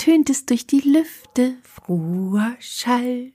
tönt 0.00 0.30
es 0.30 0.46
durch 0.46 0.66
die 0.66 0.80
Lüfte 0.80 1.56
froher 1.62 2.56
Schall. 2.58 3.32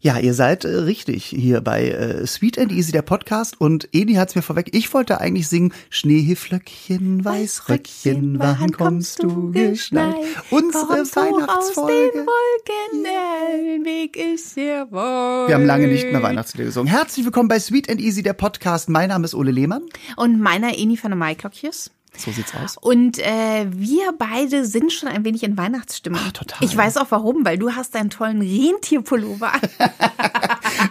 Ja, 0.00 0.18
ihr 0.18 0.32
seid 0.32 0.64
äh, 0.64 0.68
richtig 0.68 1.26
hier 1.26 1.60
bei 1.60 1.90
äh, 1.90 2.26
Sweet 2.26 2.58
and 2.58 2.72
Easy, 2.72 2.92
der 2.92 3.02
Podcast. 3.02 3.60
Und 3.60 3.90
Edi 3.92 4.14
hat's 4.14 4.34
mir 4.34 4.40
vorweg. 4.40 4.70
Ich 4.72 4.92
wollte 4.94 5.20
eigentlich 5.20 5.48
singen 5.48 5.74
Schneeflöckchen, 5.90 7.22
Weißröckchen, 7.24 8.38
wann 8.38 8.72
kommst 8.72 9.22
du 9.22 9.52
geschneit? 9.52 10.16
Unsere 10.50 10.86
Kommst 10.86 11.14
du 11.14 11.20
aus 11.20 11.26
Weihnachtsfolge. 11.26 12.10
den 12.14 12.26
Wolken, 12.26 13.04
der 13.04 13.84
Weg 13.84 14.16
ist 14.16 14.54
sehr 14.54 14.90
weit. 14.90 15.48
Wir 15.48 15.54
haben 15.56 15.66
lange 15.66 15.88
nicht 15.88 16.10
mehr 16.10 16.22
Weihnachtslieder 16.22 16.64
gesungen. 16.64 16.90
Herzlich 16.90 17.26
willkommen 17.26 17.50
bei 17.50 17.60
Sweet 17.60 17.90
and 17.90 18.00
Easy, 18.00 18.22
der 18.22 18.32
Podcast. 18.32 18.88
Mein 18.88 19.10
Name 19.10 19.26
ist 19.26 19.34
Ole 19.34 19.50
Lehmann. 19.50 19.82
Und 20.16 20.40
meiner 20.40 20.76
Eni 20.76 20.96
von 20.96 21.10
der 21.10 21.18
Maiklokjes. 21.18 21.90
So 22.18 22.32
sieht's 22.32 22.52
aus. 22.54 22.76
Und 22.76 23.18
äh, 23.18 23.66
wir 23.70 24.12
beide 24.18 24.64
sind 24.64 24.92
schon 24.92 25.08
ein 25.08 25.24
wenig 25.24 25.44
in 25.44 25.56
Weihnachtsstimmung. 25.56 26.20
Ah, 26.26 26.30
total. 26.32 26.58
Ich 26.62 26.76
weiß 26.76 26.96
auch 26.96 27.06
warum, 27.10 27.44
weil 27.44 27.58
du 27.58 27.70
hast 27.70 27.94
deinen 27.94 28.10
tollen 28.10 28.42
Rentierpullover. 28.42 29.52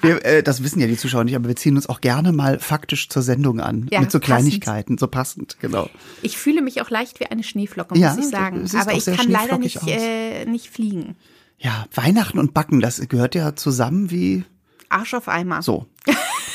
Wir, 0.01 0.23
äh, 0.25 0.43
das 0.43 0.63
wissen 0.63 0.79
ja 0.79 0.87
die 0.87 0.97
Zuschauer 0.97 1.23
nicht, 1.23 1.35
aber 1.35 1.47
wir 1.47 1.55
ziehen 1.55 1.75
uns 1.75 1.87
auch 1.87 2.01
gerne 2.01 2.31
mal 2.31 2.59
faktisch 2.59 3.09
zur 3.09 3.21
Sendung 3.21 3.59
an. 3.59 3.87
Ja, 3.89 4.01
mit 4.01 4.11
so 4.11 4.19
passend. 4.19 4.25
Kleinigkeiten, 4.25 4.97
so 4.97 5.07
passend, 5.07 5.57
genau. 5.59 5.89
Ich 6.21 6.37
fühle 6.37 6.61
mich 6.61 6.81
auch 6.81 6.89
leicht 6.89 7.19
wie 7.19 7.25
eine 7.25 7.43
Schneeflocke, 7.43 7.97
Ja, 7.97 8.13
muss 8.13 8.25
ich 8.25 8.29
sagen. 8.29 8.69
Aber 8.77 8.93
ich 8.93 9.05
kann 9.05 9.29
leider 9.29 9.57
nicht, 9.57 9.79
äh, 9.87 10.45
nicht 10.45 10.69
fliegen. 10.69 11.15
Ja, 11.57 11.85
Weihnachten 11.93 12.37
und 12.37 12.53
Backen, 12.53 12.79
das 12.81 12.99
gehört 13.07 13.33
ja 13.33 13.55
zusammen 13.55 14.11
wie 14.11 14.43
Arsch 14.89 15.13
auf 15.13 15.27
Eimer. 15.27 15.61
so. 15.61 15.85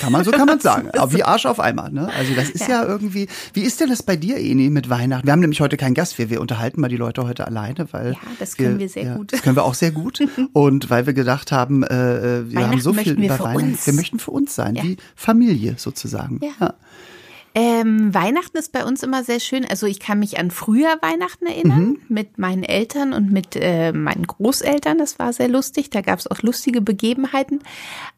Kann 0.00 0.10
man, 0.10 0.24
so 0.24 0.32
kann 0.32 0.46
man 0.46 0.58
sagen. 0.60 0.90
Aber 0.98 1.12
wie 1.12 1.22
Arsch 1.22 1.46
auf 1.46 1.60
Eimer, 1.60 1.88
ne? 1.88 2.10
Also 2.18 2.34
das 2.34 2.50
ist 2.50 2.66
ja. 2.66 2.84
irgendwie. 2.84 3.28
Wie 3.52 3.60
ist 3.60 3.80
denn 3.80 3.88
das 3.88 4.02
bei 4.02 4.16
dir, 4.16 4.36
Eni, 4.36 4.68
mit 4.68 4.88
Weihnachten? 4.90 5.26
Wir 5.26 5.32
haben 5.32 5.38
nämlich 5.40 5.60
heute 5.60 5.76
keinen 5.76 5.94
Gast. 5.94 6.18
Wir, 6.18 6.28
wir 6.28 6.40
unterhalten 6.40 6.80
mal 6.80 6.88
die 6.88 6.96
Leute 6.96 7.22
heute 7.24 7.46
alleine, 7.46 7.86
weil. 7.92 8.12
Ja, 8.14 8.18
das 8.40 8.56
können 8.56 8.80
wir 8.80 8.88
sehr 8.88 9.14
gut. 9.16 9.32
Das 9.32 9.42
können 9.42 9.54
wir 9.54 9.62
auch 9.64 9.74
sehr 9.74 9.92
gut. 9.92 10.20
Und 10.52 10.90
weil 10.90 11.06
wir 11.06 11.12
gedacht 11.12 11.52
haben, 11.52 11.84
äh, 11.84 12.38
äh, 12.40 12.50
wir 12.50 12.66
haben 12.66 12.80
so 12.80 12.92
viel 12.92 13.16
wir 13.16 13.26
über 13.26 13.38
Weihnachten. 13.38 13.70
uns. 13.72 13.86
Wir 13.86 13.92
möchten 13.94 14.18
für 14.18 14.32
uns 14.32 14.54
sein, 14.56 14.74
Ja. 14.74 14.82
wie 14.82 14.96
Familie 15.14 15.74
sozusagen. 15.76 16.40
Ja. 16.58 16.74
Ähm, 17.54 18.14
Weihnachten 18.14 18.56
ist 18.56 18.72
bei 18.72 18.84
uns 18.84 19.02
immer 19.02 19.24
sehr 19.24 19.40
schön. 19.40 19.64
Also 19.66 19.86
ich 19.86 20.00
kann 20.00 20.18
mich 20.18 20.38
an 20.38 20.50
früher 20.50 20.96
Weihnachten 21.02 21.46
erinnern 21.46 21.80
Mhm. 21.82 21.98
mit 22.08 22.38
meinen 22.38 22.62
Eltern 22.62 23.12
und 23.12 23.30
mit 23.30 23.56
äh, 23.56 23.92
meinen 23.92 24.26
Großeltern. 24.26 24.98
Das 24.98 25.18
war 25.18 25.32
sehr 25.32 25.48
lustig. 25.48 25.90
Da 25.90 26.00
gab 26.00 26.18
es 26.18 26.26
auch 26.26 26.40
lustige 26.42 26.80
Begebenheiten. 26.80 27.60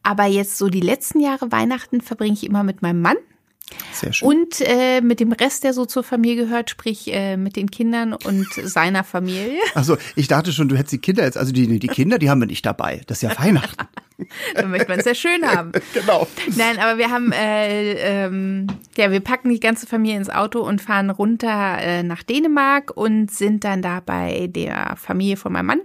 Aber 0.03 0.25
jetzt 0.27 0.57
so 0.59 0.69
die 0.69 0.81
letzten 0.81 1.21
Jahre 1.21 1.51
Weihnachten 1.51 2.01
verbringe 2.01 2.35
ich 2.35 2.45
immer 2.47 2.63
mit 2.63 2.83
meinem 2.83 3.03
Mann 3.03 3.17
Sehr 3.93 4.13
schön. 4.13 4.29
und 4.29 4.61
äh, 4.61 5.01
mit 5.01 5.21
dem 5.21 5.33
Rest, 5.33 5.65
der 5.65 5.73
so 5.73 5.87
zur 5.87 6.05
Familie 6.05 6.45
gehört, 6.45 6.69
sprich 6.69 7.13
äh, 7.13 7.37
mit 7.37 7.57
den 7.57 7.71
Kindern 7.71 8.13
und 8.13 8.47
seiner 8.65 9.05
Familie. 9.05 9.59
Also 9.75 9.97
ich 10.17 10.29
dachte 10.29 10.53
schon, 10.53 10.69
du 10.69 10.77
hättest 10.77 10.93
die 10.93 10.99
Kinder 10.99 11.25
jetzt, 11.25 11.39
also 11.39 11.53
die, 11.53 11.79
die 11.79 11.89
Kinder, 11.89 12.19
die 12.19 12.29
haben 12.29 12.41
wir 12.41 12.47
nicht 12.47 12.67
dabei. 12.67 13.01
Das 13.07 13.23
ist 13.23 13.23
ja 13.23 13.39
Weihnachten. 13.39 13.87
Dann 14.55 14.71
möchte 14.71 14.89
man 14.89 15.01
es 15.01 15.07
ja 15.07 15.15
schön 15.15 15.45
haben. 15.47 15.73
genau. 15.93 16.27
Nein, 16.57 16.79
aber 16.79 16.99
wir 16.99 17.11
haben, 17.11 17.33
äh, 17.33 17.95
ähm, 18.25 18.67
ja, 18.97 19.11
wir 19.11 19.21
packen 19.21 19.49
die 19.49 19.61
ganze 19.61 19.87
Familie 19.87 20.19
ins 20.19 20.31
Auto 20.31 20.61
und 20.61 20.81
fahren 20.81 21.11
runter 21.11 21.79
äh, 21.81 22.03
nach 22.03 22.23
Dänemark 22.23 22.93
und 22.97 23.31
sind 23.31 23.65
dann 23.65 23.83
da 23.83 24.01
bei 24.01 24.49
der 24.49 24.97
Familie 24.97 25.37
von 25.37 25.53
meinem 25.53 25.67
Mann, 25.67 25.81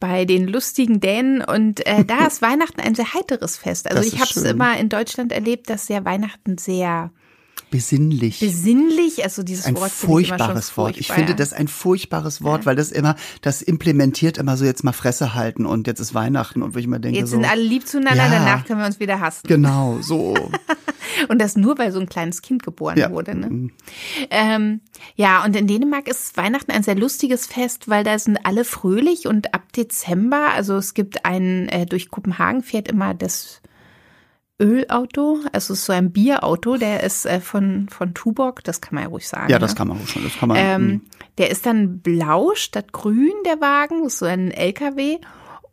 bei 0.00 0.24
den 0.24 0.46
lustigen 0.48 1.00
Dänen. 1.00 1.42
Und 1.42 1.86
äh, 1.86 2.04
da 2.04 2.26
ist 2.26 2.42
Weihnachten 2.42 2.80
ein 2.80 2.94
sehr 2.94 3.14
heiteres 3.14 3.56
Fest. 3.56 3.90
Also 3.90 4.02
Das 4.02 4.12
ich 4.12 4.20
habe 4.20 4.30
es 4.34 4.42
immer 4.42 4.78
in 4.78 4.88
Deutschland 4.88 5.32
erlebt, 5.32 5.70
dass 5.70 5.88
ja 5.88 6.04
Weihnachten 6.04 6.58
sehr 6.58 7.10
Besinnlich. 7.70 8.38
besinnlich, 8.38 9.24
also 9.24 9.42
dieses 9.42 9.64
ein 9.66 9.76
Wort 9.76 9.90
finde 9.90 10.22
ich 10.22 10.28
immer 10.28 10.38
schon 10.38 10.46
furchtbares 10.46 10.76
Wort. 10.76 10.90
Ich 10.90 10.96
furchtbar, 11.08 11.14
finde 11.16 11.32
ja. 11.32 11.36
das 11.36 11.52
ein 11.52 11.66
furchtbares 11.68 12.42
Wort, 12.42 12.64
weil 12.64 12.76
das 12.76 12.92
immer, 12.92 13.16
das 13.42 13.60
implementiert 13.60 14.38
immer 14.38 14.56
so 14.56 14.64
jetzt 14.64 14.84
mal 14.84 14.92
Fresse 14.92 15.34
halten 15.34 15.66
und 15.66 15.86
jetzt 15.88 15.98
ist 16.00 16.14
Weihnachten 16.14 16.62
und 16.62 16.74
wo 16.74 16.78
ich 16.78 16.86
mir 16.86 17.00
denke 17.00 17.18
Jetzt 17.18 17.30
so. 17.30 17.36
sind 17.36 17.44
alle 17.50 17.62
lieb 17.62 17.86
zueinander, 17.88 18.24
Ja. 18.24 18.30
danach 18.30 18.64
können 18.66 18.78
wir 18.80 18.86
uns 18.86 19.00
wieder 19.00 19.18
hassen. 19.20 19.48
Genau, 19.48 19.98
so. 20.02 20.34
Und 21.28 21.40
das 21.40 21.56
nur, 21.56 21.76
weil 21.78 21.92
so 21.92 21.98
ein 22.00 22.08
kleines 22.08 22.40
Kind 22.42 22.62
geboren 22.62 22.98
Ja. 22.98 23.10
wurde. 23.10 23.34
Ne? 23.34 23.70
Ähm, 24.30 24.80
ja, 25.16 25.44
und 25.44 25.56
in 25.56 25.66
Dänemark 25.66 26.08
ist 26.08 26.36
Weihnachten 26.36 26.70
ein 26.70 26.82
sehr 26.82 26.94
lustiges 26.94 27.46
Fest, 27.46 27.88
weil 27.88 28.04
da 28.04 28.18
sind 28.18 28.38
alle 28.44 28.64
fröhlich 28.64 29.26
und 29.26 29.54
ab 29.54 29.72
Dezember, 29.72 30.50
also 30.54 30.76
es 30.76 30.94
gibt 30.94 31.24
ein, 31.24 31.68
äh, 31.68 31.86
durch 31.86 32.10
Kopenhagen 32.10 32.62
fährt 32.62 32.88
immer 32.88 33.14
das 33.14 33.60
Ölauto, 34.58 35.40
also 35.52 35.74
es 35.74 35.80
ist 35.80 35.84
so 35.84 35.92
ein 35.92 36.12
Bierauto, 36.12 36.76
der 36.76 37.02
ist 37.02 37.26
äh, 37.26 37.40
von, 37.40 37.88
von 37.90 38.14
Tuborg, 38.14 38.64
das 38.64 38.80
kann 38.80 38.94
man 38.94 39.04
ja 39.04 39.10
ruhig 39.10 39.28
sagen. 39.28 39.50
Ja, 39.50 39.58
das 39.58 39.72
ne? 39.72 39.76
kann 39.76 39.88
man 39.88 40.00
auch 40.02 40.06
schon. 40.06 40.24
Das 40.24 40.38
kann 40.38 40.48
man. 40.48 40.56
Ähm, 40.58 41.02
der 41.36 41.50
ist 41.50 41.66
dann 41.66 42.00
blau 42.00 42.54
statt 42.54 42.92
grün, 42.92 43.34
der 43.44 43.60
Wagen, 43.60 44.02
das 44.02 44.14
ist 44.14 44.18
so 44.20 44.26
ein 44.26 44.50
LKW. 44.50 45.18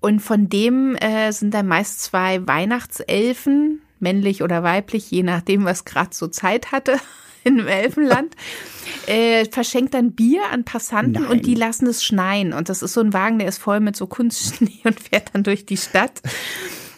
Und 0.02 0.20
von 0.20 0.50
dem 0.50 0.96
äh, 0.98 1.32
sind 1.32 1.54
dann 1.54 1.66
meist 1.68 2.02
zwei 2.02 2.46
Weihnachtselfen, 2.46 3.82
männlich 4.00 4.44
oder 4.44 4.62
weiblich, 4.62 5.10
je 5.10 5.24
nachdem, 5.24 5.64
was 5.64 5.86
gerade 5.86 6.10
so 6.12 6.28
Zeit 6.28 6.74
hatte 6.74 6.98
im 7.46 7.66
Elfenland, 7.66 8.36
äh, 9.08 9.46
verschenkt 9.46 9.94
dann 9.94 10.12
Bier 10.12 10.42
an 10.52 10.66
Passanten 10.66 11.24
Nein. 11.24 11.32
und 11.32 11.46
die 11.46 11.56
lassen 11.56 11.88
es 11.88 12.04
schneien. 12.04 12.52
Und 12.52 12.68
das 12.68 12.84
ist 12.84 12.92
so 12.92 13.00
ein 13.00 13.14
Wagen, 13.14 13.40
der 13.40 13.48
ist 13.48 13.60
voll 13.60 13.80
mit 13.80 13.96
so 13.96 14.08
Kunstschnee 14.08 14.80
und 14.84 15.00
fährt 15.00 15.34
dann 15.34 15.44
durch 15.44 15.66
die 15.66 15.78
Stadt. 15.78 16.22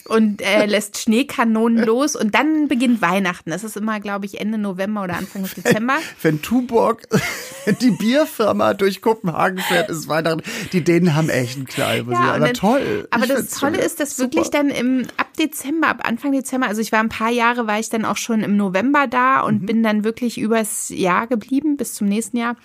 Und 0.08 0.42
äh, 0.42 0.66
lässt 0.68 0.98
Schneekanonen 1.00 1.84
los 1.84 2.16
und 2.16 2.36
dann 2.36 2.68
beginnt 2.68 3.02
Weihnachten. 3.02 3.50
Das 3.50 3.64
ist 3.64 3.76
immer, 3.76 4.00
glaube 4.00 4.26
ich, 4.26 4.40
Ende 4.40 4.58
November 4.58 5.04
oder 5.04 5.16
Anfang 5.18 5.44
Dezember. 5.58 5.98
wenn 6.22 6.42
Tuborg 6.44 7.02
die 7.82 7.92
Bierfirma 7.92 8.74
durch 8.76 9.02
Kopenhagen 9.02 9.58
fährt, 9.60 9.90
ist 9.90 10.08
Weihnachten. 10.08 10.44
Die 10.74 10.84
Dänen 10.84 11.16
haben 11.16 11.30
echt 11.30 11.58
einen 11.58 11.66
Knall. 11.66 12.02
und 12.02 12.14
Aber 12.16 12.40
dann- 12.40 12.54
toll. 12.54 13.08
Aber 13.12 13.24
Ich 13.26 13.32
das 13.32 13.50
Tolle 13.52 13.80
ist, 13.80 14.00
dass 14.00 14.16
super. 14.16 14.32
wirklich 14.34 14.52
dann 14.52 14.70
im 14.70 15.08
ab 15.18 15.28
Dezember, 15.40 15.88
ab 15.88 16.02
Anfang 16.08 16.32
Dezember, 16.32 16.68
also 16.68 16.82
ich 16.82 16.92
war 16.92 17.00
ein 17.00 17.10
paar 17.10 17.32
Jahre, 17.32 17.66
war 17.68 17.80
ich 17.80 17.90
dann 17.90 18.06
auch 18.06 18.18
schon 18.18 18.42
im 18.42 18.56
November 18.58 19.08
da 19.08 19.42
und 19.42 19.64
Mhm. 19.64 19.66
bin 19.66 19.84
dann 19.84 20.04
wirklich 20.04 20.38
übers 20.38 20.90
Jahr 20.90 21.28
geblieben 21.28 21.78
bis 21.78 21.94
zum 21.96 22.08
nächsten 22.08 22.38
Jahr. 22.38 22.56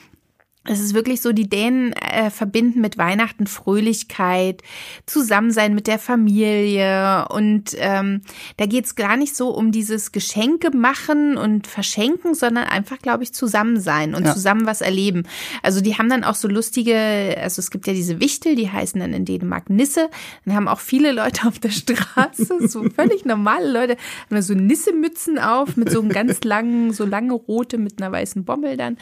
Es 0.65 0.79
ist 0.79 0.93
wirklich 0.93 1.23
so, 1.23 1.33
die 1.33 1.49
Dänen 1.49 1.95
äh, 1.95 2.29
verbinden 2.29 2.83
mit 2.83 2.99
Weihnachten 2.99 3.47
Fröhlichkeit, 3.47 4.63
Zusammensein 5.07 5.75
mit 5.75 5.87
der 5.87 5.99
Familie 5.99 7.27
und 7.31 7.75
ähm, 7.79 8.21
da 8.59 8.67
geht's 8.67 8.95
gar 8.95 9.17
nicht 9.17 9.35
so 9.35 9.49
um 9.49 9.73
dieses 9.73 10.13
Geschenke 10.13 10.71
machen 10.77 11.39
und 11.39 11.67
verschenken, 11.67 12.35
sondern 12.35 12.65
einfach, 12.65 12.99
glaube 12.99 13.23
ich, 13.23 13.33
zusammen 13.33 13.81
sein 13.81 14.15
und 14.15 14.27
Ja. 14.27 14.35
zusammen 14.35 14.67
was 14.67 14.83
erleben. 14.83 15.23
Also 15.63 15.81
die 15.81 15.97
haben 15.97 16.11
dann 16.11 16.25
auch 16.25 16.35
so 16.35 16.47
lustige, 16.47 17.37
also 17.41 17.61
es 17.61 17.71
gibt 17.71 17.87
ja 17.87 17.95
diese 17.95 18.21
Wichtel, 18.21 18.55
die 18.55 18.71
heißen 18.71 19.01
dann 19.01 19.15
in 19.15 19.25
Dänemark 19.25 19.71
Nisse. 19.71 20.11
Dann 20.45 20.55
haben 20.55 20.69
auch 20.69 20.81
viele 20.81 21.13
Leute 21.13 21.49
auf 21.49 21.59
der 21.59 21.71
Straße, 21.71 22.69
so 22.69 22.85
völlig 22.95 23.25
normale 23.25 23.73
Leute, 23.73 23.93
haben 23.95 24.37
da 24.37 24.43
so 24.43 24.53
Nissemützen 24.53 25.39
auf 25.39 25.79
mit 25.79 25.91
so 25.91 26.01
einem 26.01 26.11
ganz 26.11 26.45
langen, 26.45 26.93
so 26.93 27.07
lange 27.07 27.33
rote 27.33 27.79
mit 27.79 28.01
einer 28.03 28.13
weißen 28.13 28.45
Bommel 28.45 28.77
dann. 28.77 28.99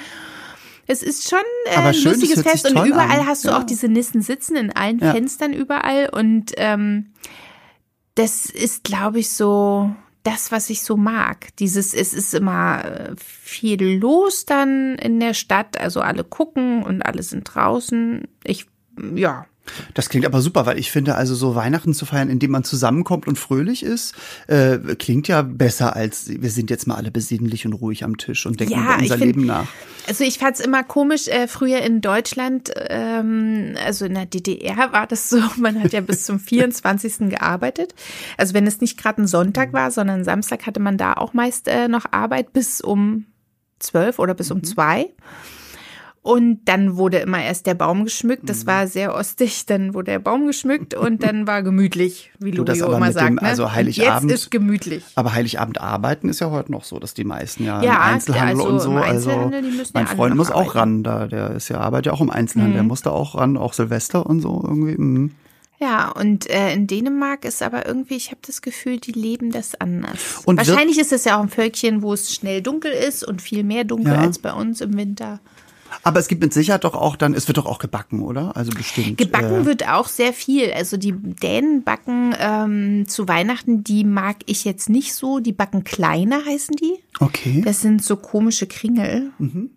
Es 0.91 1.03
ist 1.03 1.28
schon 1.28 1.38
äh, 1.66 1.76
ein 1.76 1.94
schön, 1.94 2.12
lustiges 2.12 2.43
Fest 2.43 2.69
und 2.71 2.84
überall 2.87 3.21
an. 3.21 3.26
hast 3.26 3.44
du 3.44 3.50
Ja. 3.50 3.59
auch 3.59 3.65
diese 3.65 3.88
Nissen 3.88 4.22
sitzen 4.22 4.56
in 4.56 4.72
allen 4.75 4.99
Ja. 4.99 5.12
Fenstern 5.12 5.53
überall 5.53 6.09
und 6.10 6.53
ähm, 6.56 7.12
das 8.15 8.47
ist, 8.47 8.82
glaube 8.84 9.21
ich, 9.21 9.31
so 9.31 9.94
das, 10.25 10.50
was 10.50 10.71
ich 10.71 10.82
so 10.82 10.96
mag. 10.96 11.55
Dieses, 11.58 11.94
es 11.94 12.12
ist 12.12 12.35
immer 12.35 12.85
äh, 12.85 13.14
viel 13.19 13.99
los 13.99 14.44
dann 14.44 14.96
in 14.96 15.20
der 15.20 15.35
Stadt, 15.35 15.79
also 15.81 16.00
alle 16.00 16.25
gucken 16.25 16.82
und 16.82 17.02
alle 17.02 17.23
sind 17.23 17.44
draußen. 17.44 18.26
Ich, 18.44 18.67
ja, 19.14 19.46
Das 19.94 20.09
klingt 20.09 20.26
aber 20.26 20.41
super, 20.41 20.67
weil 20.67 20.79
ich 20.79 20.91
finde, 20.91 21.15
also 21.15 21.35
so 21.35 21.55
Weihnachten 21.55 21.94
zu 21.94 22.06
feiern, 22.06 22.29
indem 22.29 22.50
man 22.50 22.65
zusammenkommt 22.65 23.26
und 23.26 23.38
fröhlich 23.38 23.82
ist, 23.82 24.15
äh, 24.47 24.79
klingt 24.97 25.29
ja 25.29 25.43
besser 25.43 25.97
als 25.97 26.29
wir 26.29 26.50
sind 26.50 26.70
jetzt 26.70 26.87
mal 26.87 26.94
alle 26.97 27.11
besinnlich 27.11 27.67
und 27.67 27.73
ruhig 27.75 28.05
am 28.05 28.17
Tisch 28.17 28.47
und 28.47 28.61
denken 28.61 28.75
Ja, 28.75 28.85
über 28.94 28.99
unser 29.03 29.19
find- 29.19 29.26
Leben 29.37 29.47
nach. 29.47 29.67
Also 30.06 30.25
ich 30.25 30.38
fand's 30.38 30.61
immer 30.61 30.85
komisch, 30.85 31.29
äh, 31.29 31.49
früher 31.49 31.81
in 31.82 32.00
Deutschland, 32.00 32.70
ähm, 32.88 33.75
also 33.85 34.06
in 34.06 34.15
der 34.15 34.25
DDR 34.26 34.93
war 34.93 35.06
das 35.06 35.29
so, 35.29 35.38
man 35.59 35.82
hat 35.82 35.93
ja 35.93 36.00
bis 36.00 36.25
zum 36.25 36.41
24. 36.41 37.29
gearbeitet. 37.31 37.94
Also 38.37 38.55
wenn 38.55 38.67
es 38.67 38.81
nicht 38.81 38.97
gerade 38.99 39.23
ein 39.23 39.26
Sonntag 39.26 39.73
war, 39.73 39.91
sondern 39.91 40.25
Samstag 40.25 40.67
hatte 40.67 40.81
man 40.81 40.97
da 40.97 41.12
auch 41.14 41.35
meist 41.35 41.69
äh, 41.69 41.88
noch 41.88 42.06
Arbeit 42.11 42.53
bis 42.53 42.81
um 42.81 43.26
12 43.81 44.19
oder 44.19 44.35
bis 44.35 44.50
um 44.50 44.64
zwei. 44.64 45.06
Und 46.28 46.60
dann 46.66 46.96
wurde 46.98 47.20
immer 47.20 47.42
erst 47.42 47.66
der 47.66 47.72
Baum 47.72 48.04
geschmückt. 48.04 48.50
Das 48.50 48.66
war 48.66 48.86
sehr 48.86 49.14
ostig. 49.14 49.64
Dann 49.64 49.94
wurde 49.94 50.10
der 50.10 50.19
Baum 50.19 50.46
geschmückt 50.46 50.92
und 50.92 51.22
dann 51.26 51.46
war 51.46 51.62
gemütlich, 51.62 52.30
wie 52.38 52.50
Du, 52.50 52.64
das 52.64 52.80
Lurio 52.80 52.94
aber 52.94 52.96
immer 53.06 53.12
sagt. 53.12 53.28
dem- 53.28 53.34
ne? 53.36 53.42
also 53.44 53.70
Heiligabend- 53.72 54.28
Jetzt 54.30 54.42
ist 54.44 54.50
gemütlich. 54.50 55.02
Aber 55.14 55.32
Heiligabend 55.32 55.80
arbeiten 55.80 56.28
ist 56.28 56.40
ja 56.40 56.50
heute 56.50 56.70
noch 56.70 56.84
so, 56.84 56.98
dass 56.98 57.14
die 57.14 57.25
meisten 57.25 57.64
ja, 57.64 57.82
Ja, 57.82 57.94
im 57.94 58.14
Einzelhandel 58.14 58.56
also 58.60 58.69
und 58.69 58.80
so. 58.80 58.90
Also 58.92 59.30
Einzelhandel, 59.30 59.62
die 59.62 59.70
müssen 59.76 59.90
mein 59.94 60.04
ja 60.04 60.14
Freund 60.14 60.36
muss 60.36 60.50
auch. 60.50 60.75
Mhm. 60.75 60.78
ran, 60.78 61.02
da 61.02 61.26
der 61.28 61.52
ist 61.52 61.70
ja 61.70 61.78
arbeitet 61.80 62.06
ja 62.06 62.12
auch 62.12 62.20
im 62.20 62.28
Einzelhandel, 62.28 62.75
der 62.75 62.82
musste 62.82 63.10
auch 63.10 63.34
ran, 63.34 63.56
auch 63.56 63.72
Silvester 63.72 64.26
und 64.26 64.42
so 64.42 64.60
irgendwie. 64.62 65.00
Mhm. 65.00 65.30
Ja, 65.80 66.10
und 66.10 66.50
äh, 66.50 66.75
in 66.75 66.86
Dänemark 66.88 67.46
ist 67.46 67.62
aber 67.62 67.86
irgendwie, 67.86 68.16
ich 68.16 68.30
habe 68.32 68.40
das 68.46 68.60
Gefühl, 68.60 68.98
die 68.98 69.12
leben 69.12 69.50
das 69.50 69.80
anders. 69.80 70.42
Und 70.44 70.58
Wahrscheinlich 70.58 70.98
ist 70.98 71.12
es 71.12 71.25
ja 71.25 71.38
auch 71.38 71.42
ein 71.42 71.48
Völkchen, 71.48 72.02
wo 72.02 72.12
es 72.12 72.34
schnell 72.34 72.60
dunkel 72.60 72.90
ist 72.92 73.26
und 73.26 73.40
viel 73.40 73.62
mehr 73.64 73.84
dunkel 73.84 74.12
Ja. 74.12 74.20
als 74.20 74.38
bei 74.40 74.52
uns 74.52 74.82
im 74.82 74.94
Winter. 74.98 75.40
Aber 76.02 76.20
es 76.20 76.29
gibt 76.29 76.43
mit 76.43 76.52
Sicherheit 76.52 76.85
doch 76.85 76.94
auch 76.94 77.17
dann, 77.17 77.35
es 77.35 77.49
wird 77.49 77.58
doch 77.58 77.67
auch 77.67 77.79
gebacken, 77.79 78.23
oder? 78.23 78.56
Also 78.56 78.70
bestimmt. 78.70 79.19
Gebacken 79.19 79.62
äh, 79.62 79.67
wird 79.67 79.88
auch 79.88 80.08
sehr 80.08 80.32
viel. 80.32 80.73
Also 80.73 80.96
die 80.96 81.12
Dänen 81.12 81.82
backen 81.82 82.35
ähm, 82.38 83.08
zu 83.08 83.29
Weihnachten, 83.29 83.85
die 83.85 84.05
mag 84.05 84.37
ich 84.46 84.64
jetzt 84.64 84.88
nicht 84.88 85.14
so. 85.14 85.40
Die 85.40 85.52
backen 85.52 85.85
kleine, 85.85 86.44
heißen 86.44 86.76
die. 86.76 86.94
Okay. 87.20 87.62
Das 87.64 87.81
sind 87.81 88.02
so 88.02 88.17
komische 88.17 88.67
Kringel. 88.67 89.32
Mhm. 89.38 89.70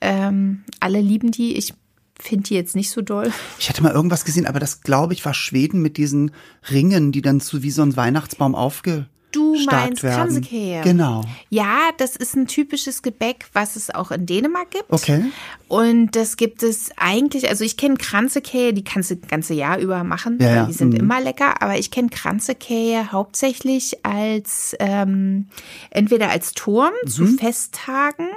Ähm, 0.00 0.64
alle 0.80 1.00
lieben 1.00 1.30
die. 1.30 1.56
Ich 1.56 1.74
finde 2.18 2.44
die 2.44 2.54
jetzt 2.54 2.76
nicht 2.76 2.90
so 2.90 3.02
doll. 3.02 3.30
Ich 3.58 3.68
hatte 3.68 3.82
mal 3.82 3.92
irgendwas 3.92 4.24
gesehen, 4.24 4.46
aber 4.46 4.60
das 4.60 4.80
glaube 4.80 5.12
ich 5.12 5.24
war 5.24 5.34
Schweden 5.34 5.82
mit 5.82 5.96
diesen 5.96 6.32
Ringen, 6.70 7.12
die 7.12 7.22
dann 7.22 7.40
zu 7.40 7.62
wie 7.62 7.70
so 7.70 7.82
ein 7.82 7.96
Weihnachtsbaum 7.96 8.54
aufge 8.54 9.06
Du 9.36 9.58
stark 9.58 9.84
meinst 9.84 10.02
werden. 10.02 10.40
Genau. 10.82 11.22
Ja, 11.50 11.90
das 11.98 12.16
ist 12.16 12.34
ein 12.36 12.46
typisches 12.46 13.02
Gebäck, 13.02 13.46
was 13.52 13.76
es 13.76 13.94
auch 13.94 14.10
in 14.10 14.26
Dänemark 14.26 14.70
gibt. 14.70 14.90
Okay. 14.92 15.24
Und 15.68 16.16
das 16.16 16.36
gibt 16.36 16.62
es 16.62 16.90
eigentlich, 16.96 17.48
also 17.48 17.64
ich 17.64 17.76
kenne 17.76 17.96
Kranzekäse, 17.96 18.72
die 18.72 18.84
kannst 18.84 19.10
du 19.10 19.16
das 19.16 19.28
ganze 19.28 19.54
Jahr 19.54 19.78
über 19.78 20.04
machen, 20.04 20.38
Ja, 20.40 20.46
weil 20.46 20.56
ja, 20.56 20.66
die 20.66 20.72
sind 20.72 20.94
mhm. 20.94 21.00
immer 21.00 21.20
lecker, 21.20 21.60
aber 21.60 21.78
ich 21.78 21.90
kenne 21.90 22.08
Kranzekäse 22.08 23.12
hauptsächlich 23.12 24.04
als 24.04 24.74
ähm, 24.78 25.48
entweder 25.90 26.30
als 26.30 26.52
Turm 26.52 26.92
zu 27.06 27.24
Mhm. 27.24 27.38
Festtagen. 27.38 28.28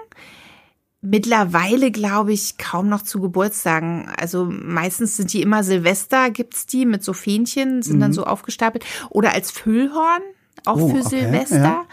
Mittlerweile 1.01 1.91
glaube 1.91 2.33
ich 2.33 2.57
kaum 2.57 2.89
noch 2.89 3.03
zu 3.03 3.21
Geburtstagen. 3.21 4.09
Also 4.17 4.45
meistens 4.49 5.15
sind 5.15 5.31
die 5.31 5.41
immer 5.41 5.63
Silvester, 5.63 6.29
gibt's 6.29 6.65
die 6.65 6.85
mit 6.85 7.05
so 7.05 7.13
Fähnchen, 7.13 7.81
sind 7.81 8.01
dann 8.01 8.11
so 8.11 8.25
aufgestapelt. 8.25 8.83
Oder 9.09 9.31
als 9.33 9.49
Füllhorn, 9.49 10.21
auch. 10.65 10.77
Oh, 10.77 10.89
für 10.89 11.05
okay, 11.05 11.21
Silvester. 11.21 11.57
ja. 11.57 11.85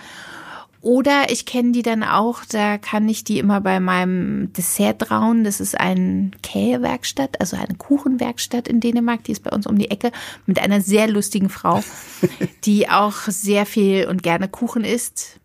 Oder 0.86 1.30
ich 1.30 1.46
kenne 1.46 1.72
die 1.72 1.82
dann 1.82 2.04
auch, 2.04 2.44
da 2.44 2.78
kann 2.78 3.08
ich 3.08 3.24
die 3.24 3.40
immer 3.40 3.60
bei 3.60 3.80
meinem 3.80 4.52
Dessert 4.52 5.00
trauen. 5.00 5.42
Das 5.42 5.58
ist 5.58 5.78
eine 5.78 6.30
Käsewerkstatt, 6.44 7.40
also 7.40 7.56
eine 7.56 7.74
Kuchenwerkstatt 7.76 8.68
in 8.68 8.78
Dänemark, 8.78 9.24
die 9.24 9.32
ist 9.32 9.42
bei 9.42 9.50
uns 9.50 9.66
um 9.66 9.78
die 9.78 9.90
Ecke, 9.90 10.12
mit 10.46 10.60
einer 10.60 10.80
sehr 10.80 11.08
lustigen 11.08 11.48
Frau, 11.48 11.82
die 12.64 12.88
auch 12.88 13.14
sehr 13.26 13.66
viel 13.66 14.06
und 14.06 14.22
gerne 14.22 14.46
Kuchen 14.46 14.84
isst. 14.84 15.40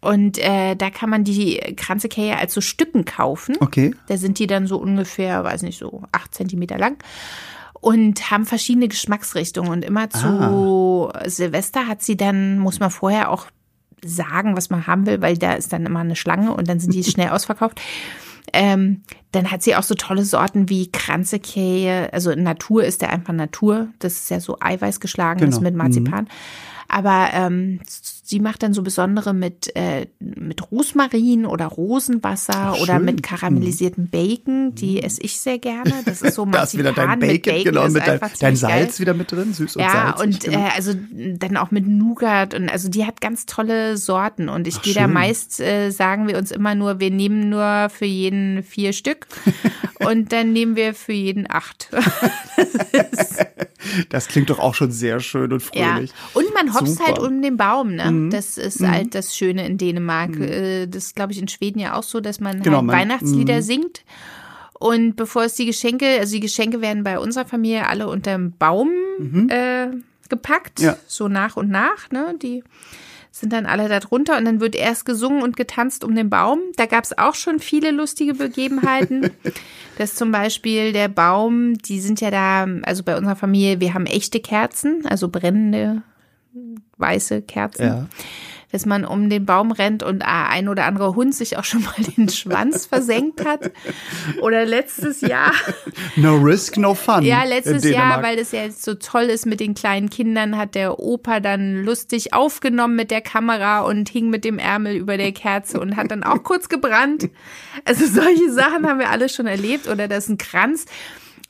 Und 0.00 0.38
äh, 0.38 0.74
da 0.74 0.90
kann 0.90 1.10
man 1.10 1.22
die 1.22 1.58
Kranzekäse 1.76 2.36
als 2.36 2.52
so 2.52 2.60
Stücken 2.60 3.04
kaufen. 3.04 3.54
Okay. 3.60 3.94
Da 4.08 4.16
sind 4.16 4.40
die 4.40 4.48
dann 4.48 4.66
so 4.66 4.78
ungefähr, 4.78 5.44
weiß 5.44 5.62
nicht, 5.62 5.78
so 5.78 6.02
acht 6.10 6.34
Zentimeter 6.34 6.76
lang. 6.76 6.96
Und 7.82 8.30
haben 8.30 8.46
verschiedene 8.46 8.88
Geschmacksrichtungen. 8.88 9.70
Und 9.70 9.84
immer 9.84 10.08
zu 10.08 11.10
Silvester 11.26 11.86
hat 11.88 12.00
sie 12.02 12.16
dann, 12.16 12.58
muss 12.58 12.80
man 12.80 12.90
vorher 12.90 13.30
auch 13.30 13.46
sagen, 14.04 14.56
was 14.56 14.70
man 14.70 14.86
haben 14.86 15.04
will, 15.04 15.20
weil 15.20 15.36
da 15.36 15.52
ist 15.52 15.72
dann 15.72 15.84
immer 15.84 16.00
eine 16.00 16.16
Schlange 16.16 16.54
und 16.54 16.68
dann 16.68 16.80
sind 16.80 16.94
die 16.94 17.04
schnell 17.10 17.28
ausverkauft. 17.30 17.80
Ähm, 18.52 19.02
dann 19.32 19.50
hat 19.50 19.62
sie 19.62 19.74
auch 19.76 19.82
so 19.82 19.94
tolle 19.94 20.24
Sorten 20.24 20.68
wie 20.68 20.90
Kranzekäse. 20.92 22.12
Also 22.12 22.34
Natur 22.34 22.84
ist 22.84 23.02
der 23.02 23.10
einfach 23.10 23.32
Natur. 23.32 23.88
Das 23.98 24.14
ist 24.14 24.30
ja 24.30 24.40
so 24.40 24.56
Eiweiß 24.60 25.00
geschlagen 25.00 25.40
ist 25.42 25.56
Genau. 25.56 25.62
mit 25.62 25.74
Marzipan. 25.74 26.28
Aber 26.88 27.28
ähm, 27.32 27.80
sie 28.32 28.40
macht 28.40 28.62
dann 28.62 28.72
so 28.72 28.82
besondere 28.82 29.34
mit, 29.34 29.76
äh, 29.76 30.06
mit 30.18 30.70
Rosmarin 30.72 31.44
oder 31.44 31.66
Rosenwasser 31.66 32.78
oder 32.80 32.96
schön. 32.96 33.04
mit 33.04 33.22
karamellisiertem 33.22 34.08
Bacon. 34.08 34.74
Die 34.74 35.02
esse 35.02 35.20
ich 35.20 35.38
sehr 35.38 35.58
gerne. 35.58 35.92
Das 36.06 36.22
ist 36.22 36.36
so 36.36 36.46
Da 36.50 36.62
ist 36.62 36.78
wieder 36.78 36.92
dein 36.92 37.08
Marzipan 37.08 37.20
Bacon, 37.20 37.34
mit 37.34 37.42
Bacon. 37.44 37.64
genau, 37.64 37.88
mit 37.88 38.06
dein, 38.06 38.20
dein 38.20 38.30
ziemlich 38.30 38.60
geil. 38.62 38.80
Salz 38.80 39.00
wieder 39.00 39.12
mit 39.12 39.30
drin, 39.32 39.52
süß 39.52 39.76
und 39.76 39.82
Ja, 39.82 40.14
salzig. 40.16 40.24
und 40.24 40.44
genau. 40.44 40.58
äh, 40.66 40.70
also 40.74 40.94
dann 41.12 41.58
auch 41.58 41.70
mit 41.70 41.86
Nougat 41.86 42.54
und 42.54 42.70
also 42.70 42.88
die 42.88 43.04
hat 43.04 43.20
ganz 43.20 43.44
tolle 43.44 43.98
Sorten 43.98 44.48
und 44.48 44.66
ich 44.66 44.76
Ach, 44.78 44.82
gehe 44.82 44.94
da 44.94 45.06
meist, 45.08 45.60
äh, 45.60 45.90
sagen 45.90 46.26
wir 46.26 46.38
uns 46.38 46.52
immer 46.52 46.74
nur, 46.74 47.00
wir 47.00 47.10
nehmen 47.10 47.50
nur 47.50 47.90
für 47.90 48.06
jeden 48.06 48.62
vier 48.62 48.94
Stück 48.94 49.26
und 50.00 50.32
dann 50.32 50.54
nehmen 50.54 50.74
wir 50.74 50.94
für 50.94 51.12
jeden 51.12 51.44
acht. 51.50 51.90
das 54.08 54.28
klingt 54.28 54.50
doch 54.50 54.58
auch 54.58 54.74
schon 54.74 54.90
sehr 54.90 55.20
schön 55.20 55.52
und 55.52 55.62
Ja. 55.74 55.94
fröhlich. 55.94 56.12
Und 56.34 56.52
man 56.54 56.74
hopst. 56.74 57.00
Mhm. 57.00 57.04
halt 57.06 57.18
um 57.18 57.42
den 57.42 57.56
Baum, 57.56 57.94
ne? 57.96 58.04
Das 58.30 58.58
ist 58.58 58.80
halt 58.80 59.14
das 59.14 59.36
Schöne 59.36 59.66
in 59.66 59.78
Dänemark. 59.78 60.38
Äh, 60.38 60.86
Das 60.86 61.04
ist, 61.04 61.16
glaube 61.16 61.32
ich, 61.32 61.38
in 61.40 61.48
Schweden 61.48 61.78
ja 61.78 61.94
auch 61.94 62.02
so, 62.02 62.20
dass 62.20 62.40
man 62.40 62.62
Genau, 62.62 62.78
halt 62.78 62.86
man- 62.86 62.96
Weihnachtslieder 62.96 63.62
singt. 63.62 64.04
Und 64.78 65.14
bevor 65.16 65.44
es 65.44 65.54
die 65.54 65.66
Geschenke, 65.66 66.06
also 66.18 66.34
die 66.34 66.40
Geschenke 66.40 66.80
werden 66.80 67.04
bei 67.04 67.18
unserer 67.18 67.44
Familie 67.44 67.86
alle 67.86 68.08
unterm 68.08 68.52
Baum 68.58 68.90
äh, 69.48 69.88
gepackt, 70.28 70.80
Mhm. 70.80 70.84
Ja. 70.84 70.96
so 71.06 71.28
nach 71.28 71.56
und 71.56 71.70
nach, 71.70 72.10
ne? 72.10 72.34
Die 72.42 72.64
sind 73.30 73.52
dann 73.52 73.64
alle 73.64 73.88
da 73.88 73.98
drunter 74.00 74.36
und 74.36 74.44
dann 74.44 74.60
wird 74.60 74.74
erst 74.74 75.06
gesungen 75.06 75.42
und 75.42 75.56
getanzt 75.56 76.04
um 76.04 76.14
den 76.14 76.28
Baum. 76.28 76.58
Da 76.76 76.84
gab 76.86 77.04
es 77.04 77.16
auch 77.16 77.34
schon 77.34 77.60
viele 77.60 77.90
lustige 77.90 78.34
Begebenheiten. 78.34 79.30
dass 79.98 80.14
zum 80.16 80.32
Beispiel 80.32 80.92
der 80.92 81.08
Baum, 81.08 81.78
die 81.78 82.00
sind 82.00 82.20
ja 82.20 82.30
da, 82.30 82.66
also 82.82 83.02
bei 83.04 83.16
unserer 83.16 83.36
Familie, 83.36 83.78
wir 83.80 83.94
haben 83.94 84.06
echte 84.06 84.40
Kerzen, 84.40 85.06
also 85.06 85.28
brennende 85.28 86.02
weiße 86.98 87.42
Kerzen. 87.42 87.84
Ja. 87.86 88.06
Dass 88.70 88.86
man 88.86 89.04
um 89.04 89.28
den 89.28 89.44
Baum 89.44 89.70
rennt 89.70 90.02
und 90.02 90.22
ein 90.24 90.66
oder 90.66 90.86
andere 90.86 91.14
Hund 91.14 91.34
sich 91.34 91.58
auch 91.58 91.64
schon 91.64 91.82
mal 91.82 91.92
den 92.16 92.30
Schwanz 92.30 92.86
versenkt 92.90 93.44
hat. 93.44 93.70
Oder 94.40 94.64
letztes 94.64 95.20
Jahr, 95.20 95.52
No 96.16 96.36
risk, 96.36 96.78
no 96.78 96.94
fun. 96.94 97.22
ja, 97.22 97.44
letztes 97.44 97.84
Jahr, 97.84 98.22
weil 98.22 98.36
das 98.36 98.50
ja 98.52 98.62
jetzt 98.62 98.82
so 98.82 98.94
toll 98.94 99.24
ist 99.24 99.44
mit 99.44 99.60
den 99.60 99.74
kleinen 99.74 100.08
Kindern, 100.08 100.56
hat 100.56 100.74
der 100.74 100.98
Opa 101.00 101.40
dann 101.40 101.84
lustig 101.84 102.32
aufgenommen 102.32 102.96
mit 102.96 103.10
der 103.10 103.20
Kamera 103.20 103.80
und 103.82 104.08
hing 104.08 104.30
mit 104.30 104.42
dem 104.42 104.58
Ärmel 104.58 104.96
über 104.96 105.18
der 105.18 105.32
Kerze 105.32 105.78
und 105.78 105.96
hat 105.96 106.10
dann 106.10 106.22
auch 106.22 106.42
kurz 106.42 106.70
gebrannt. 106.70 107.28
Also 107.84 108.06
solche 108.06 108.50
Sachen 108.52 108.88
haben 108.88 108.98
wir 108.98 109.10
alle 109.10 109.28
schon 109.28 109.46
erlebt. 109.46 109.86
Oder 109.86 110.08
das 110.08 110.24
ist 110.24 110.30
ein 110.30 110.38
Kranz. 110.38 110.86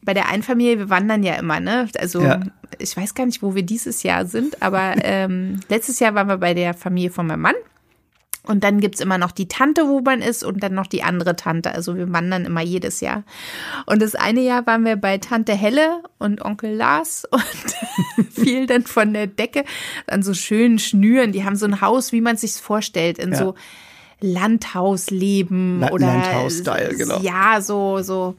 Bei 0.05 0.15
der 0.15 0.29
Einfamilie, 0.29 0.79
wir 0.79 0.91
wandern 0.91 1.23
ja 1.23 1.35
immer, 1.35 1.61
ne? 1.61 1.89
Also 1.99 2.23
Ja. 2.23 2.41
ich 2.79 2.97
weiß 2.97 3.15
gar 3.15 3.27
nicht, 3.27 3.43
wo 3.43 3.55
wir 3.55 3.63
dieses 3.63 4.03
Jahr 4.03 4.27
sind, 4.27 4.61
aber 4.63 4.95
ähm, 5.05 5.61
letztes 5.69 6.01
Jahr 6.01 6.15
waren 6.15 6.29
wir 6.29 6.39
bei 6.39 6.55
der 6.55 6.75
Familie 6.75 7.11
von 7.11 7.27
meinem 7.27 7.43
Mann. 7.43 7.55
Und 8.45 8.65
dann 8.65 8.81
gibt's 8.81 8.99
immer 9.01 9.19
noch 9.19 9.31
die 9.31 9.47
Tante, 9.47 9.87
wo 9.87 10.01
man 10.01 10.21
ist, 10.21 10.43
und 10.43 10.65
dann 10.65 10.75
noch 10.75 10.89
die 10.89 11.05
andere 11.05 11.37
Tante. 11.37 11.71
Also 11.73 11.97
wir 11.97 12.13
wandern 12.13 12.45
immer 12.45 12.61
jedes 12.61 13.01
Jahr. 13.01 13.23
Und 13.87 14.03
das 14.03 14.17
eine 14.17 14.41
Jahr 14.41 14.67
waren 14.67 14.85
wir 14.85 14.97
bei 14.97 15.19
Tante 15.19 15.53
Helle 15.55 16.03
und 16.19 16.45
Onkel 16.45 16.75
Lars 16.75 17.25
und 17.31 18.27
fiel 18.33 18.67
dann 18.67 18.83
von 18.83 19.13
der 19.13 19.29
Decke 19.29 19.63
an 20.09 20.25
so 20.25 20.35
schönen 20.35 20.81
Schnüren. 20.81 21.31
Die 21.31 21.45
haben 21.45 21.55
so 21.55 21.67
ein 21.67 21.81
Haus, 21.81 22.11
wie 22.11 22.21
man 22.21 22.37
sich's 22.37 22.59
vorstellt, 22.59 23.19
in 23.19 23.31
Ja. 23.31 23.39
so 23.39 23.55
Landhausleben 24.21 25.81
La- 25.81 25.91
oder 25.93 26.07
Landhaus-Style, 26.07 26.95
genau. 26.97 27.21
Ja, 27.21 27.61
so 27.61 28.03
so 28.03 28.35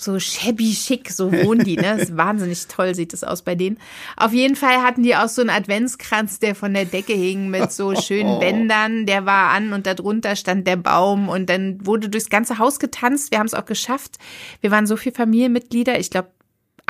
so 0.00 0.18
shabby 0.18 0.72
schick, 0.72 1.10
so 1.10 1.32
wohnen 1.32 1.64
die, 1.64 1.76
ne? 1.76 1.96
Das 1.96 2.02
ist 2.08 2.16
wahnsinnig 2.16 2.66
toll 2.66 2.94
sieht 2.94 3.12
das 3.12 3.24
aus 3.24 3.42
bei 3.42 3.54
denen. 3.54 3.78
Auf 4.16 4.32
jeden 4.32 4.56
Fall 4.56 4.82
hatten 4.82 5.02
die 5.02 5.14
auch 5.16 5.28
so 5.28 5.40
einen 5.40 5.50
Adventskranz, 5.50 6.38
der 6.38 6.54
von 6.54 6.74
der 6.74 6.84
Decke 6.84 7.12
hing 7.12 7.48
mit 7.50 7.72
so 7.72 7.94
schönen 8.00 8.38
Bändern, 8.40 9.06
der 9.06 9.26
war 9.26 9.50
an 9.50 9.72
und 9.72 9.86
darunter 9.86 10.36
stand 10.36 10.66
der 10.66 10.76
Baum 10.76 11.28
und 11.28 11.50
dann 11.50 11.84
wurde 11.86 12.08
durchs 12.08 12.30
ganze 12.30 12.58
Haus 12.58 12.78
getanzt. 12.78 13.30
Wir 13.30 13.38
haben 13.38 13.46
es 13.46 13.54
auch 13.54 13.66
geschafft. 13.66 14.18
Wir 14.60 14.70
waren 14.70 14.86
so 14.86 14.96
viele 14.96 15.14
Familienmitglieder, 15.14 15.98
ich 15.98 16.10
glaube 16.10 16.30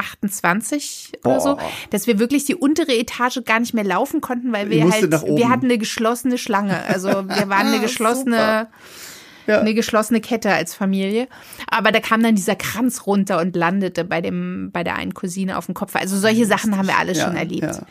28 0.00 1.12
oder 1.24 1.40
so, 1.40 1.56
Boah. 1.56 1.70
dass 1.90 2.06
wir 2.06 2.18
wirklich 2.18 2.44
die 2.44 2.54
untere 2.54 2.92
Etage 2.92 3.40
gar 3.44 3.60
nicht 3.60 3.74
mehr 3.74 3.84
laufen 3.84 4.20
konnten, 4.20 4.52
weil 4.52 4.70
wir 4.70 4.90
halt, 4.90 5.10
wir 5.10 5.48
hatten 5.48 5.66
eine 5.66 5.78
geschlossene 5.78 6.38
Schlange. 6.38 6.84
Also 6.86 7.08
wir 7.08 7.48
waren 7.48 7.66
eine 7.66 7.80
geschlossene, 7.80 8.68
Ja. 9.50 9.60
eine 9.60 9.74
geschlossene 9.74 10.20
Kette 10.20 10.52
als 10.52 10.74
Familie. 10.74 11.28
Aber 11.70 11.92
da 11.92 12.00
kam 12.00 12.22
dann 12.22 12.34
dieser 12.34 12.56
Kranz 12.56 13.06
runter 13.06 13.40
und 13.40 13.54
landete 13.56 14.04
bei 14.04 14.20
dem, 14.20 14.70
bei 14.72 14.82
der 14.84 14.96
einen 14.96 15.14
Cousine 15.14 15.56
auf 15.58 15.66
dem 15.66 15.74
Kopf. 15.74 15.96
Also 15.96 16.16
solche 16.16 16.46
Sachen 16.46 16.76
haben 16.76 16.86
wir 16.88 16.98
alle 16.98 17.12
Ja, 17.12 17.24
schon 17.26 17.36
erlebt. 17.36 17.62
ja. 17.62 17.82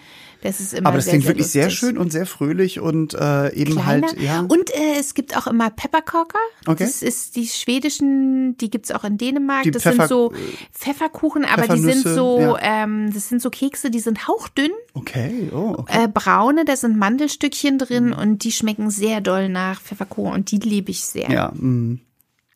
Das 0.42 0.60
ist 0.62 0.74
immer 0.74 0.88
Aber 0.88 0.98
das 0.98 1.06
sehr, 1.06 1.12
klingt 1.14 1.24
sehr 1.26 1.30
wirklich 1.36 1.48
sehr 1.48 1.66
lustig. 1.66 1.80
schön 1.80 1.98
und 1.98 2.12
sehr 2.12 2.26
fröhlich 2.26 2.80
und 2.80 3.14
äh, 3.14 3.54
eben 3.54 3.74
Kleiner. 3.74 4.08
halt, 4.08 4.22
ja. 4.22 4.40
Und 4.48 4.74
äh, 4.74 4.98
es 5.00 5.14
gibt 5.14 5.36
auch 5.36 5.48
immer 5.48 5.70
Pepperkorker. 5.70 6.40
Okay. 6.66 6.86
Das 6.86 7.02
ist 7.02 7.36
die 7.36 7.46
schwedischen, 7.48 8.56
die 8.58 8.70
gibt's 8.70 8.92
auch 8.92 9.04
in 9.04 9.18
Dänemark. 9.18 9.64
Die 9.64 9.72
das 9.72 9.84
Pfeffer- 9.84 10.08
sind 10.08 10.10
so 10.10 10.34
Pfefferkuchen, 10.74 11.46
aber 11.46 11.68
die 11.76 11.82
sind 11.82 12.04
so, 12.04 12.40
ja. 12.40 12.84
ähm, 12.84 13.12
das 13.14 13.28
sind 13.30 13.42
so 13.42 13.50
Kekse, 13.50 13.92
die 13.92 14.00
sind 14.00 14.28
hauchdünn. 14.28 14.72
okay, 14.94 15.50
oh, 15.54 15.76
okay. 15.78 16.06
Äh, 16.06 16.08
braune, 16.08 16.66
da 16.66 16.76
sind 16.76 16.98
Mandelstückchen 16.98 17.78
drin 17.78 18.08
Mhm. 18.08 18.14
und 18.14 18.44
die 18.44 18.52
schmecken 18.52 18.90
sehr 18.90 19.20
doll 19.22 19.50
nach 19.50 19.82
Pfefferkuchen 19.82 20.34
und 20.34 20.52
die 20.52 20.58
liebe 20.60 20.92
ich 20.92 21.02
sehr. 21.04 21.30
ja, 21.30 21.52
mm. 21.54 22.00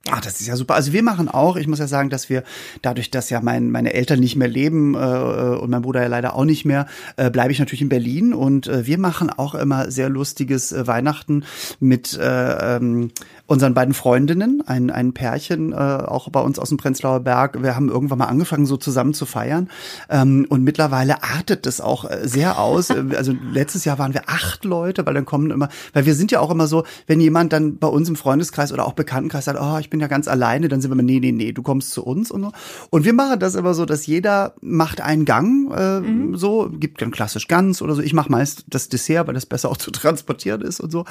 Ah, 0.09 0.19
das 0.19 0.41
ist 0.41 0.47
ja 0.47 0.57
super. 0.57 0.75
Also 0.75 0.91
wir 0.91 1.01
machen 1.01 1.29
auch, 1.29 1.55
ich 1.55 1.65
muss 1.65 1.79
ja 1.79 1.87
sagen, 1.87 2.09
dass 2.09 2.29
wir 2.29 2.43
dadurch, 2.81 3.09
dass 3.09 3.29
ja 3.29 3.39
mein, 3.39 3.71
meine 3.71 3.93
Eltern 3.93 4.19
nicht 4.19 4.35
mehr 4.35 4.49
leben 4.49 4.95
äh, 4.95 4.97
und 4.97 5.69
mein 5.69 5.81
Bruder 5.81 6.01
ja 6.01 6.07
leider 6.07 6.35
auch 6.35 6.43
nicht 6.43 6.65
mehr, 6.65 6.87
äh, 7.15 7.29
bleibe 7.29 7.53
ich 7.53 7.59
natürlich 7.59 7.81
in 7.81 7.87
Berlin 7.87 8.33
und 8.33 8.67
äh, 8.67 8.85
wir 8.85 8.97
machen 8.97 9.29
auch 9.29 9.55
immer 9.55 9.91
sehr 9.91 10.09
lustiges 10.09 10.73
äh, 10.73 10.85
Weihnachten 10.87 11.45
mit 11.79 12.17
äh, 12.17 12.75
ähm, 12.75 13.11
unseren 13.53 13.75
beiden 13.75 13.93
Freundinnen, 13.93 14.63
ein, 14.65 14.89
ein 14.89 15.13
Pärchen, 15.13 15.73
äh, 15.73 15.75
auch 15.75 16.27
bei 16.29 16.39
uns 16.39 16.57
aus 16.57 16.69
dem 16.69 16.79
Prenzlauer 16.79 17.19
Berg. 17.19 17.61
Wir 17.61 17.75
haben 17.75 17.87
irgendwann 17.87 18.17
mal 18.17 18.25
angefangen, 18.25 18.65
so 18.65 18.77
zusammen 18.77 19.13
zu 19.13 19.27
feiern 19.27 19.69
ähm, 20.09 20.47
und 20.49 20.63
mittlerweile 20.63 21.23
artet 21.23 21.67
das 21.67 21.79
auch 21.79 22.09
äh, 22.09 22.27
sehr 22.27 22.59
aus. 22.59 22.91
Also 23.13 23.33
letztes 23.51 23.85
Jahr 23.85 23.99
waren 23.99 24.13
wir 24.13 24.23
acht 24.27 24.65
Leute, 24.65 25.05
weil 25.05 25.13
dann 25.13 25.25
kommen 25.25 25.51
immer, 25.51 25.69
weil 25.93 26.05
wir 26.05 26.15
sind 26.15 26.31
ja 26.31 26.39
auch 26.39 26.49
immer 26.49 26.67
so, 26.67 26.83
wenn 27.05 27.19
jemand 27.19 27.53
dann 27.53 27.77
bei 27.77 27.87
uns 27.87 28.09
im 28.09 28.15
Freundeskreis 28.15 28.73
oder 28.73 28.87
auch 28.87 28.93
Bekanntenkreis 28.93 29.45
sagt, 29.45 29.59
oh, 29.61 29.77
ich 29.77 29.89
bin 29.89 29.99
ja 29.99 30.07
ganz 30.07 30.27
alleine, 30.27 30.67
dann 30.67 30.81
sind 30.81 30.89
wir 30.89 30.93
immer, 30.93 31.03
nee, 31.03 31.19
nee, 31.19 31.31
nee, 31.31 31.51
du 31.51 31.61
kommst 31.61 31.91
zu 31.91 32.03
uns 32.03 32.31
und 32.31 32.41
so. 32.41 32.51
Und 32.89 33.05
wir 33.05 33.13
machen 33.13 33.39
das 33.39 33.53
immer 33.53 33.75
so, 33.75 33.85
dass 33.85 34.07
jeder 34.07 34.55
macht 34.61 34.99
einen 34.99 35.25
Gang, 35.25 35.71
äh, 35.71 35.99
mhm. 35.99 36.35
so, 36.35 36.71
gibt 36.71 37.01
dann 37.03 37.11
klassisch 37.11 37.47
ganz 37.47 37.81
oder 37.83 37.93
so. 37.93 38.01
Ich 38.01 38.13
mache 38.13 38.31
meist 38.31 38.65
das 38.67 38.89
Dessert, 38.89 39.27
weil 39.27 39.35
das 39.35 39.45
besser 39.45 39.69
auch 39.69 39.77
zu 39.77 39.91
transportieren 39.91 40.61
ist 40.61 40.79
und 40.79 40.91
so. 40.91 41.05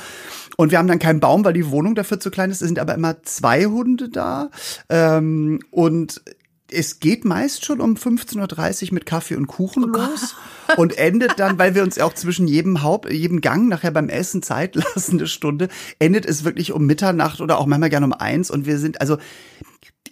Und 0.56 0.72
wir 0.72 0.78
haben 0.78 0.88
dann 0.88 0.98
keinen 0.98 1.20
Baum, 1.20 1.44
weil 1.44 1.52
die 1.52 1.70
Wohnung 1.70 1.94
dafür 1.94 2.18
zu 2.18 2.30
klein 2.32 2.50
ist. 2.50 2.62
Es 2.62 2.68
sind 2.68 2.78
aber 2.78 2.94
immer 2.94 3.22
zwei 3.22 3.66
Hunde 3.66 4.08
da. 4.08 4.50
Ähm, 4.88 5.60
und 5.70 6.20
es 6.72 7.00
geht 7.00 7.24
meist 7.24 7.64
schon 7.64 7.80
um 7.80 7.94
15.30 7.94 8.88
Uhr 8.88 8.94
mit 8.94 9.06
Kaffee 9.06 9.36
und 9.36 9.46
Kuchen 9.46 9.84
oh 9.84 9.88
los 9.88 10.34
und 10.76 10.96
endet 10.98 11.38
dann, 11.38 11.58
weil 11.58 11.74
wir 11.74 11.82
uns 11.82 11.98
auch 11.98 12.14
zwischen 12.14 12.48
jedem 12.48 12.82
Haupt, 12.82 13.10
jedem 13.10 13.40
Gang 13.40 13.68
nachher 13.68 13.90
beim 13.90 14.08
Essen 14.08 14.42
Zeit 14.42 14.74
lassen, 14.94 15.18
eine 15.18 15.26
Stunde, 15.26 15.68
endet 15.98 16.26
es 16.26 16.44
wirklich 16.44 16.72
um 16.72 16.86
Mitternacht 16.86 17.40
oder 17.40 17.58
auch 17.58 17.66
manchmal 17.66 17.90
gerne 17.90 18.06
um 18.06 18.12
eins 18.12 18.50
und 18.50 18.66
wir 18.66 18.78
sind, 18.78 19.00
also, 19.00 19.18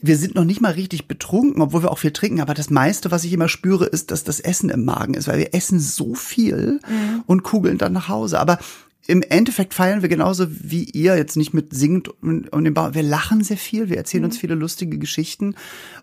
wir 0.02 0.16
sind 0.16 0.34
noch 0.34 0.44
nicht 0.44 0.62
mal 0.62 0.72
richtig 0.72 1.08
betrunken, 1.08 1.60
obwohl 1.60 1.82
wir 1.82 1.90
auch 1.90 1.98
viel 1.98 2.12
trinken, 2.12 2.40
aber 2.40 2.54
das 2.54 2.70
meiste, 2.70 3.10
was 3.10 3.24
ich 3.24 3.32
immer 3.32 3.48
spüre, 3.48 3.84
ist, 3.84 4.10
dass 4.10 4.24
das 4.24 4.40
Essen 4.40 4.70
im 4.70 4.84
Magen 4.84 5.14
ist, 5.14 5.28
weil 5.28 5.38
wir 5.38 5.54
essen 5.54 5.78
so 5.78 6.14
viel 6.14 6.80
mhm. 6.88 7.22
und 7.26 7.42
kugeln 7.42 7.76
dann 7.76 7.92
nach 7.92 8.08
Hause. 8.08 8.40
Aber 8.40 8.58
im 9.10 9.22
Endeffekt 9.22 9.74
feiern 9.74 10.02
wir 10.02 10.08
genauso 10.08 10.46
wie 10.48 10.84
ihr, 10.84 11.16
jetzt 11.16 11.36
nicht 11.36 11.52
mit 11.52 11.74
singend 11.74 12.08
und, 12.22 12.52
und 12.52 12.64
dem 12.64 12.74
Bau. 12.74 12.94
Wir 12.94 13.02
lachen 13.02 13.42
sehr 13.42 13.56
viel, 13.56 13.88
wir 13.88 13.96
erzählen 13.96 14.22
mhm. 14.22 14.28
uns 14.28 14.38
viele 14.38 14.54
lustige 14.54 14.98
Geschichten 14.98 15.56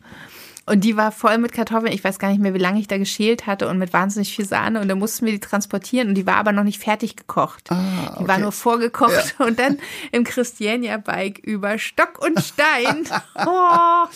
Und 0.66 0.84
die 0.84 0.96
war 0.96 1.10
voll 1.10 1.38
mit 1.38 1.52
Kartoffeln. 1.52 1.92
Ich 1.92 2.04
weiß 2.04 2.18
gar 2.18 2.28
nicht 2.28 2.40
mehr, 2.40 2.54
wie 2.54 2.58
lange 2.58 2.78
ich 2.78 2.86
da 2.86 2.98
geschält 2.98 3.46
hatte 3.46 3.68
und 3.68 3.78
mit 3.78 3.92
wahnsinnig 3.92 4.34
viel 4.34 4.44
Sahne. 4.44 4.80
Und 4.80 4.88
dann 4.88 4.98
mussten 4.98 5.26
wir 5.26 5.32
die 5.32 5.40
transportieren 5.40 6.08
und 6.08 6.14
die 6.14 6.26
war 6.26 6.36
aber 6.36 6.52
noch 6.52 6.64
nicht 6.64 6.80
fertig 6.80 7.16
gekocht. 7.16 7.70
Ah, 7.70 8.12
okay. 8.12 8.16
Die 8.20 8.28
war 8.28 8.38
nur 8.38 8.52
vorgekocht 8.52 9.34
ja. 9.38 9.46
und 9.46 9.58
dann 9.58 9.78
im 10.12 10.24
Christiania-Bike 10.24 11.38
über 11.40 11.78
Stock 11.78 12.18
und 12.24 12.40
Stein. 12.40 13.06
Oh, 13.46 14.06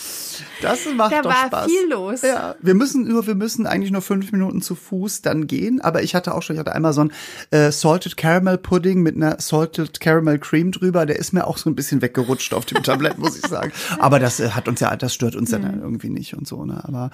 das 0.61 0.81
macht 0.97 1.13
da 1.13 1.23
doch 1.23 1.31
war 1.31 1.47
Spaß. 1.47 1.67
viel 1.67 1.89
los. 1.89 2.23
Ja, 2.23 2.57
wir 2.61 2.75
müssen 2.75 3.09
nur, 3.09 3.27
wir 3.27 3.35
müssen 3.35 3.67
eigentlich 3.67 3.91
nur 3.91 4.03
fünf 4.03 4.33
Minuten 4.33 4.61
zu 4.61 4.75
Fuß 4.75 5.23
dann 5.23 5.47
gehen. 5.47 5.81
Aber 5.81 6.03
ich 6.03 6.15
hatte 6.15 6.35
auch 6.35 6.43
schon, 6.43 6.57
ich 6.57 6.61
hatte 6.61 6.75
einmal 6.75 6.93
so 6.93 7.03
ein 7.03 7.13
äh, 7.51 7.73
Salted 7.73 8.17
Caramel 8.17 8.59
Pudding 8.59 9.03
mit 9.03 9.17
einer 9.17 9.41
Salted 9.41 10.01
Caramel 10.01 10.39
Cream 10.39 10.73
drüber. 10.73 11.07
Der 11.07 11.19
ist 11.19 11.33
mir 11.33 11.47
auch 11.47 11.57
so 11.57 11.71
ein 11.71 11.75
bisschen 11.75 12.03
weggerutscht 12.03 12.53
auf 12.53 12.67
dem 12.67 12.83
Tablett, 12.83 13.19
muss 13.19 13.37
ich 13.37 13.47
sagen. 13.47 13.73
Aber 13.99 14.19
das 14.19 14.41
äh, 14.41 14.51
hat 14.51 14.69
uns 14.69 14.81
ja, 14.81 14.95
das 14.97 15.15
stört 15.15 15.37
uns 15.37 15.51
mhm. 15.51 15.63
ja 15.63 15.69
dann 15.69 15.81
irgendwie 15.81 16.11
nicht 16.11 16.35
und 16.35 16.44
so, 16.45 16.65
ne? 16.65 16.83
Aber 16.85 17.11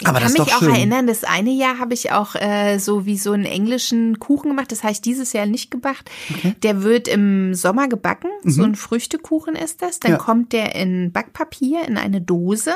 ich 0.00 0.08
aber 0.08 0.18
kann 0.18 0.32
mich 0.32 0.42
auch 0.42 0.58
schön. 0.58 0.74
erinnern, 0.74 1.06
das 1.06 1.22
eine 1.22 1.52
Jahr 1.52 1.78
habe 1.78 1.94
ich 1.94 2.10
auch 2.10 2.34
äh, 2.34 2.78
so 2.78 3.06
wie 3.06 3.16
so 3.16 3.30
einen 3.30 3.44
englischen 3.44 4.18
Kuchen 4.18 4.50
gemacht. 4.50 4.72
Das 4.72 4.82
habe 4.82 4.92
ich 4.92 5.00
dieses 5.00 5.32
Jahr 5.32 5.46
nicht 5.46 5.70
gemacht. 5.70 6.10
Okay. 6.34 6.54
Der 6.64 6.82
wird 6.82 7.06
im 7.06 7.54
Sommer 7.54 7.86
gebacken. 7.86 8.30
Mhm. 8.42 8.50
So 8.50 8.62
ein 8.64 8.74
Früchtekuchen 8.74 9.54
ist 9.54 9.82
das. 9.82 10.00
Dann 10.00 10.12
ja. 10.12 10.18
kommt 10.18 10.52
der 10.52 10.74
in 10.74 11.12
Backpapier 11.12 11.86
in 11.86 11.96
eine 11.96 12.20
Dose 12.20 12.74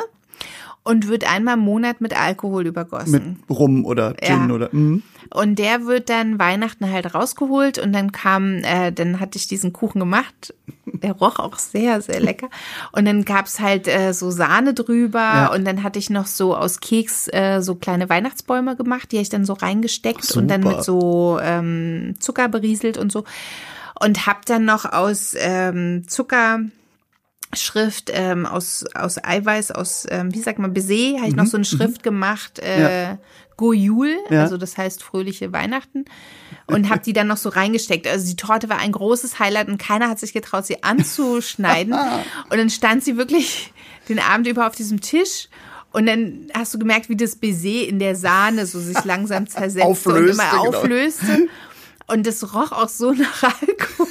und 0.89 1.07
wird 1.07 1.31
einmal 1.31 1.59
im 1.59 1.61
Monat 1.61 2.01
mit 2.01 2.19
Alkohol 2.19 2.67
übergossen. 2.67 3.37
Mit 3.47 3.59
Rum 3.59 3.85
oder 3.85 4.15
Gin 4.15 4.49
ja. 4.49 4.55
oder. 4.55 4.71
Mhm. 4.73 5.03
Und 5.29 5.59
der 5.59 5.85
wird 5.85 6.09
dann 6.09 6.39
Weihnachten 6.39 6.91
halt 6.91 7.15
rausgeholt 7.15 7.79
und 7.79 7.93
dann 7.93 8.11
kam, 8.11 8.65
äh, 8.65 8.91
dann 8.91 9.21
hatte 9.21 9.37
ich 9.37 9.47
diesen 9.47 9.75
Kuchen 9.75 9.99
gemacht. 9.99 10.55
Der 10.87 11.13
roch 11.13 11.39
auch 11.41 11.59
sehr, 11.59 12.01
sehr 12.01 12.21
lecker. 12.21 12.49
Und 12.93 13.05
dann 13.05 13.27
gab's 13.27 13.61
halt 13.61 13.87
äh, 13.87 14.15
so 14.15 14.31
Sahne 14.31 14.73
drüber 14.73 15.19
ja. 15.19 15.53
und 15.53 15.67
dann 15.67 15.83
hatte 15.83 15.99
ich 15.99 16.09
noch 16.09 16.27
so 16.27 16.57
aus 16.57 16.81
Keks 16.81 17.29
äh, 17.29 17.61
so 17.61 17.75
kleine 17.75 18.09
Weihnachtsbäume 18.09 18.75
gemacht, 18.75 19.13
die 19.13 19.17
habe 19.17 19.23
ich 19.23 19.29
dann 19.29 19.45
so 19.45 19.53
reingesteckt 19.53 20.35
und 20.37 20.49
dann 20.49 20.63
mit 20.63 20.83
so 20.83 21.39
ähm, 21.43 22.15
Zucker 22.19 22.49
berieselt 22.49 22.97
und 22.97 23.13
so. 23.13 23.25
Und 24.01 24.27
hab 24.27 24.47
dann 24.47 24.65
noch 24.65 24.87
aus 24.87 25.35
ähm, 25.39 26.09
Zucker 26.09 26.61
Schrift 27.55 28.11
ähm, 28.13 28.45
aus 28.47 28.85
aus 28.95 29.23
Eiweiß 29.23 29.71
aus 29.71 30.07
ähm, 30.11 30.35
wie 30.35 30.41
sagt 30.41 30.59
man 30.59 30.75
Baiser 30.75 31.19
habe 31.19 31.29
ich 31.29 31.33
mhm. 31.33 31.39
noch 31.39 31.47
so 31.47 31.57
eine 31.57 31.63
mhm. 31.63 31.77
Schrift 31.77 31.99
mhm. 31.99 32.03
gemacht 32.03 32.59
äh, 32.59 33.03
ja. 33.03 33.19
Goyul, 33.57 34.17
ja. 34.31 34.43
also 34.43 34.57
das 34.57 34.79
heißt 34.79 35.03
fröhliche 35.03 35.53
Weihnachten 35.53 36.05
und 36.67 36.89
habe 36.91 37.01
die 37.05 37.13
dann 37.13 37.27
noch 37.27 37.37
so 37.37 37.49
reingesteckt. 37.49 38.07
Also 38.07 38.29
die 38.29 38.37
Torte 38.37 38.69
war 38.69 38.79
ein 38.79 38.93
großes 38.93 39.41
Highlight 39.41 39.69
und 39.69 39.79
keiner 39.79 40.09
hat 40.09 40.21
sich 40.21 40.33
getraut 40.33 40.65
sie 40.65 40.83
anzuschneiden 40.85 41.93
und 42.51 42.57
dann 42.57 42.71
stand 42.71 43.03
sie 43.03 43.17
wirklich 43.17 43.73
den 44.09 44.21
Abend 44.21 44.47
über 44.47 44.67
auf 44.67 44.77
diesem 44.77 45.01
Tisch 45.01 45.49
und 45.91 46.07
dann 46.07 46.49
hast 46.55 46.75
du 46.75 46.79
gemerkt, 46.79 47.09
wie 47.09 47.17
das 47.17 47.37
Baiser 47.37 47.89
in 47.89 47.99
der 47.99 48.15
Sahne 48.15 48.67
so 48.67 48.79
sich 48.79 49.03
langsam 49.05 49.49
zersetzte 49.49 49.89
auflöste, 49.89 50.23
und 50.23 50.31
immer 50.31 50.51
genau. 50.51 51.49
Und 52.09 52.27
es 52.27 52.55
roch 52.55 52.73
auch 52.73 52.89
so 52.89 53.13
nach 53.13 53.43
Alkohol. 53.61 54.09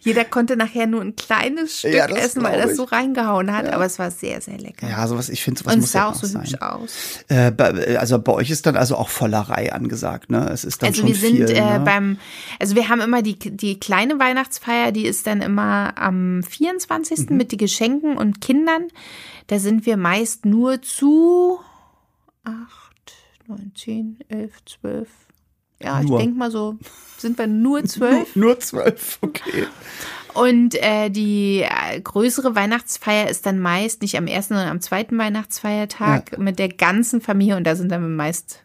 Jeder 0.00 0.24
konnte 0.24 0.56
nachher 0.56 0.86
nur 0.86 1.00
ein 1.00 1.16
kleines 1.16 1.80
Stück 1.80 1.94
ja, 1.94 2.06
essen, 2.06 2.42
weil 2.42 2.60
das 2.60 2.76
so 2.76 2.84
reingehauen 2.84 3.54
hat. 3.54 3.66
Ja. 3.66 3.72
Aber 3.72 3.84
es 3.86 3.98
war 3.98 4.10
sehr, 4.10 4.40
sehr 4.40 4.58
lecker. 4.58 4.88
Ja, 4.88 5.06
sowas, 5.08 5.28
ich 5.28 5.42
finde, 5.42 5.60
sowas 5.60 5.74
Und 5.74 5.80
muss 5.80 5.86
es 5.86 5.92
sah 5.92 5.98
ja 5.98 6.10
auch 6.10 6.14
so 6.14 6.26
sein. 6.26 6.42
hübsch 6.42 6.60
aus. 6.60 6.90
Äh, 7.28 7.50
bei, 7.50 7.98
also 7.98 8.18
bei 8.18 8.32
euch 8.32 8.50
ist 8.50 8.66
dann 8.66 8.76
also 8.76 8.96
auch 8.96 9.08
Vollerei 9.08 9.72
angesagt, 9.72 10.30
ne? 10.30 10.48
Es 10.50 10.64
ist 10.64 10.82
dann 10.82 10.88
also 10.88 11.00
schon 11.00 11.08
wir 11.08 11.16
sind 11.16 11.36
viel, 11.36 11.50
äh, 11.50 11.78
ne? 11.78 11.82
beim, 11.84 12.18
also 12.58 12.74
wir 12.74 12.88
haben 12.88 13.00
immer 13.00 13.22
die, 13.22 13.38
die 13.38 13.80
kleine 13.80 14.18
Weihnachtsfeier, 14.18 14.92
die 14.92 15.06
ist 15.06 15.26
dann 15.26 15.40
immer 15.42 15.94
am 15.96 16.42
24. 16.42 17.30
Mhm. 17.30 17.36
mit 17.36 17.52
den 17.52 17.58
Geschenken 17.58 18.16
und 18.16 18.40
Kindern. 18.40 18.88
Da 19.46 19.58
sind 19.58 19.86
wir 19.86 19.96
meist 19.96 20.44
nur 20.44 20.82
zu 20.82 21.58
acht, 22.44 23.14
neun, 23.46 23.72
zehn, 23.74 24.18
elf, 24.28 24.52
zwölf, 24.64 25.08
ja, 25.82 26.02
nur. 26.02 26.18
ich 26.18 26.24
denke 26.24 26.38
mal 26.38 26.50
so, 26.50 26.76
sind 27.18 27.38
wir 27.38 27.46
nur 27.46 27.84
zwölf? 27.86 28.34
nur, 28.36 28.58
zwölf, 28.60 29.18
okay. 29.20 29.66
Und 30.34 30.74
äh, 30.74 31.08
die 31.08 31.62
äh, 31.62 32.00
größere 32.00 32.54
Weihnachtsfeier 32.54 33.28
ist 33.30 33.46
dann 33.46 33.58
meist 33.58 34.02
nicht 34.02 34.18
am 34.18 34.26
ersten, 34.26 34.54
sondern 34.54 34.70
am 34.70 34.82
zweiten 34.82 35.16
Weihnachtsfeiertag 35.16 36.32
ja. 36.32 36.38
mit 36.38 36.58
der 36.58 36.68
ganzen 36.68 37.22
Familie 37.22 37.56
und 37.56 37.64
da 37.64 37.74
sind 37.74 37.90
dann 37.90 38.16
meist 38.16 38.62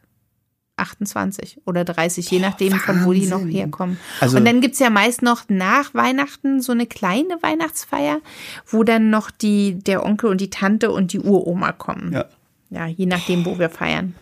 28 0.82 1.62
oder 1.65 1.86
30, 1.86 2.30
je 2.30 2.39
nachdem, 2.39 2.74
Wahnsinn. 2.74 2.96
von 2.96 3.06
wo 3.06 3.13
die 3.13 3.27
noch 3.27 3.46
herkommen. 3.46 3.98
Also, 4.20 4.38
und 4.38 4.46
dann 4.46 4.62
gibt's 4.62 4.80
ja 4.80 4.89
meist 4.89 5.22
noch 5.22 5.44
nach 5.48 5.94
Weihnachten 5.94 6.62
so 6.62 6.72
eine 6.72 6.88
kleine 6.88 7.38
Weihnachtsfeier, 7.41 8.20
wo 8.68 8.84
dann 8.84 9.10
noch 9.10 9.32
die, 9.32 9.80
der 9.80 10.06
Onkel 10.06 10.30
und 10.30 10.41
die 10.41 10.50
Tante 10.50 10.91
und 10.91 11.13
die 11.13 11.20
Uroma 11.20 11.72
kommen. 11.72 12.12
Ja. 12.12 12.25
Ja, 12.70 12.88
je 12.88 13.06
nachdem, 13.06 13.46
wo 13.46 13.60
wir 13.60 13.70
feiern. 13.70 14.15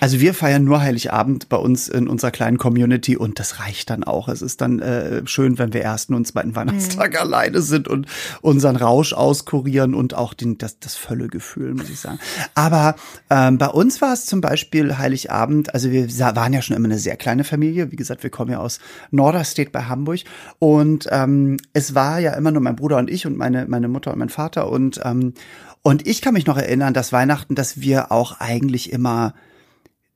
Also 0.00 0.20
wir 0.20 0.34
feiern 0.34 0.64
nur 0.64 0.82
Heiligabend 0.82 1.48
bei 1.48 1.56
uns 1.56 1.88
in 1.88 2.08
unserer 2.08 2.30
kleinen 2.30 2.58
Community 2.58 3.16
und 3.16 3.38
das 3.38 3.60
reicht 3.60 3.90
dann 3.90 4.04
auch. 4.04 4.28
Es 4.28 4.42
ist 4.42 4.60
dann 4.60 4.80
äh, 4.80 5.26
schön, 5.26 5.58
wenn 5.58 5.72
wir 5.72 5.82
ersten 5.82 6.14
und 6.14 6.26
zweiten 6.26 6.54
Weihnachtstag 6.54 7.12
mhm. 7.12 7.18
alleine 7.18 7.62
sind 7.62 7.88
und 7.88 8.06
unseren 8.42 8.76
Rausch 8.76 9.12
auskurieren 9.12 9.94
und 9.94 10.14
auch 10.14 10.34
den, 10.34 10.58
das, 10.58 10.78
das 10.78 10.96
Völlegefühl, 10.96 11.74
muss 11.74 11.88
ich 11.88 12.00
sagen. 12.00 12.18
Aber 12.54 12.96
ähm, 13.30 13.58
bei 13.58 13.68
uns 13.68 14.02
war 14.02 14.12
es 14.12 14.26
zum 14.26 14.40
Beispiel 14.40 14.98
Heiligabend, 14.98 15.72
also 15.72 15.90
wir 15.90 16.08
waren 16.36 16.52
ja 16.52 16.60
schon 16.60 16.76
immer 16.76 16.88
eine 16.88 16.98
sehr 16.98 17.16
kleine 17.16 17.44
Familie. 17.44 17.90
Wie 17.90 17.96
gesagt, 17.96 18.22
wir 18.22 18.30
kommen 18.30 18.50
ja 18.50 18.58
aus 18.58 18.80
Norderstedt 19.10 19.72
bei 19.72 19.84
Hamburg 19.84 20.20
und 20.58 21.08
ähm, 21.10 21.56
es 21.72 21.94
war 21.94 22.18
ja 22.18 22.34
immer 22.34 22.50
nur 22.50 22.62
mein 22.62 22.76
Bruder 22.76 22.98
und 22.98 23.08
ich 23.10 23.26
und 23.26 23.36
meine, 23.36 23.66
meine 23.66 23.88
Mutter 23.88 24.12
und 24.12 24.18
mein 24.18 24.28
Vater 24.28 24.70
und 24.70 25.00
ähm, 25.04 25.34
und 25.86 26.06
ich 26.06 26.22
kann 26.22 26.32
mich 26.32 26.46
noch 26.46 26.56
erinnern, 26.56 26.94
dass 26.94 27.12
Weihnachten, 27.12 27.54
dass 27.54 27.78
wir 27.78 28.10
auch 28.10 28.40
eigentlich 28.40 28.90
immer 28.90 29.34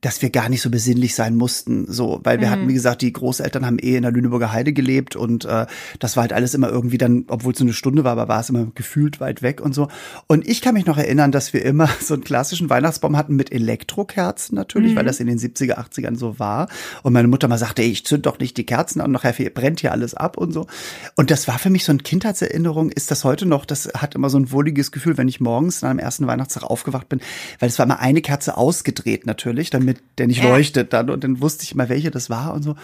dass 0.01 0.21
wir 0.21 0.29
gar 0.29 0.47
nicht 0.47 0.61
so 0.61 0.69
besinnlich 0.69 1.13
sein 1.13 1.35
mussten, 1.35 1.91
so, 1.91 2.21
weil 2.23 2.39
wir 2.39 2.47
mhm. 2.47 2.51
hatten, 2.51 2.67
wie 2.69 2.73
gesagt, 2.73 3.01
die 3.01 3.11
Großeltern 3.11 3.65
haben 3.65 3.79
eh 3.79 3.97
in 3.97 4.03
der 4.03 4.11
Lüneburger 4.11 4.53
Heide 4.53 4.71
gelebt 4.71 5.17
und 5.17 5.43
äh, 5.43 5.65
das 5.99 6.15
war 6.15 6.21
halt 6.21 6.31
alles 6.31 6.53
immer 6.53 6.69
irgendwie 6.69 6.97
dann, 6.97 7.25
obwohl 7.27 7.51
es 7.51 7.59
so 7.59 7.65
eine 7.65 7.73
Stunde 7.73 8.05
war, 8.05 8.13
aber 8.13 8.29
war 8.29 8.39
es 8.39 8.49
immer 8.49 8.67
gefühlt 8.75 9.19
weit 9.19 9.41
weg 9.41 9.59
und 9.59 9.75
so. 9.75 9.89
Und 10.27 10.47
ich 10.47 10.61
kann 10.61 10.73
mich 10.73 10.85
noch 10.85 10.97
erinnern, 10.97 11.33
dass 11.33 11.51
wir 11.51 11.65
immer 11.65 11.89
so 12.01 12.13
einen 12.13 12.23
klassischen 12.23 12.69
Weihnachtsbaum 12.69 13.17
hatten 13.17 13.35
mit 13.35 13.51
Elektrokerzen 13.51 14.55
natürlich, 14.55 14.93
mhm. 14.93 14.97
weil 14.97 15.05
das 15.05 15.19
in 15.19 15.27
den 15.27 15.37
70er, 15.37 15.77
80ern 15.77 16.15
so 16.15 16.39
war. 16.39 16.69
Und 17.03 17.11
meine 17.11 17.27
Mutter 17.27 17.49
mal 17.49 17.57
sagte, 17.57 17.81
ey, 17.81 17.89
ich 17.89 18.05
zünd 18.05 18.25
doch 18.25 18.39
nicht 18.39 18.55
die 18.55 18.65
Kerzen 18.65 19.01
an, 19.01 19.11
nachher 19.11 19.33
brennt 19.49 19.81
hier 19.81 19.91
alles 19.91 20.13
ab 20.13 20.37
und 20.37 20.53
so. 20.53 20.67
Und 21.15 21.29
das 21.29 21.47
war 21.47 21.59
für 21.59 21.69
mich 21.69 21.83
so 21.83 21.91
eine 21.91 21.99
Kindheitserinnerung, 21.99 22.89
ist 22.89 23.11
das 23.11 23.25
heute 23.25 23.45
noch, 23.45 23.65
das 23.65 23.89
hat 23.95 24.15
immer 24.15 24.29
so 24.29 24.37
ein 24.37 24.51
wohliges 24.51 24.91
Gefühl, 24.91 25.17
wenn 25.17 25.27
ich 25.27 25.41
morgens 25.41 25.83
an 25.83 25.89
einem 25.89 25.99
ersten 25.99 26.25
Weihnachtstag 26.27 26.63
aufgewacht 26.63 27.09
bin, 27.09 27.19
weil 27.59 27.67
es 27.67 27.77
war 27.79 27.85
immer 27.85 27.99
eine 27.99 28.21
Kerze 28.21 28.55
ausgedreht 28.55 29.25
natürlich, 29.25 29.69
damit 29.69 29.88
damit 29.89 30.03
der 30.17 30.27
nicht 30.27 30.43
leuchtet 30.43 30.93
dann. 30.93 31.09
Und 31.09 31.23
dann 31.23 31.41
wusste 31.41 31.63
ich 31.63 31.73
immer, 31.73 31.89
welche 31.89 32.11
das 32.11 32.29
war 32.29 32.53
und 32.53 32.63
so. 32.63 32.75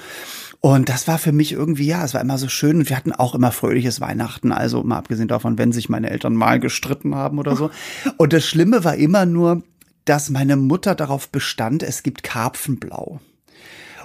Und 0.59 0.89
das 0.89 1.07
war 1.07 1.17
für 1.17 1.31
mich 1.31 1.51
irgendwie, 1.51 1.85
ja, 1.85 2.03
es 2.03 2.13
war 2.13 2.21
immer 2.21 2.37
so 2.37 2.47
schön. 2.47 2.77
Und 2.77 2.89
wir 2.89 2.97
hatten 2.97 3.11
auch 3.11 3.35
immer 3.35 3.51
fröhliches 3.51 4.01
Weihnachten. 4.01 4.51
Also 4.51 4.83
mal 4.83 4.97
abgesehen 4.97 5.27
davon, 5.27 5.57
wenn 5.57 5.71
sich 5.71 5.89
meine 5.89 6.09
Eltern 6.09 6.35
mal 6.35 6.59
gestritten 6.59 7.15
haben 7.15 7.37
oder 7.39 7.55
so. 7.55 7.69
Und 8.17 8.33
das 8.33 8.45
Schlimme 8.45 8.83
war 8.83 8.95
immer 8.95 9.25
nur, 9.25 9.63
dass 10.05 10.29
meine 10.29 10.55
Mutter 10.55 10.95
darauf 10.95 11.29
bestand, 11.29 11.83
es 11.83 12.03
gibt 12.03 12.23
Karpfenblau. 12.23 13.19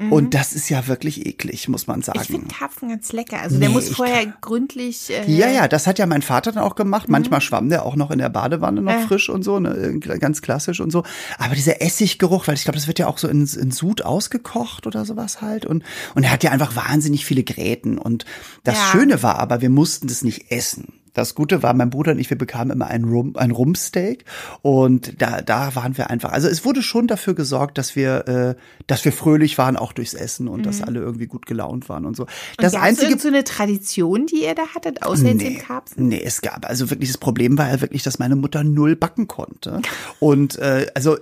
Mhm. 0.00 0.12
Und 0.12 0.34
das 0.34 0.54
ist 0.54 0.70
ja 0.70 0.86
wirklich 0.86 1.26
eklig, 1.26 1.68
muss 1.68 1.86
man 1.86 2.00
sagen. 2.00 2.20
Ich 2.22 2.28
finde 2.28 2.46
Karpfen 2.46 2.88
ganz 2.88 3.12
lecker. 3.12 3.40
Also 3.40 3.56
nee, 3.56 3.66
der 3.66 3.70
muss 3.70 3.90
vorher 3.90 4.24
kann... 4.24 4.34
gründlich. 4.40 5.10
Äh 5.10 5.30
ja, 5.30 5.50
ja, 5.50 5.68
das 5.68 5.86
hat 5.86 5.98
ja 5.98 6.06
mein 6.06 6.22
Vater 6.22 6.52
dann 6.52 6.62
auch 6.62 6.74
gemacht. 6.74 7.08
Mhm. 7.08 7.12
Manchmal 7.12 7.42
schwamm 7.42 7.68
der 7.68 7.84
auch 7.84 7.96
noch 7.96 8.10
in 8.10 8.18
der 8.18 8.30
Badewanne 8.30 8.80
noch 8.80 8.92
äh. 8.92 9.06
frisch 9.06 9.28
und 9.28 9.42
so, 9.42 9.60
ne, 9.60 9.98
ganz 10.00 10.40
klassisch 10.40 10.80
und 10.80 10.90
so. 10.90 11.02
Aber 11.38 11.54
dieser 11.54 11.82
Essiggeruch, 11.82 12.48
weil 12.48 12.54
ich 12.54 12.64
glaube, 12.64 12.78
das 12.78 12.86
wird 12.86 12.98
ja 12.98 13.08
auch 13.08 13.18
so 13.18 13.28
in, 13.28 13.40
in 13.40 13.70
Sud 13.70 14.02
ausgekocht 14.02 14.86
oder 14.86 15.04
sowas 15.04 15.42
halt. 15.42 15.66
Und, 15.66 15.84
und 16.14 16.22
er 16.22 16.30
hat 16.30 16.42
ja 16.42 16.50
einfach 16.50 16.76
wahnsinnig 16.76 17.26
viele 17.26 17.44
Gräten. 17.44 17.98
Und 17.98 18.24
das 18.64 18.76
ja. 18.76 18.84
Schöne 18.86 19.22
war 19.22 19.38
aber, 19.38 19.60
wir 19.60 19.70
mussten 19.70 20.08
das 20.08 20.22
nicht 20.22 20.50
essen. 20.50 20.99
Das 21.20 21.34
Gute 21.34 21.62
war, 21.62 21.74
mein 21.74 21.90
Bruder 21.90 22.12
und 22.12 22.18
ich, 22.18 22.30
wir 22.30 22.38
bekamen 22.38 22.70
immer 22.70 22.86
ein, 22.86 23.04
Rum, 23.04 23.36
ein 23.36 23.50
Rumpsteak 23.50 24.24
und 24.62 25.20
da, 25.20 25.42
da 25.42 25.74
waren 25.74 25.96
wir 25.96 26.10
einfach. 26.10 26.32
Also 26.32 26.48
es 26.48 26.64
wurde 26.64 26.82
schon 26.82 27.06
dafür 27.06 27.34
gesorgt, 27.34 27.78
dass 27.78 27.94
wir, 27.94 28.28
äh, 28.28 28.54
dass 28.86 29.04
wir 29.04 29.12
fröhlich 29.12 29.58
waren, 29.58 29.76
auch 29.76 29.92
durchs 29.92 30.14
Essen 30.14 30.48
und 30.48 30.60
mhm. 30.60 30.64
dass 30.64 30.82
alle 30.82 31.00
irgendwie 31.00 31.26
gut 31.26 31.46
gelaunt 31.46 31.88
waren 31.88 32.06
und 32.06 32.16
so. 32.16 32.26
Das 32.56 32.74
und 32.74 32.80
einzige 32.80 33.18
so 33.18 33.28
eine 33.28 33.44
Tradition, 33.44 34.26
die 34.26 34.44
ihr 34.44 34.54
da 34.54 34.68
hattet, 34.74 35.02
außer 35.02 35.22
nee, 35.22 35.34
den 35.34 35.58
Karpfen? 35.58 36.08
Nee, 36.08 36.22
es 36.24 36.40
gab 36.40 36.68
also 36.68 36.90
wirklich 36.90 37.10
das 37.10 37.18
Problem 37.18 37.58
war 37.58 37.68
ja 37.68 37.80
wirklich, 37.80 38.02
dass 38.02 38.18
meine 38.18 38.36
Mutter 38.36 38.64
null 38.64 38.96
backen 38.96 39.28
konnte 39.28 39.80
und 40.20 40.58
äh, 40.58 40.86
also 40.94 41.16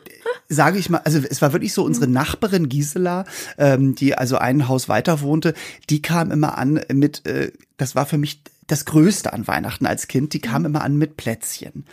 sage 0.49 0.79
ich 0.79 0.89
mal, 0.91 0.99
also 1.05 1.19
es 1.19 1.43
war 1.43 1.53
wirklich 1.53 1.73
so 1.73 1.85
unsere 1.85 2.07
mhm. 2.07 2.15
Nachbarin 2.15 2.69
Gisela, 2.69 3.25
ähm, 3.59 3.95
die 3.95 4.15
also 4.15 4.39
ein 4.39 4.69
Haus 4.69 4.89
weiter 4.89 5.21
wohnte, 5.21 5.55
die 5.91 6.03
kam 6.03 6.31
immer 6.31 6.57
an 6.57 6.81
mit, 6.93 7.27
äh, 7.27 7.53
das 7.77 7.95
war 7.95 8.07
für 8.07 8.19
mich 8.19 8.43
das 8.69 8.85
Größte 8.85 9.33
an 9.33 9.49
Weihnachten 9.49 9.87
als 9.87 10.07
Kind. 10.07 10.33
Die 10.33 10.41
kam 10.41 10.63
mhm. 10.63 10.67
immer 10.67 10.83
an 10.83 10.97
mit 10.97 11.17
Plätzchen. 11.17 11.85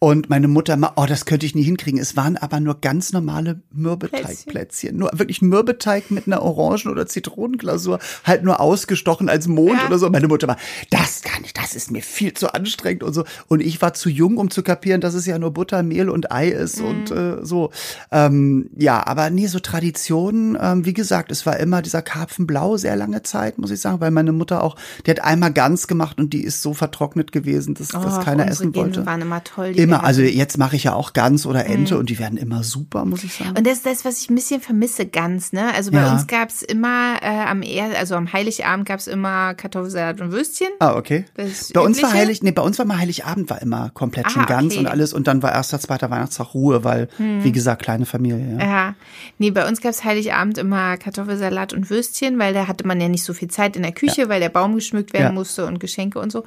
Und 0.00 0.30
meine 0.30 0.46
Mutter 0.46 0.74
immer, 0.74 0.92
oh, 0.94 1.06
das 1.06 1.24
könnte 1.24 1.44
ich 1.44 1.56
nie 1.56 1.64
hinkriegen. 1.64 1.98
Es 1.98 2.16
waren 2.16 2.36
aber 2.36 2.60
nur 2.60 2.80
ganz 2.80 3.12
normale 3.12 3.62
Mürbeteigplätzchen. 3.72 4.96
Nur 4.96 5.10
wirklich 5.12 5.42
Mürbeteig 5.42 6.12
mit 6.12 6.28
einer 6.28 6.42
Orangen- 6.42 6.92
oder 6.92 7.08
Zitronenglasur, 7.08 7.98
halt 8.22 8.44
nur 8.44 8.60
ausgestochen 8.60 9.28
als 9.28 9.48
Mond 9.48 9.80
ja. 9.80 9.86
oder 9.86 9.98
so. 9.98 10.08
Meine 10.08 10.28
Mutter 10.28 10.46
war, 10.46 10.56
das 10.90 11.22
kann 11.22 11.42
ich, 11.42 11.52
das 11.52 11.74
ist 11.74 11.90
mir 11.90 12.02
viel 12.02 12.32
zu 12.32 12.54
anstrengend 12.54 13.02
und 13.02 13.12
so. 13.12 13.24
Und 13.48 13.60
ich 13.60 13.82
war 13.82 13.92
zu 13.92 14.08
jung, 14.08 14.36
um 14.36 14.50
zu 14.50 14.62
kapieren, 14.62 15.00
dass 15.00 15.14
es 15.14 15.26
ja 15.26 15.36
nur 15.36 15.50
Butter, 15.50 15.82
Mehl 15.82 16.08
und 16.08 16.30
Ei 16.30 16.48
ist 16.48 16.80
mhm. 16.80 16.86
und 16.86 17.10
äh, 17.10 17.44
so. 17.44 17.70
Ähm, 18.12 18.70
ja, 18.76 19.04
aber 19.04 19.30
nee, 19.30 19.48
so 19.48 19.58
Traditionen, 19.58 20.56
ähm, 20.60 20.84
wie 20.84 20.94
gesagt, 20.94 21.32
es 21.32 21.44
war 21.44 21.56
immer 21.56 21.82
dieser 21.82 22.02
Karpfenblau 22.02 22.76
sehr 22.76 22.94
lange 22.94 23.24
Zeit, 23.24 23.58
muss 23.58 23.72
ich 23.72 23.80
sagen, 23.80 24.00
weil 24.00 24.12
meine 24.12 24.30
Mutter 24.30 24.62
auch, 24.62 24.76
die 25.06 25.10
hat 25.10 25.24
einmal 25.24 25.52
ganz 25.52 25.88
gemacht 25.88 26.20
und 26.20 26.32
die 26.32 26.44
ist 26.44 26.62
so 26.62 26.72
vertrocknet 26.72 27.32
gewesen, 27.32 27.74
dass, 27.74 27.92
oh, 27.94 28.00
dass 28.00 28.24
keiner 28.24 28.46
essen 28.46 28.72
wollte. 28.76 29.04
waren 29.04 29.22
immer 29.22 29.42
toll 29.42 29.74
immer, 29.88 30.04
also 30.04 30.22
jetzt 30.22 30.58
mache 30.58 30.76
ich 30.76 30.84
ja 30.84 30.94
auch 30.94 31.12
Gans 31.12 31.46
oder 31.46 31.66
Ente 31.66 31.94
mhm. 31.94 32.00
und 32.00 32.10
die 32.10 32.18
werden 32.18 32.38
immer 32.38 32.62
super, 32.62 33.04
muss 33.04 33.24
ich 33.24 33.34
sagen. 33.34 33.56
Und 33.56 33.66
das 33.66 33.78
ist 33.78 33.86
das, 33.86 34.04
was 34.04 34.20
ich 34.20 34.30
ein 34.30 34.34
bisschen 34.34 34.60
vermisse, 34.60 35.06
Gans, 35.06 35.52
ne? 35.52 35.72
Also 35.74 35.90
bei 35.90 36.00
ja. 36.00 36.12
uns 36.12 36.26
gab 36.26 36.50
es 36.50 36.62
immer 36.62 37.16
äh, 37.22 37.26
am 37.26 37.62
er 37.62 37.98
also 37.98 38.14
am 38.14 38.32
Heiligabend 38.32 38.86
gab 38.86 39.00
es 39.00 39.06
immer 39.06 39.54
Kartoffelsalat 39.54 40.20
und 40.20 40.32
Würstchen. 40.32 40.68
Ah, 40.78 40.94
okay. 40.94 41.24
bei 41.34 41.80
uns 41.80 42.02
war 42.02 42.12
Heilig, 42.12 42.42
nee, 42.42 42.52
bei 42.52 42.62
uns 42.62 42.78
war 42.78 42.86
mal 42.86 42.98
Heiligabend 42.98 43.50
war 43.50 43.60
immer 43.60 43.90
komplett 43.90 44.26
ah, 44.26 44.30
schon 44.30 44.46
Gans 44.46 44.74
okay. 44.74 44.80
und 44.80 44.86
alles 44.86 45.12
und 45.12 45.26
dann 45.26 45.42
war 45.42 45.52
erster, 45.52 45.78
zweiter 45.80 46.10
Weihnachtstag 46.10 46.54
Ruhe, 46.54 46.84
weil, 46.84 47.08
hm. 47.16 47.44
wie 47.44 47.52
gesagt, 47.52 47.82
kleine 47.82 48.06
Familie. 48.06 48.58
Ja. 48.58 48.66
ja. 48.66 48.94
Nee, 49.38 49.50
bei 49.50 49.66
uns 49.66 49.80
gab 49.80 49.90
es 49.90 50.04
Heiligabend 50.04 50.58
immer 50.58 50.96
Kartoffelsalat 50.96 51.72
und 51.72 51.90
Würstchen, 51.90 52.38
weil 52.38 52.54
da 52.54 52.66
hatte 52.66 52.86
man 52.86 53.00
ja 53.00 53.08
nicht 53.08 53.24
so 53.24 53.32
viel 53.32 53.48
Zeit 53.48 53.76
in 53.76 53.82
der 53.82 53.92
Küche, 53.92 54.22
ja. 54.22 54.28
weil 54.28 54.40
der 54.40 54.48
Baum 54.48 54.74
geschmückt 54.74 55.12
werden 55.12 55.34
musste 55.34 55.66
und 55.66 55.80
Geschenke 55.80 56.18
und 56.18 56.32
so. 56.32 56.44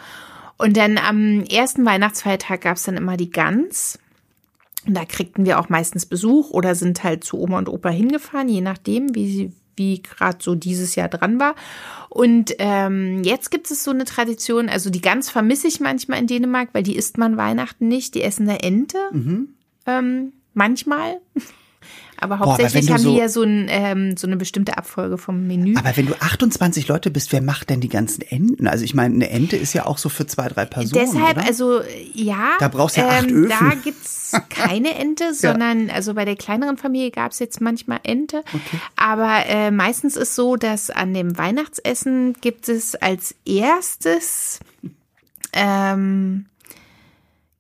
Und 0.62 0.78
dann 0.78 0.98
am 0.98 1.44
ersten 1.46 1.86
Weihnachtsfeiertag 1.86 2.62
gab 2.62 2.78
es 2.78 2.84
dann 2.84 2.98
immer 2.98 3.18
die 3.18 3.32
Gans. 3.32 3.98
Und 4.86 4.96
da 4.96 5.06
kriegten 5.06 5.46
wir 5.46 5.60
auch 5.60 5.70
meistens 5.70 6.06
Besuch 6.06 6.52
oder 6.52 6.76
sind 6.76 7.04
halt 7.04 7.24
zu 7.24 7.40
Oma 7.40 7.58
und 7.58 7.70
Opa 7.70 7.90
hingefahren, 7.90 8.48
je 8.48 8.62
nachdem, 8.62 9.16
wie 9.16 9.32
sie 9.32 9.54
wie 9.78 10.02
gerade 10.02 10.38
so 10.40 10.54
dieses 10.54 10.96
Jahr 10.96 11.08
dran 11.08 11.40
war. 11.40 11.56
Und 12.10 12.54
ähm, 12.60 13.24
jetzt 13.24 13.50
gibt 13.50 13.72
es 13.72 13.84
so 13.84 13.92
eine 13.92 14.06
Tradition, 14.06 14.70
also 14.70 14.90
die 14.90 15.02
Gans 15.02 15.30
vermisse 15.30 15.68
ich 15.68 15.80
manchmal 15.80 16.20
in 16.20 16.28
Dänemark, 16.28 16.70
weil 16.74 16.84
die 16.84 16.96
isst 16.96 17.18
man 17.18 17.38
Weihnachten 17.38 17.88
nicht, 17.88 18.14
die 18.14 18.22
essen 18.22 18.48
eine 18.48 18.62
Ente. 18.62 19.00
Mhm. 19.12 19.50
Ähm, 19.88 20.34
manchmal. 20.54 21.20
Aber 22.22 22.38
hauptsächlich 22.38 22.86
Boah, 22.86 22.94
aber 22.94 23.00
haben 23.00 23.04
so, 23.04 23.12
die 23.12 23.18
ja 23.18 23.30
so, 23.30 23.42
ein, 23.42 23.66
ähm, 23.70 24.16
so 24.16 24.28
eine 24.28 24.38
bestimmte 24.38 24.78
Abfolge 24.78 25.18
vom 25.18 25.48
Menü. 25.48 25.76
Aber 25.76 25.98
wenn 25.98 26.06
du 26.06 26.14
28 26.14 26.88
Leute 26.88 27.10
bist, 27.10 27.32
wer 27.32 27.42
macht 27.42 27.72
denn 27.72 27.82
die 27.82 27.90
ganzen 27.90 28.22
Enten? 28.22 28.68
Also 28.68 28.86
ich 28.86 28.94
meine, 28.94 29.16
eine 29.16 29.30
Ente 29.32 29.58
ist 29.58 29.74
ja 29.74 29.88
auch 29.88 29.98
so 29.98 30.08
für 30.08 30.28
zwei, 30.28 30.48
drei 30.48 30.66
Personen. 30.66 31.04
Deshalb, 31.12 31.38
oder? 31.38 31.48
also 31.48 31.82
ja. 32.14 32.58
Da 32.60 32.68
brauchst 32.68 32.96
du 32.96 33.02
ja 33.02 33.10
acht 33.10 33.28
ähm, 33.28 33.46
Öfen. 33.46 33.50
Da 33.50 33.76
gibt's 33.84 34.34
keine 34.50 34.94
Ente, 34.96 35.34
sondern 35.34 35.88
ja. 35.88 35.96
also 35.96 36.14
bei 36.14 36.24
der 36.24 36.36
kleineren 36.36 36.78
Familie 36.78 37.10
gab's 37.10 37.40
jetzt 37.40 37.60
manchmal 37.60 38.02
Ente. 38.04 38.44
Okay. 38.54 38.80
Aber 38.96 39.46
äh, 39.48 39.72
meistens 39.72 40.16
ist 40.16 40.36
so, 40.36 40.58
dass 40.58 40.92
an 40.92 41.16
dem 41.16 41.40
Weihnachtsessen 41.40 42.36
gibt 42.40 42.70
es 42.70 42.94
als 42.94 43.34
erstes 43.46 44.60
ähm, 45.54 46.46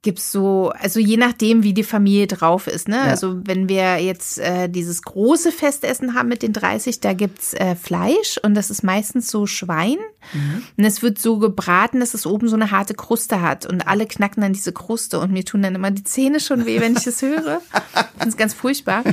gibt's 0.03 0.31
so, 0.31 0.71
also 0.79 0.99
je 0.99 1.17
nachdem, 1.17 1.61
wie 1.61 1.73
die 1.73 1.83
Familie 1.83 2.25
drauf 2.25 2.65
ist, 2.67 2.87
ne? 2.87 2.95
Ja. 2.95 3.03
Also 3.03 3.39
wenn 3.45 3.69
wir 3.69 3.97
jetzt 3.97 4.39
äh, 4.39 4.67
dieses 4.67 5.03
große 5.03 5.51
Festessen 5.51 6.15
haben 6.15 6.27
mit 6.27 6.41
den 6.41 6.53
30, 6.53 7.01
da 7.01 7.13
gibt's 7.13 7.53
äh, 7.53 7.75
Fleisch 7.75 8.39
und 8.41 8.55
das 8.55 8.71
ist 8.71 8.83
meistens 8.83 9.29
so 9.29 9.45
Schwein. 9.45 9.97
Mhm. 10.33 10.63
Und 10.75 10.83
es 10.85 11.03
wird 11.03 11.19
so 11.19 11.37
gebraten, 11.37 11.99
dass 11.99 12.15
es 12.15 12.25
oben 12.25 12.47
so 12.47 12.55
eine 12.55 12.71
harte 12.71 12.95
Kruste 12.95 13.41
hat 13.41 13.67
und 13.67 13.87
alle 13.87 14.07
knacken 14.07 14.41
dann 14.41 14.53
diese 14.53 14.73
Kruste 14.73 15.19
und 15.19 15.31
mir 15.31 15.45
tun 15.45 15.61
dann 15.61 15.75
immer 15.75 15.91
die 15.91 16.03
Zähne 16.03 16.39
schon 16.39 16.65
weh, 16.65 16.79
wenn 16.79 16.95
ich 16.95 17.03
das 17.03 17.21
höre. 17.21 17.61
Das 18.17 18.27
ist 18.27 18.37
ganz 18.37 18.53
furchtbar. 18.53 19.03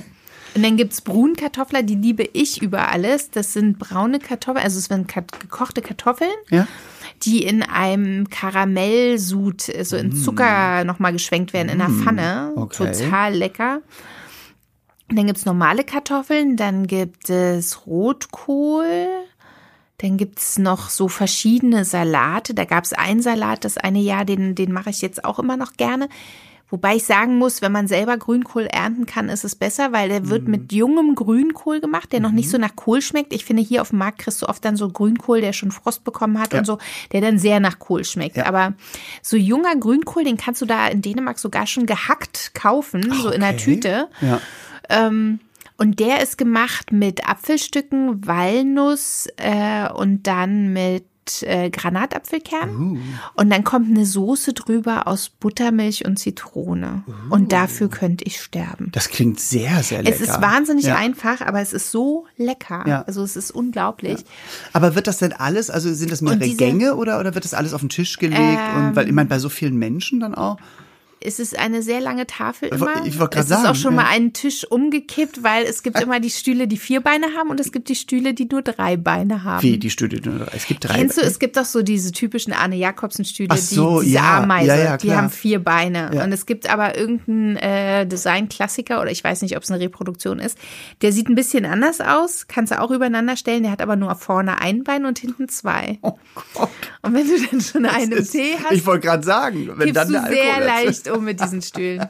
Und 0.54 0.62
dann 0.62 0.76
gibt's 0.76 1.00
Brunkartoffler, 1.00 1.82
die 1.82 1.94
liebe 1.94 2.28
ich 2.32 2.60
über 2.60 2.90
alles. 2.90 3.30
Das 3.30 3.54
sind 3.54 3.78
braune 3.78 4.18
Kartoffeln, 4.18 4.62
also 4.62 4.78
es 4.78 4.86
sind 4.86 5.08
gekochte 5.08 5.80
Kartoffeln. 5.80 6.30
Ja 6.50 6.66
die 7.24 7.42
in 7.42 7.62
einem 7.62 8.28
Karamellsud, 8.30 9.62
so 9.62 9.72
also 9.72 9.96
in 9.96 10.08
mm. 10.08 10.16
Zucker 10.16 10.84
nochmal 10.84 11.12
geschwenkt 11.12 11.52
werden 11.52 11.68
in 11.68 11.78
der 11.78 11.88
mm. 11.88 12.02
Pfanne. 12.02 12.52
Okay. 12.56 12.92
Total 12.92 13.34
lecker. 13.34 13.82
Und 15.08 15.16
dann 15.16 15.26
gibt's 15.26 15.46
normale 15.46 15.84
Kartoffeln, 15.84 16.56
dann 16.56 16.86
gibt 16.86 17.30
es 17.30 17.86
Rotkohl, 17.86 19.06
dann 19.98 20.16
gibt's 20.18 20.58
noch 20.58 20.90
so 20.90 21.08
verschiedene 21.08 21.84
Salate. 21.84 22.54
Da 22.54 22.64
gab's 22.64 22.92
einen 22.92 23.22
Salat, 23.22 23.64
das 23.64 23.78
eine 23.78 24.00
Jahr, 24.00 24.24
den, 24.24 24.54
den 24.54 24.72
mache 24.72 24.90
ich 24.90 25.00
jetzt 25.00 25.24
auch 25.24 25.38
immer 25.38 25.56
noch 25.56 25.72
gerne. 25.74 26.08
Wobei 26.70 26.96
ich 26.96 27.04
sagen 27.04 27.38
muss, 27.38 27.62
wenn 27.62 27.72
man 27.72 27.88
selber 27.88 28.18
Grünkohl 28.18 28.66
ernten 28.66 29.06
kann, 29.06 29.30
ist 29.30 29.44
es 29.44 29.54
besser, 29.54 29.92
weil 29.92 30.10
der 30.10 30.28
wird 30.28 30.44
mhm. 30.44 30.50
mit 30.50 30.72
jungem 30.72 31.14
Grünkohl 31.14 31.80
gemacht, 31.80 32.12
der 32.12 32.20
mhm. 32.20 32.26
noch 32.26 32.32
nicht 32.32 32.46
mhm. 32.46 32.50
so 32.50 32.58
nach 32.58 32.76
Kohl 32.76 33.00
schmeckt. 33.00 33.32
Ich 33.32 33.44
finde, 33.44 33.62
hier 33.62 33.80
auf 33.80 33.90
dem 33.90 33.98
Markt 33.98 34.18
kriegst 34.18 34.42
du 34.42 34.46
oft 34.46 34.62
dann 34.64 34.76
so 34.76 34.90
Grünkohl, 34.90 35.40
der 35.40 35.54
schon 35.54 35.70
Frost 35.70 36.04
bekommen 36.04 36.38
hat 36.38 36.52
ja. 36.52 36.58
und 36.58 36.66
so, 36.66 36.78
der 37.12 37.22
dann 37.22 37.38
sehr 37.38 37.58
nach 37.58 37.78
Kohl 37.78 38.04
schmeckt. 38.04 38.36
Ja. 38.36 38.46
Aber 38.46 38.74
so 39.22 39.36
junger 39.36 39.76
Grünkohl, 39.76 40.24
den 40.24 40.36
kannst 40.36 40.60
du 40.60 40.66
da 40.66 40.88
in 40.88 41.00
Dänemark 41.00 41.38
sogar 41.38 41.66
schon 41.66 41.86
gehackt 41.86 42.54
kaufen, 42.54 43.08
Ach, 43.12 43.22
so 43.22 43.30
in 43.30 43.40
der 43.40 43.56
Tüte. 43.56 44.08
Ja. 44.20 44.40
Ähm, 44.90 45.40
und 45.78 46.00
der 46.00 46.22
ist 46.22 46.36
gemacht 46.36 46.92
mit 46.92 47.26
Apfelstücken, 47.28 48.26
Walnuss 48.26 49.28
äh, 49.36 49.88
und 49.90 50.26
dann 50.26 50.72
mit 50.72 51.04
äh, 51.42 51.70
Granatapfelkern. 51.70 52.76
Uh. 52.76 52.98
Und 53.34 53.50
dann 53.50 53.64
kommt 53.64 53.88
eine 53.88 54.06
Soße 54.06 54.52
drüber 54.52 55.06
aus 55.06 55.28
Buttermilch 55.28 56.04
und 56.04 56.18
Zitrone. 56.18 57.04
Uh. 57.06 57.34
Und 57.34 57.52
dafür 57.52 57.88
könnte 57.88 58.24
ich 58.24 58.40
sterben. 58.40 58.90
Das 58.92 59.08
klingt 59.08 59.40
sehr, 59.40 59.82
sehr 59.82 60.02
lecker. 60.02 60.16
Es 60.16 60.20
ist 60.20 60.40
wahnsinnig 60.40 60.86
ja. 60.86 60.96
einfach, 60.96 61.40
aber 61.40 61.60
es 61.60 61.72
ist 61.72 61.90
so 61.90 62.26
lecker. 62.36 62.84
Ja. 62.86 63.02
Also 63.02 63.22
es 63.22 63.36
ist 63.36 63.50
unglaublich. 63.50 64.20
Ja. 64.20 64.26
Aber 64.72 64.94
wird 64.94 65.06
das 65.06 65.18
denn 65.18 65.32
alles, 65.32 65.70
also 65.70 65.92
sind 65.92 66.10
das 66.10 66.20
mehrere 66.20 66.40
diese, 66.40 66.56
Gänge 66.56 66.96
oder, 66.96 67.20
oder 67.20 67.34
wird 67.34 67.44
das 67.44 67.54
alles 67.54 67.74
auf 67.74 67.80
den 67.80 67.90
Tisch 67.90 68.18
gelegt? 68.18 68.40
Ähm, 68.40 68.88
und 68.88 68.96
weil 68.96 69.06
ich 69.06 69.12
meine, 69.12 69.28
bei 69.28 69.38
so 69.38 69.48
vielen 69.48 69.76
Menschen 69.76 70.20
dann 70.20 70.34
auch? 70.34 70.58
Es 71.20 71.38
ist 71.38 71.58
eine 71.58 71.82
sehr 71.82 72.00
lange 72.00 72.26
Tafel 72.26 72.68
Ich 72.72 72.80
immer. 72.80 73.04
ich 73.04 73.18
grad 73.18 73.34
es 73.36 73.50
ist 73.50 73.66
auch 73.66 73.74
schon 73.74 73.94
ja. 73.94 74.02
mal 74.02 74.08
ein 74.08 74.32
Tisch 74.32 74.64
umgekippt, 74.64 75.42
weil 75.42 75.64
es 75.64 75.82
gibt 75.82 76.00
immer 76.00 76.20
die 76.20 76.30
Stühle, 76.30 76.68
die 76.68 76.76
vier 76.76 77.00
Beine 77.00 77.26
haben 77.36 77.50
und 77.50 77.58
es 77.60 77.72
gibt 77.72 77.88
die 77.88 77.94
Stühle, 77.94 78.34
die 78.34 78.46
nur 78.46 78.62
drei 78.62 78.96
Beine 78.96 79.44
haben. 79.44 79.62
Wie, 79.62 79.78
die 79.78 79.90
Studie, 79.90 80.20
es 80.54 80.66
gibt 80.66 80.84
drei. 80.84 80.94
Kennst 80.94 81.18
du, 81.18 81.22
es 81.22 81.38
gibt 81.38 81.56
doch 81.56 81.64
so 81.64 81.82
diese 81.82 82.12
typischen 82.12 82.52
Arne 82.52 82.76
Jakobsen-Stühle, 82.76 83.56
so, 83.56 84.00
die, 84.00 84.06
diese 84.06 84.16
ja, 84.16 84.38
Ameise, 84.38 84.66
ja, 84.84 84.96
die 84.96 85.12
haben 85.12 85.30
vier 85.30 85.58
Beine. 85.62 86.10
Und 86.22 86.32
es 86.32 86.46
gibt 86.46 86.70
aber 86.70 86.96
irgendeinen 86.96 87.56
äh, 87.56 88.06
Design-Klassiker 88.06 89.00
oder 89.00 89.10
ich 89.10 89.22
weiß 89.24 89.42
nicht, 89.42 89.56
ob 89.56 89.62
es 89.62 89.70
eine 89.70 89.80
Reproduktion 89.80 90.38
ist. 90.38 90.56
Der 91.02 91.12
sieht 91.12 91.28
ein 91.28 91.34
bisschen 91.34 91.64
anders 91.64 92.00
aus, 92.00 92.46
kannst 92.48 92.72
du 92.72 92.80
auch 92.80 92.90
übereinander 92.90 93.36
stellen. 93.36 93.62
Der 93.62 93.72
hat 93.72 93.82
aber 93.82 93.96
nur 93.96 94.14
vorne 94.14 94.60
ein 94.60 94.84
Bein 94.84 95.04
und 95.04 95.18
hinten 95.18 95.48
zwei. 95.48 95.98
Oh 96.02 96.18
Gott. 96.54 96.68
Und 97.02 97.14
wenn 97.14 97.26
du 97.26 97.34
dann 97.50 97.60
schon 97.60 97.86
einen 97.86 98.12
im 98.12 98.24
Tee 98.24 98.56
hast, 98.62 98.72
Ich 98.72 98.86
wollte 98.86 99.06
gerade 99.06 99.24
sagen, 99.24 99.68
wenn 99.76 99.92
dann 99.92 100.10
der 100.12 100.22
sehr 100.22 100.54
Alkohol 100.54 100.66
dazu- 100.66 100.84
leicht 100.86 101.07
um 101.14 101.24
mit 101.24 101.40
diesen 101.40 101.62
Stühlen. 101.62 102.08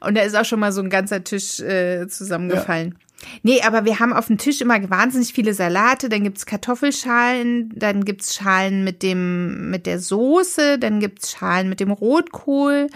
Und 0.00 0.16
da 0.16 0.22
ist 0.22 0.36
auch 0.36 0.44
schon 0.44 0.60
mal 0.60 0.72
so 0.72 0.80
ein 0.80 0.90
ganzer 0.90 1.24
Tisch 1.24 1.60
äh, 1.60 2.06
zusammengefallen. 2.08 2.96
Nee, 3.42 3.62
aber 3.62 3.84
wir 3.84 3.98
haben 3.98 4.12
auf 4.12 4.26
dem 4.26 4.38
Tisch 4.38 4.60
immer 4.60 4.90
wahnsinnig 4.90 5.32
viele 5.32 5.54
Salate, 5.54 6.08
dann 6.08 6.22
gibt's 6.22 6.46
Kartoffelschalen, 6.46 7.72
dann 7.74 8.04
gibt's 8.04 8.34
Schalen 8.34 8.84
mit 8.84 9.02
dem, 9.02 9.70
mit 9.70 9.86
der 9.86 9.98
Soße, 9.98 10.78
dann 10.78 11.00
gibt's 11.00 11.32
Schalen 11.32 11.68
mit 11.68 11.80
dem 11.80 11.90
Rotkohl. 11.90 12.88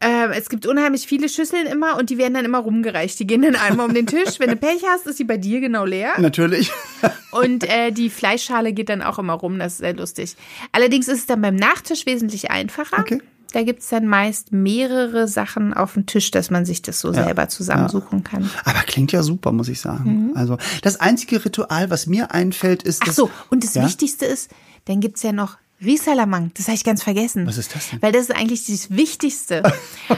Ähm, 0.00 0.32
es 0.32 0.48
gibt 0.50 0.66
unheimlich 0.66 1.06
viele 1.06 1.28
Schüsseln 1.28 1.66
immer 1.66 1.96
und 1.96 2.10
die 2.10 2.18
werden 2.18 2.34
dann 2.34 2.44
immer 2.44 2.58
rumgereicht. 2.58 3.18
Die 3.18 3.26
gehen 3.26 3.42
dann 3.42 3.56
einmal 3.56 3.86
um 3.86 3.94
den 3.94 4.06
Tisch. 4.06 4.38
Wenn 4.38 4.50
du 4.50 4.56
Pech 4.56 4.82
hast, 4.86 5.06
ist 5.06 5.16
sie 5.16 5.24
bei 5.24 5.38
dir 5.38 5.60
genau 5.60 5.84
leer. 5.84 6.12
Natürlich. 6.18 6.70
Und 7.30 7.64
äh, 7.64 7.90
die 7.90 8.10
Fleischschale 8.10 8.72
geht 8.72 8.90
dann 8.90 9.02
auch 9.02 9.18
immer 9.18 9.32
rum, 9.32 9.58
das 9.58 9.72
ist 9.72 9.78
sehr 9.78 9.94
lustig. 9.94 10.36
Allerdings 10.72 11.08
ist 11.08 11.18
es 11.18 11.26
dann 11.26 11.40
beim 11.40 11.56
Nachtisch 11.56 12.06
wesentlich 12.06 12.50
einfacher. 12.50 13.00
Okay. 13.00 13.20
Da 13.54 13.62
gibt's 13.62 13.88
dann 13.88 14.08
meist 14.08 14.50
mehrere 14.50 15.28
Sachen 15.28 15.72
auf 15.74 15.92
dem 15.94 16.06
Tisch, 16.06 16.32
dass 16.32 16.50
man 16.50 16.64
sich 16.64 16.82
das 16.82 16.98
so 16.98 17.12
selber 17.12 17.48
zusammensuchen 17.48 18.24
kann. 18.24 18.50
Aber 18.64 18.80
klingt 18.80 19.12
ja 19.12 19.22
super, 19.22 19.52
muss 19.52 19.68
ich 19.68 19.80
sagen. 19.80 20.32
Also 20.34 20.58
das 20.82 20.98
einzige 20.98 21.44
Ritual, 21.44 21.88
was 21.88 22.06
mir 22.08 22.32
einfällt, 22.32 22.82
ist 22.82 23.00
Mhm. 23.00 23.02
Ach 23.02 23.06
das. 23.06 23.16
so, 23.16 23.30
und 23.50 23.62
das 23.62 23.74
Ja? 23.74 23.84
Wichtigste 23.84 24.26
ist, 24.26 24.50
dann 24.86 24.98
gibt's 25.00 25.22
ja 25.22 25.30
noch 25.32 25.56
Risalamang. 25.80 26.50
Das 26.56 26.66
habe 26.66 26.74
ich 26.76 26.82
ganz 26.84 27.02
vergessen. 27.04 27.46
Was 27.46 27.58
ist 27.58 27.74
das 27.76 27.90
denn? 27.90 28.02
Weil 28.02 28.10
das 28.10 28.22
ist 28.22 28.34
eigentlich 28.34 28.66
das 28.66 28.90
Wichtigste. 28.90 29.62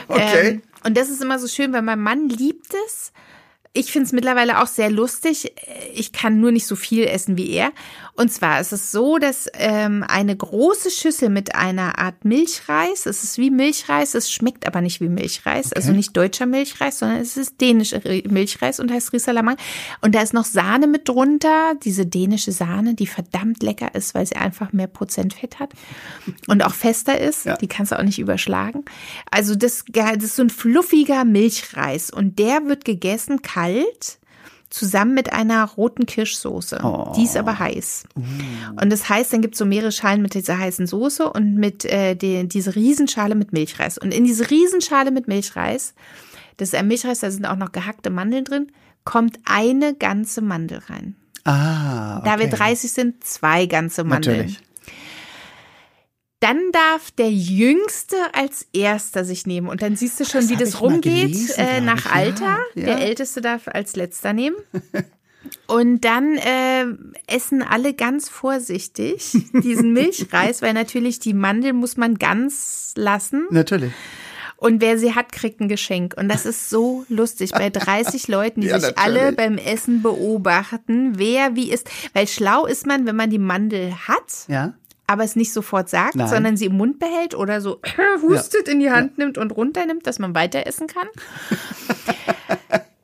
Okay. 0.09 0.49
ähm, 0.49 0.63
und 0.85 0.97
das 0.97 1.11
ist 1.11 1.23
immer 1.23 1.39
so 1.39 1.47
schön, 1.49 1.73
weil 1.75 1.83
mein 1.83 2.01
Mann 2.01 2.29
liebt 2.31 2.73
es. 2.87 3.13
Ich 3.73 3.93
finde 3.93 4.07
es 4.07 4.13
mittlerweile 4.13 4.63
auch 4.63 4.67
sehr 4.67 4.89
lustig. 4.91 5.53
Ich 5.95 6.13
kann 6.13 6.41
nur 6.41 6.53
nicht 6.53 6.67
so 6.67 6.75
viel 6.77 7.05
essen 7.05 7.37
wie 7.37 7.51
er. 7.51 7.73
Und 8.17 8.33
zwar 8.33 8.61
ist 8.61 8.73
es 8.73 8.93
so, 8.93 9.19
dass 9.19 9.47
ähm, 9.53 10.05
eine 10.07 10.35
große 10.35 10.91
Schüssel 10.91 11.29
mit 11.29 11.55
einer 11.55 11.99
Art 11.99 12.25
Milchreis, 12.25 13.07
es 13.07 13.23
ist 13.23 13.37
wie 13.37 13.51
Milchreis, 13.51 14.15
es 14.15 14.31
schmeckt 14.33 14.67
aber 14.67 14.81
nicht 14.81 15.01
wie 15.01 15.09
Milchreis, 15.09 15.73
also 15.73 15.93
nicht 15.93 16.17
deutscher 16.17 16.47
Milchreis, 16.47 16.99
sondern 16.99 17.21
es 17.21 17.37
ist 17.37 17.61
dänischer 17.61 18.01
Milchreis 18.29 18.81
und 18.81 18.91
heißt 18.91 19.13
Risalamang. 19.13 19.57
Und 20.01 20.15
da 20.15 20.23
ist 20.23 20.33
noch 20.33 20.47
Sahne 20.47 20.87
mit 20.87 21.09
drunter, 21.09 21.75
diese 21.85 22.07
dänische 22.07 22.53
Sahne, 22.53 22.95
die 22.95 23.07
verdammt 23.07 23.63
lecker 23.63 23.95
ist, 23.95 24.15
weil 24.15 24.27
sie 24.27 24.37
einfach 24.37 24.73
mehr 24.73 24.87
Prozent 24.87 25.35
Fett 25.35 25.59
hat 25.59 25.73
und 26.47 26.65
auch 26.65 26.75
fester 26.75 27.21
ist. 27.21 27.45
Ja. 27.45 27.57
Die 27.57 27.69
kannst 27.69 27.93
du 27.93 27.99
auch 27.99 28.03
nicht 28.03 28.19
überschlagen. 28.19 28.85
Also 29.31 29.55
das, 29.55 29.85
das 29.89 30.17
ist 30.23 30.37
so 30.37 30.43
ein 30.43 30.51
fluffiger 30.51 31.25
Milchreis 31.25 32.11
und 32.11 32.39
der 32.39 32.65
wird 32.67 32.85
gegessen 32.85 33.43
kalt 33.43 34.19
zusammen 34.71 35.15
mit 35.15 35.33
einer 35.33 35.65
roten 35.65 36.07
Kirschsoße. 36.07 36.79
Die 37.17 37.25
ist 37.25 37.37
aber 37.37 37.59
heiß. 37.59 38.05
Und 38.81 38.91
das 38.91 39.09
heißt, 39.09 39.33
dann 39.33 39.43
gibt 39.43 39.55
es 39.55 39.59
so 39.59 39.65
mehrere 39.65 39.93
Schalen 39.93 40.23
mit 40.23 40.35
dieser 40.35 40.59
heißen 40.59 40.87
Soße 40.87 41.31
und 41.31 41.55
mit 41.55 41.85
äh, 41.85 42.15
die, 42.15 42.49
diese 42.49 42.75
Riesenschale 42.75 43.35
mit 43.35 43.53
Milchreis. 43.53 43.99
Und 43.99 44.13
in 44.13 44.25
diese 44.25 44.51
Riesenschale 44.51 45.11
mit 45.11 45.29
Milchreis, 45.29 45.95
das 46.57 46.71
ist 46.71 46.75
ein 46.75 46.89
Milchreis, 46.89 47.21
da 47.21 47.31
sind 47.31 47.47
auch 47.47 47.57
noch 47.57 47.73
gehackte 47.73 48.11
Mandeln 48.11 48.45
drin, 48.45 48.73
kommt 49.05 49.39
eine 49.45 49.95
ganze 49.95 50.43
Mandel 50.43 50.79
rein. 50.89 51.17
Ah. 51.45 52.23
Da 52.25 52.39
wir 52.39 52.47
okay. 52.47 52.57
30 52.57 52.93
sind, 52.93 53.25
zwei 53.25 53.67
ganze 53.67 54.03
Mandeln. 54.03 54.39
Natürlich. 54.39 54.66
Dann 56.47 56.61
darf 56.71 57.11
der 57.11 57.31
Jüngste 57.33 58.15
als 58.33 58.67
Erster 58.73 59.25
sich 59.25 59.47
nehmen. 59.47 59.67
Und 59.69 59.83
dann 59.83 59.97
siehst 59.97 60.21
du 60.21 60.25
schon, 60.25 60.43
Das 60.43 60.51
wie 60.51 60.57
das 60.57 60.81
rumgeht 60.81 61.33
gelesen, 61.33 61.55
äh, 61.59 61.81
nach 61.81 61.99
ich. 61.99 62.05
Ja, 62.05 62.13
Alter. 62.13 62.59
ja. 62.77 62.85
Der 62.85 63.01
Älteste 63.01 63.41
darf 63.41 63.67
als 63.67 63.97
Letzter 63.97 64.33
nehmen. 64.33 64.55
Und 65.67 66.05
dann 66.05 66.37
äh, 66.37 66.85
essen 67.27 67.63
alle 67.63 67.95
ganz 67.95 68.29
vorsichtig 68.29 69.33
diesen 69.63 69.93
Milchreis, 69.93 70.63
weil 70.63 70.73
natürlich 70.73 71.19
die 71.19 71.35
Mandel 71.35 71.73
muss 71.73 71.97
man 71.97 72.17
ganz 72.17 72.93
lassen. 72.97 73.47
Natürlich. 73.51 73.93
Und 74.57 74.81
wer 74.81 74.99
sie 74.99 75.15
hat, 75.15 75.33
kriegt 75.33 75.61
ein 75.61 75.69
Geschenk. 75.69 76.15
Und 76.17 76.29
das 76.29 76.47
ist 76.47 76.71
so 76.71 77.05
lustig 77.09 77.51
bei 77.51 77.71
30 77.71 78.27
Leuten, 78.29 78.61
die 78.63 78.69
Ja, 78.69 78.81
sich 78.81 78.95
natürlich. 78.95 79.21
alle 79.21 79.33
beim 79.33 79.59
Essen 79.59 80.01
beobachten, 80.03 81.19
wer 81.19 81.57
wie 81.57 81.71
ist. 81.71 81.89
Weil 82.15 82.27
schlau 82.27 82.67
ist 82.67 82.87
man, 82.87 83.05
wenn 83.07 83.17
man 83.17 83.31
die 83.31 83.39
Mandel 83.39 83.95
hat, 84.09 84.47
Ja. 84.49 84.75
Aber 85.07 85.25
es 85.25 85.37
nicht 85.37 85.53
sofort 85.53 85.89
sagt, 85.89 86.17
Nein. 86.17 86.29
sondern 86.29 86.57
sie 86.57 86.67
im 86.67 86.77
Mund 86.77 86.99
behält 86.99 87.35
oder 87.35 87.61
so 87.61 87.81
hustet 88.23 88.69
in 88.69 88.81
die 88.81 88.91
Hand 88.91 89.19
nimmt 89.19 89.39
und 89.39 89.53
runternimmt, 89.53 90.07
dass 90.07 90.19
man 90.19 90.35
weiter 90.35 90.67
essen 90.67 90.87
kann. 90.87 91.09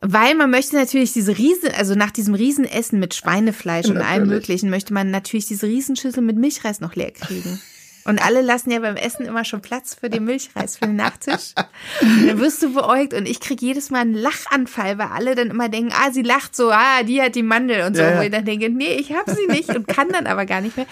Weil 0.01 0.35
man 0.35 0.51
möchte 0.51 0.75
natürlich 0.75 1.13
diese 1.13 1.39
Riesen, 1.39 1.71
also 1.79 1.95
nach 1.95 2.11
diesem 2.11 2.35
Riesenessen 2.35 2.99
mit 2.99 3.15
Schweinefleisch 3.15 3.87
und 3.87 3.99
allem 3.99 4.25
Natürlich. 4.25 4.49
Möglichen, 4.49 4.71
möchte 4.71 4.93
man 4.93 5.13
natürlich 5.13 5.47
diese 5.47 5.67
Riesenschüssel 5.67 6.23
mit 6.23 6.37
Milchreis 6.37 6.81
noch 6.81 6.97
leer 6.97 7.13
kriegen. 7.13 7.61
Und 8.05 8.25
alle 8.25 8.43
lassen 8.43 8.73
ja 8.73 8.81
beim 8.81 8.97
Essen 8.97 9.27
immer 9.27 9.45
schon 9.45 9.63
Platz 9.63 9.95
für 9.95 10.11
den 10.11 10.25
Milchreis, 10.25 10.77
für 10.77 10.87
den 10.87 10.97
Nachtisch. 10.97 11.55
Und 12.01 12.27
dann 12.27 12.41
wirst 12.41 12.61
du 12.63 12.75
beäugt 12.75 13.15
und 13.15 13.29
ich 13.29 13.39
krieg 13.39 13.63
jedes 13.63 13.91
Mal 13.91 14.01
einen 14.01 14.15
Lachanfall, 14.15 14.99
weil 14.99 15.07
alle 15.07 15.37
dann 15.37 15.51
immer 15.51 15.69
denken, 15.69 15.93
ah, 15.93 16.11
sie 16.11 16.23
lacht 16.23 16.57
so, 16.57 16.73
ah, 16.73 17.05
die 17.05 17.23
hat 17.23 17.37
die 17.37 17.45
Mandel 17.45 17.87
und 17.87 17.97
so. 17.97 18.03
Ja, 18.03 18.11
ja. 18.11 18.19
Wo 18.19 18.23
ich 18.23 18.31
dann 18.33 18.45
denke, 18.45 18.71
nee, 18.71 18.97
ich 18.97 19.13
hab 19.13 19.31
sie 19.31 19.47
nicht 19.47 19.69
und 19.69 19.87
kann 19.87 20.09
dann 20.09 20.27
aber 20.27 20.47
gar 20.47 20.61
nicht 20.61 20.77
mehr. 20.77 20.87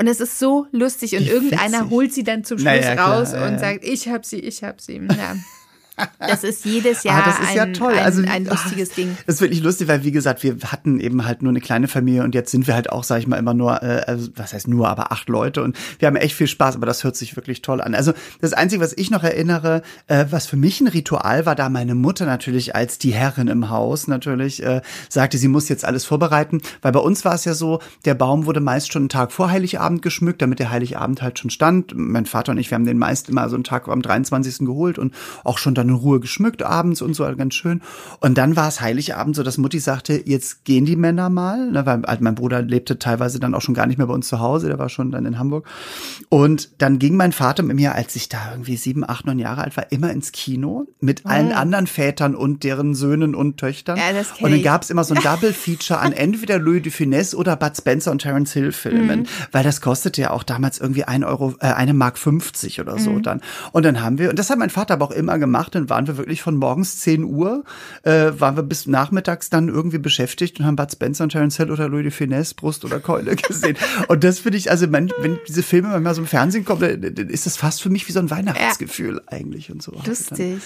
Und 0.00 0.06
es 0.06 0.18
ist 0.18 0.38
so 0.38 0.66
lustig 0.72 1.14
und 1.14 1.26
Wie 1.26 1.28
irgendeiner 1.28 1.80
witzig. 1.80 1.90
holt 1.90 2.14
sie 2.14 2.24
dann 2.24 2.42
zum 2.42 2.56
Schluss 2.58 2.64
Naja, 2.72 2.94
klar, 2.94 3.20
raus 3.20 3.32
ja, 3.34 3.46
und 3.46 3.52
ja. 3.52 3.58
sagt, 3.58 3.84
ich 3.84 4.08
hab 4.08 4.24
sie, 4.24 4.38
ich 4.38 4.64
hab 4.64 4.80
sie. 4.80 4.96
Ja. 4.96 5.36
Das 6.18 6.44
ist 6.44 6.64
jedes 6.64 7.02
Jahr 7.02 7.22
Ah, 7.22 7.26
das 7.26 7.40
ist 7.40 7.50
ein, 7.50 7.56
ja 7.56 7.66
toll. 7.66 7.92
ein, 7.92 8.04
also 8.04 8.22
ein 8.22 8.48
ah, 8.48 8.52
lustiges 8.52 8.90
Ding. 8.90 9.16
Das 9.26 9.36
ist 9.36 9.40
wirklich 9.40 9.62
lustig, 9.62 9.88
weil 9.88 10.04
wie 10.04 10.12
gesagt, 10.12 10.42
wir 10.42 10.56
hatten 10.66 11.00
eben 11.00 11.26
halt 11.26 11.42
nur 11.42 11.50
eine 11.50 11.60
kleine 11.60 11.88
Familie 11.88 12.22
und 12.24 12.34
jetzt 12.34 12.50
sind 12.50 12.66
wir 12.66 12.74
halt 12.74 12.90
auch, 12.90 13.04
sag 13.04 13.18
ich 13.18 13.26
mal, 13.26 13.36
immer 13.36 13.54
nur, 13.54 13.82
äh, 13.82 14.02
also, 14.06 14.30
was 14.36 14.52
heißt 14.52 14.68
nur, 14.68 14.88
aber 14.88 15.12
acht 15.12 15.28
Leute 15.28 15.62
und 15.62 15.76
wir 15.98 16.08
haben 16.08 16.16
echt 16.16 16.34
viel 16.34 16.46
Spaß, 16.46 16.76
aber 16.76 16.86
das 16.86 17.04
hört 17.04 17.16
sich 17.16 17.36
wirklich 17.36 17.62
toll 17.62 17.80
an. 17.80 17.94
Also 17.94 18.12
das 18.40 18.52
Einzige, 18.52 18.82
was 18.82 18.92
ich 18.96 19.10
noch 19.10 19.22
erinnere, 19.22 19.82
äh, 20.06 20.26
was 20.30 20.46
für 20.46 20.56
mich 20.56 20.80
ein 20.80 20.88
Ritual 20.88 21.46
war, 21.46 21.54
da 21.54 21.68
meine 21.68 21.94
Mutter 21.94 22.26
natürlich 22.26 22.74
als 22.74 22.98
die 22.98 23.12
Herrin 23.12 23.48
im 23.48 23.70
Haus 23.70 24.06
natürlich 24.06 24.62
äh, 24.62 24.80
sagte, 25.08 25.38
sie 25.38 25.48
muss 25.48 25.68
jetzt 25.68 25.84
alles 25.84 26.04
vorbereiten, 26.04 26.60
weil 26.82 26.92
bei 26.92 27.00
uns 27.00 27.24
war 27.24 27.34
es 27.34 27.44
ja 27.44 27.54
so, 27.54 27.80
der 28.04 28.14
Baum 28.14 28.46
wurde 28.46 28.60
meist 28.60 28.92
schon 28.92 29.02
einen 29.02 29.08
Tag 29.08 29.32
vor 29.32 29.50
Heiligabend 29.50 30.02
geschmückt, 30.02 30.42
damit 30.42 30.58
der 30.58 30.70
Heiligabend 30.70 31.22
halt 31.22 31.38
schon 31.38 31.50
stand. 31.50 31.92
Mein 31.94 32.26
Vater 32.26 32.52
und 32.52 32.58
ich, 32.58 32.70
wir 32.70 32.76
haben 32.76 32.86
den 32.86 32.98
meist 32.98 33.28
immer 33.28 33.48
so 33.48 33.56
einen 33.56 33.64
Tag 33.64 33.88
am 33.88 34.02
23. 34.02 34.66
geholt 34.66 34.98
und 34.98 35.14
auch 35.44 35.58
schon 35.58 35.74
dann 35.74 35.89
in 35.90 35.96
Ruhe 35.96 36.20
geschmückt 36.20 36.62
abends 36.62 37.02
und 37.02 37.14
so, 37.14 37.24
also 37.24 37.36
ganz 37.36 37.54
schön. 37.54 37.82
Und 38.20 38.38
dann 38.38 38.56
war 38.56 38.68
es 38.68 38.80
Heiligabend 38.80 39.36
so, 39.36 39.42
dass 39.42 39.58
Mutti 39.58 39.78
sagte, 39.78 40.22
jetzt 40.24 40.64
gehen 40.64 40.86
die 40.86 40.96
Männer 40.96 41.30
mal, 41.30 41.70
ne, 41.70 41.86
weil 41.86 42.02
halt 42.06 42.20
mein 42.20 42.34
Bruder 42.34 42.62
lebte 42.62 42.98
teilweise 42.98 43.40
dann 43.40 43.54
auch 43.54 43.62
schon 43.62 43.74
gar 43.74 43.86
nicht 43.86 43.98
mehr 43.98 44.06
bei 44.06 44.14
uns 44.14 44.28
zu 44.28 44.40
Hause, 44.40 44.68
der 44.68 44.78
war 44.78 44.88
schon 44.88 45.10
dann 45.10 45.26
in 45.26 45.38
Hamburg. 45.38 45.66
Und 46.28 46.70
dann 46.78 46.98
ging 46.98 47.16
mein 47.16 47.32
Vater 47.32 47.62
mit 47.62 47.76
mir, 47.76 47.94
als 47.94 48.16
ich 48.16 48.28
da 48.28 48.52
irgendwie 48.52 48.76
sieben, 48.76 49.08
acht, 49.08 49.26
neun 49.26 49.38
Jahre 49.38 49.62
alt 49.62 49.76
war, 49.76 49.90
immer 49.92 50.10
ins 50.10 50.32
Kino 50.32 50.86
mit 51.00 51.26
allen 51.26 51.52
anderen 51.52 51.86
Vätern 51.86 52.34
und 52.34 52.64
deren 52.64 52.94
Söhnen 52.94 53.34
und 53.34 53.58
Töchtern. 53.58 53.98
Ja, 53.98 54.12
das 54.12 54.32
und 54.40 54.50
dann 54.50 54.62
gab 54.62 54.82
es 54.82 54.90
immer 54.90 55.04
so 55.04 55.14
ein 55.14 55.22
Double-Feature 55.24 55.98
an 55.98 56.12
entweder 56.12 56.58
Louis 56.58 56.82
de 56.82 56.92
Funès 56.92 57.34
oder 57.34 57.56
Bud 57.56 57.76
Spencer 57.76 58.10
und 58.10 58.22
Terence 58.22 58.52
Hill 58.52 58.72
Filmen, 58.72 59.26
weil 59.52 59.64
das 59.64 59.80
kostete 59.80 60.20
ja 60.20 60.30
auch 60.30 60.42
damals 60.42 60.78
irgendwie 60.78 61.04
ein 61.04 61.24
Euro, 61.24 61.54
äh, 61.60 61.66
eine 61.66 61.94
Mark 61.94 62.18
50 62.18 62.80
oder 62.80 62.98
so 62.98 63.18
dann. 63.18 63.40
Und 63.72 63.84
dann 63.84 64.02
haben 64.02 64.18
wir, 64.18 64.30
und 64.30 64.38
das 64.38 64.50
hat 64.50 64.58
mein 64.58 64.70
Vater 64.70 64.94
aber 64.94 65.06
auch 65.06 65.10
immer 65.10 65.38
gemacht, 65.38 65.69
dann 65.70 65.88
waren 65.88 66.06
wir 66.06 66.16
wirklich 66.16 66.42
von 66.42 66.56
morgens 66.56 67.00
10 67.00 67.24
Uhr, 67.24 67.64
äh, 68.02 68.32
waren 68.38 68.56
wir 68.56 68.62
bis 68.62 68.86
nachmittags 68.86 69.50
dann 69.50 69.68
irgendwie 69.68 69.98
beschäftigt 69.98 70.60
und 70.60 70.66
haben 70.66 70.76
Bud 70.76 70.92
Spencer 70.92 71.24
und 71.24 71.30
Terence 71.30 71.56
Hill 71.56 71.70
oder 71.70 71.88
Louis 71.88 72.02
de 72.02 72.12
Funès 72.12 72.54
Brust 72.54 72.84
oder 72.84 73.00
Keule 73.00 73.36
gesehen. 73.48 73.76
und 74.08 74.24
das 74.24 74.40
finde 74.40 74.58
ich, 74.58 74.70
also 74.70 74.90
wenn, 74.92 75.10
wenn 75.20 75.38
diese 75.46 75.62
Filme 75.62 75.88
manchmal 75.88 76.14
so 76.14 76.22
im 76.22 76.26
Fernsehen 76.26 76.64
kommen, 76.64 77.00
dann, 77.00 77.28
ist 77.28 77.46
das 77.46 77.56
fast 77.56 77.82
für 77.82 77.90
mich 77.90 78.08
wie 78.08 78.12
so 78.12 78.20
ein 78.20 78.30
Weihnachtsgefühl 78.30 79.22
eigentlich 79.26 79.70
und 79.70 79.82
so. 79.82 79.92
Lustig. 80.04 80.60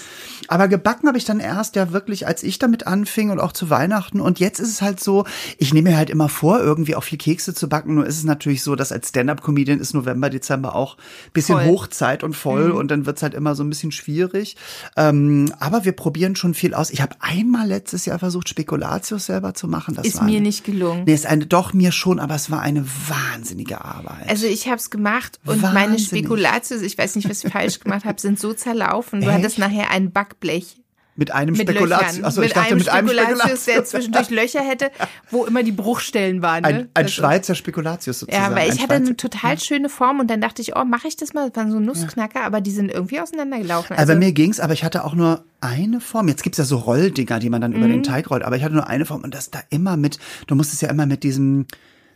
Aber 0.47 0.67
gebacken 0.67 1.07
habe 1.07 1.17
ich 1.17 1.25
dann 1.25 1.39
erst 1.39 1.75
ja 1.75 1.91
wirklich, 1.91 2.27
als 2.27 2.43
ich 2.43 2.59
damit 2.59 2.87
anfing 2.87 3.29
und 3.29 3.39
auch 3.39 3.51
zu 3.51 3.69
Weihnachten. 3.69 4.19
Und 4.19 4.39
jetzt 4.39 4.59
ist 4.59 4.69
es 4.69 4.81
halt 4.81 4.99
so, 4.99 5.25
ich 5.57 5.73
nehme 5.73 5.91
mir 5.91 5.97
halt 5.97 6.09
immer 6.09 6.29
vor, 6.29 6.59
irgendwie 6.59 6.95
auch 6.95 7.03
viel 7.03 7.17
Kekse 7.17 7.53
zu 7.53 7.69
backen. 7.69 7.95
Nur 7.95 8.05
ist 8.05 8.17
es 8.17 8.23
natürlich 8.23 8.63
so, 8.63 8.75
dass 8.75 8.91
als 8.91 9.09
Stand-Up-Comedian 9.09 9.79
ist 9.79 9.93
November, 9.93 10.29
Dezember 10.29 10.75
auch 10.75 10.97
bisschen 11.33 11.57
Voll. 11.57 11.65
Hochzeit 11.65 12.23
und 12.23 12.35
voll. 12.35 12.71
Und 12.71 12.89
dann 12.91 13.05
wird's 13.05 13.23
halt 13.23 13.33
immer 13.33 13.55
so 13.55 13.63
ein 13.63 13.69
bisschen 13.69 13.91
schwierig. 13.91 14.55
Ähm, 14.97 15.51
aber 15.59 15.83
wir 15.83 15.91
probieren 15.91 16.35
schon 16.37 16.53
viel 16.53 16.73
aus. 16.73 16.89
Ich 16.89 17.01
habe 17.01 17.15
einmal 17.19 17.67
letztes 17.67 18.05
Jahr 18.05 18.17
versucht, 18.17 18.47
Spekulatius 18.47 19.25
selber 19.25 19.53
zu 19.53 19.67
machen. 19.67 19.95
Das 19.95 20.05
Ist 20.05 20.21
mir 20.21 20.37
eine, 20.37 20.41
nicht 20.41 20.63
gelungen. 20.63 21.03
Nee, 21.05 21.13
ist 21.13 21.25
eine, 21.25 21.45
doch 21.45 21.73
mir 21.73 21.91
schon, 21.91 22.19
aber 22.19 22.35
es 22.35 22.49
war 22.49 22.61
eine 22.61 22.85
wahnsinnige 22.85 23.83
Arbeit. 23.83 24.29
Also 24.29 24.47
ich 24.47 24.67
habe 24.67 24.77
es 24.77 24.89
gemacht 24.89 25.39
und 25.45 25.61
meine 25.61 25.93
Wahnsinnig. 25.93 26.07
Spekulatius, 26.07 26.81
ich 26.81 26.97
weiß 26.97 27.17
nicht, 27.17 27.29
was 27.29 27.43
ich 27.43 27.51
falsch 27.51 27.81
gemacht 27.81 28.05
habe, 28.05 28.21
sind 28.21 28.39
so 28.39 28.53
zerlaufen. 28.53 29.19
Du 29.19 29.27
Echt? 29.27 29.37
hattest 29.37 29.59
nachher 29.59 29.91
ein 29.91 30.11
Backblech 30.11 30.77
mit 31.17 31.31
einem 31.31 31.53
mit 31.55 31.61
Spekulatius. 31.69 32.11
Löchern. 32.17 32.25
Achso, 32.25 32.41
mit 32.41 32.47
ich 32.49 32.53
dachte 32.53 32.67
einem 32.69 32.77
mit 32.79 32.89
einem 32.89 33.07
Spekulatius, 33.07 33.39
Spekulatius. 33.39 33.65
der 33.65 33.85
zwischendurch 33.85 34.29
Löcher 34.31 34.61
hätte, 34.61 34.91
wo 35.31 35.45
immer 35.45 35.63
die 35.63 35.71
Bruchstellen 35.71 36.41
waren. 36.41 36.63
Ne? 36.63 36.67
Ein, 36.67 36.89
ein 36.93 37.07
Schweizer 37.07 37.55
Spekulatius 37.55 38.19
sozusagen. 38.19 38.43
Ja, 38.43 38.51
weil 38.55 38.69
ein 38.69 38.75
ich 38.75 38.81
hatte 38.81 38.95
Schweizer- 38.95 39.05
eine 39.07 39.15
total 39.17 39.59
schöne 39.59 39.89
Form 39.89 40.19
und 40.19 40.27
dann 40.29 40.41
dachte 40.41 40.61
ich, 40.61 40.75
oh, 40.75 40.83
mache 40.83 41.07
ich 41.07 41.15
das 41.15 41.33
mal? 41.33 41.49
Das 41.49 41.55
waren 41.57 41.71
so 41.71 41.79
Nussknacker, 41.79 42.43
aber 42.43 42.59
die 42.61 42.71
sind 42.71 42.91
irgendwie 42.91 43.19
auseinandergelaufen. 43.21 43.95
Also 43.95 44.13
bei 44.13 44.19
mir 44.19 44.31
ging's, 44.33 44.59
aber 44.59 44.73
ich 44.73 44.83
hatte 44.83 45.05
auch 45.05 45.13
nur 45.13 45.43
eine 45.61 46.01
Form. 46.01 46.27
Jetzt 46.27 46.43
gibt's 46.43 46.57
ja 46.57 46.65
so 46.65 46.77
Rolldinger, 46.77 47.39
die 47.39 47.49
man 47.49 47.61
dann 47.61 47.71
Mhm. 47.71 47.77
über 47.77 47.87
den 47.87 48.03
Teig 48.03 48.29
rollt, 48.29 48.43
aber 48.43 48.57
ich 48.57 48.63
hatte 48.63 48.75
nur 48.75 48.87
eine 48.87 49.05
Form 49.05 49.21
und 49.21 49.33
das 49.33 49.49
da 49.51 49.59
immer 49.69 49.97
mit, 49.97 50.19
du 50.47 50.55
musstest 50.55 50.81
ja 50.81 50.89
immer 50.89 51.05
mit 51.05 51.23
diesem 51.23 51.65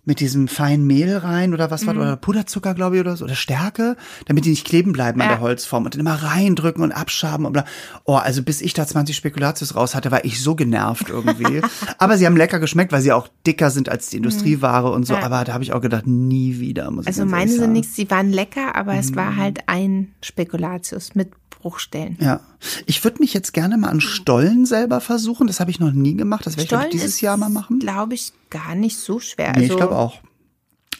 mit 0.09 0.19
diesem 0.19 0.47
feinen 0.47 0.85
Mehl 0.87 1.15
rein 1.17 1.53
oder 1.53 1.71
was 1.71 1.85
war 1.87 1.93
Mhm. 1.93 2.01
oder 2.01 2.15
Puderzucker, 2.17 2.73
glaube 2.73 2.95
ich, 2.95 3.01
oder 3.01 3.15
so, 3.15 3.23
oder 3.25 3.35
Stärke, 3.35 3.95
damit 4.25 4.43
die 4.43 4.49
nicht 4.49 4.65
kleben 4.65 4.91
bleiben 4.91 5.21
an 5.21 5.27
Ja. 5.29 5.35
der 5.35 5.41
Holzform 5.41 5.85
und 5.85 5.93
dann 5.93 6.01
immer 6.01 6.15
reindrücken 6.15 6.83
und 6.83 6.91
abschaben 6.91 7.45
und 7.45 7.53
bla. 7.53 7.63
Oh, 8.05 8.15
also 8.15 8.43
bis 8.43 8.59
ich 8.61 8.73
da 8.73 8.85
20 8.87 9.15
Spekulatius 9.15 9.75
raus 9.75 9.95
hatte, 9.95 10.11
war 10.11 10.25
ich 10.25 10.41
so 10.41 10.55
genervt 10.55 11.09
irgendwie. 11.09 11.61
aber 11.99 12.17
sie 12.17 12.25
haben 12.25 12.35
lecker 12.35 12.59
geschmeckt, 12.59 12.91
weil 12.91 13.01
sie 13.01 13.11
auch 13.13 13.29
dicker 13.47 13.69
sind 13.69 13.87
als 13.87 14.09
die 14.09 14.17
Industrieware 14.17 14.91
und 14.91 15.05
so, 15.05 15.13
Mhm. 15.13 15.19
Ja. 15.19 15.25
aber 15.27 15.43
da 15.45 15.53
habe 15.53 15.63
ich 15.63 15.71
auch 15.73 15.81
gedacht, 15.81 16.07
nie 16.07 16.59
wieder, 16.59 16.89
muss 16.91 17.03
ich 17.03 17.07
Also 17.09 17.25
meine 17.25 17.51
sind 17.51 17.71
nichts, 17.71 17.95
sie 17.95 18.09
waren 18.09 18.31
lecker, 18.31 18.75
aber 18.75 18.95
es 18.95 19.11
Mhm. 19.11 19.15
war 19.15 19.35
halt 19.35 19.59
ein 19.67 20.09
Spekulatius 20.23 21.13
mit 21.15 21.29
Bruchstellen. 21.61 22.17
Ja, 22.19 22.41
ich 22.85 23.03
würde 23.03 23.19
mich 23.19 23.33
jetzt 23.33 23.53
gerne 23.53 23.77
mal 23.77 23.89
an 23.89 24.01
Stollen 24.01 24.65
selber 24.65 25.01
versuchen. 25.01 25.47
Das 25.47 25.59
habe 25.59 25.71
ich 25.71 25.79
noch 25.79 25.91
nie 25.91 26.15
gemacht. 26.15 26.45
Das 26.45 26.57
werde 26.57 26.75
ich 26.75 26.85
ich, 26.85 26.89
dieses 26.91 27.21
Jahr 27.21 27.37
mal 27.37 27.49
machen. 27.49 27.79
glaube 27.79 28.13
ich, 28.13 28.33
gar 28.49 28.75
nicht 28.75 28.97
so 28.97 29.19
schwer. 29.19 29.51
Nee, 29.51 29.63
also, 29.63 29.73
ich 29.73 29.77
glaube 29.77 29.95
auch. 29.95 30.19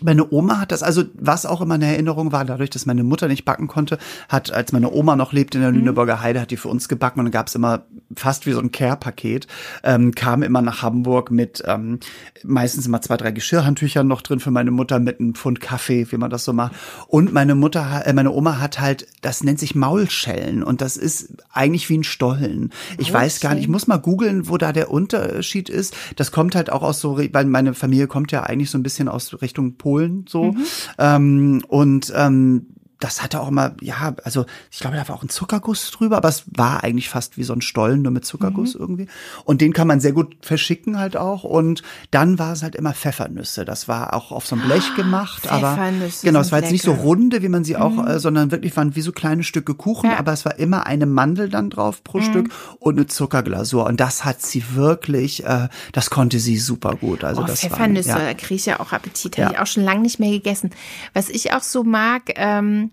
Meine 0.02 0.32
Oma 0.32 0.60
hat 0.60 0.72
das, 0.72 0.84
also 0.84 1.04
was 1.14 1.46
auch 1.46 1.62
immer 1.62 1.76
eine 1.76 1.88
Erinnerung 1.88 2.32
war, 2.32 2.46
dadurch, 2.46 2.70
dass 2.70 2.86
meine 2.86 3.04
Mutter 3.04 3.28
nicht 3.28 3.46
backen 3.46 3.68
konnte, 3.68 3.98
hat, 4.28 4.52
als 4.52 4.72
meine 4.72 4.92
Oma 4.92 5.16
noch 5.16 5.34
lebte 5.34 5.58
in 5.58 5.64
der 5.64 5.72
Lüneburger 5.72 6.22
Heide, 6.22 6.42
hat 6.42 6.52
die 6.52 6.58
für 6.58 6.70
uns 6.70 6.88
gebacken 6.88 7.20
und 7.20 7.26
dann 7.26 7.32
gab 7.32 7.48
es 7.48 7.56
immer 7.56 7.84
fast 8.16 8.46
wie 8.46 8.52
so 8.52 8.60
ein 8.60 8.72
Care-Paket, 8.72 9.48
ähm, 9.84 10.14
kam 10.14 10.44
immer 10.44 10.62
nach 10.62 10.82
Hamburg 10.82 11.32
mit 11.32 11.64
ähm, 11.68 12.00
meistens 12.44 12.88
immer 12.88 13.02
zwei, 13.02 13.18
drei 13.18 13.32
Geschirrhandtüchern 13.32 14.08
noch 14.08 14.22
drin 14.22 14.40
für 14.40 14.52
meine 14.52 14.72
Mutter 14.72 15.00
mit 15.00 15.20
einem 15.20 15.36
Pfund 15.36 15.60
Kaffee, 15.60 16.12
wie 16.12 16.18
man 16.18 16.30
das 16.30 16.46
so 16.46 16.54
macht. 16.54 16.74
Und 17.08 17.34
meine 17.34 17.56
Mutter, 17.56 18.04
äh, 18.06 18.14
meine 18.14 18.32
Oma 18.32 18.60
hat 18.60 18.80
halt, 18.80 19.08
das 19.22 19.44
nennt 19.44 19.60
sich 19.60 19.76
Maulschellen 19.76 20.64
und 20.64 20.82
das 20.82 20.98
ist 20.98 21.34
eigentlich 21.52 21.90
wie 21.90 21.98
ein 21.98 22.04
Stollen. 22.04 22.72
Ich 22.98 23.14
weiß 23.14 23.40
gar 23.42 23.54
nicht, 23.54 23.64
ich 23.64 23.70
muss 23.70 23.88
mal 23.88 23.98
googeln, 23.98 24.50
wo 24.50 24.58
da 24.58 24.72
der 24.72 24.92
Unterschied 24.92 25.70
ist. 25.70 25.96
Das 26.16 26.32
kommt 26.32 26.56
halt 26.56 26.72
auch 26.72 26.84
aus 26.84 27.00
so, 27.00 27.18
weil 27.18 27.46
meine 27.46 27.74
Familie 27.74 28.08
kommt 28.08 28.32
ja 28.32 28.44
eigentlich 28.44 28.70
so 28.70 28.78
ein 28.78 28.84
bisschen 28.84 29.08
aus 29.08 29.42
Richtung 29.42 29.76
Polen 29.76 29.89
so. 30.28 30.54
Ähm, 30.98 31.64
und 31.68 32.12
ähm, 32.16 32.68
das 33.00 33.24
hatte 33.24 33.40
auch 33.40 33.48
immer, 33.48 33.76
ja, 33.80 34.14
also 34.26 34.46
ich 34.72 34.80
glaube, 34.80 34.98
da 34.98 35.08
war 35.08 35.16
auch 35.16 35.24
ein 35.24 35.30
Zuckerguss 35.30 35.90
drüber, 35.92 36.18
aber 36.18 36.28
es 36.28 36.44
war 36.48 36.84
eigentlich 36.84 37.08
fast 37.10 37.38
wie 37.38 37.44
so 37.44 37.54
ein 37.54 37.62
Stollen, 37.62 38.02
nur 38.02 38.12
mit 38.12 38.26
Zuckerguss 38.26 38.76
irgendwie. 38.76 39.08
Und 39.46 39.62
den 39.62 39.72
kann 39.72 39.88
man 39.88 40.02
sehr 40.02 40.12
gut 40.12 40.36
verschicken 40.42 41.00
halt 41.00 41.16
auch. 41.16 41.44
Und 41.46 41.82
dann 42.12 42.40
war 42.40 42.52
es 42.52 42.62
halt 42.62 42.76
immer 42.76 42.94
Pfeffernüsse. 42.94 43.64
Das 43.64 43.88
war 43.88 44.14
auch 44.14 44.32
auf 44.34 44.46
so 44.46 44.56
einem 44.56 44.66
Blech 44.66 44.96
gemacht. 44.96 45.50
aber 45.50 45.76
Pfeffernüsse 45.76 46.26
genau, 46.28 46.42
es 46.42 46.52
war 46.52 46.60
jetzt 46.60 46.72
nicht 46.72 46.84
so 46.84 46.92
lecker. 46.92 47.04
runde, 47.04 47.42
wie 47.42 47.48
man 47.50 47.64
sie 47.64 47.78
auch, 47.78 48.06
äh, 48.06 48.20
sondern 48.20 48.52
wirklich 48.52 48.76
waren 48.76 48.96
wie 48.98 49.02
so 49.02 49.14
kleine 49.14 49.44
Stücke 49.44 49.76
Kuchen, 49.76 50.10
Ja. 50.12 50.20
aber 50.20 50.34
es 50.34 50.44
war 50.44 50.60
immer 50.60 50.86
eine 50.86 51.06
Mandel 51.06 51.48
dann 51.50 51.70
drauf 51.70 52.04
pro 52.04 52.20
Stück 52.20 52.50
und 52.80 52.98
eine 52.98 53.08
Zuckerglasur. 53.08 53.86
Und 53.86 54.00
das 54.02 54.26
hat 54.26 54.42
sie 54.42 54.76
wirklich, 54.76 55.46
äh, 55.46 55.70
das 55.94 56.10
konnte 56.10 56.40
sie 56.40 56.58
super 56.58 56.96
gut. 57.00 57.24
Also 57.24 57.44
Oh, 57.44 57.46
das 57.46 57.62
Pfeffernüsse, 57.62 58.10
war, 58.10 58.20
da 58.20 58.28
ja. 58.28 58.34
kriege 58.34 58.56
ich 58.56 58.66
ja 58.66 58.82
auch 58.82 58.92
Appetit. 58.92 59.38
Ja. 59.38 59.46
Habe 59.46 59.54
ich 59.56 59.62
auch 59.62 59.68
schon 59.68 59.84
lange 59.84 60.02
nicht 60.02 60.20
mehr 60.20 60.32
gegessen. 60.32 60.72
Was 61.14 61.30
ich 61.30 61.54
auch 61.54 61.64
so 61.64 61.86
mag, 61.86 62.24
ähm, 62.36 62.89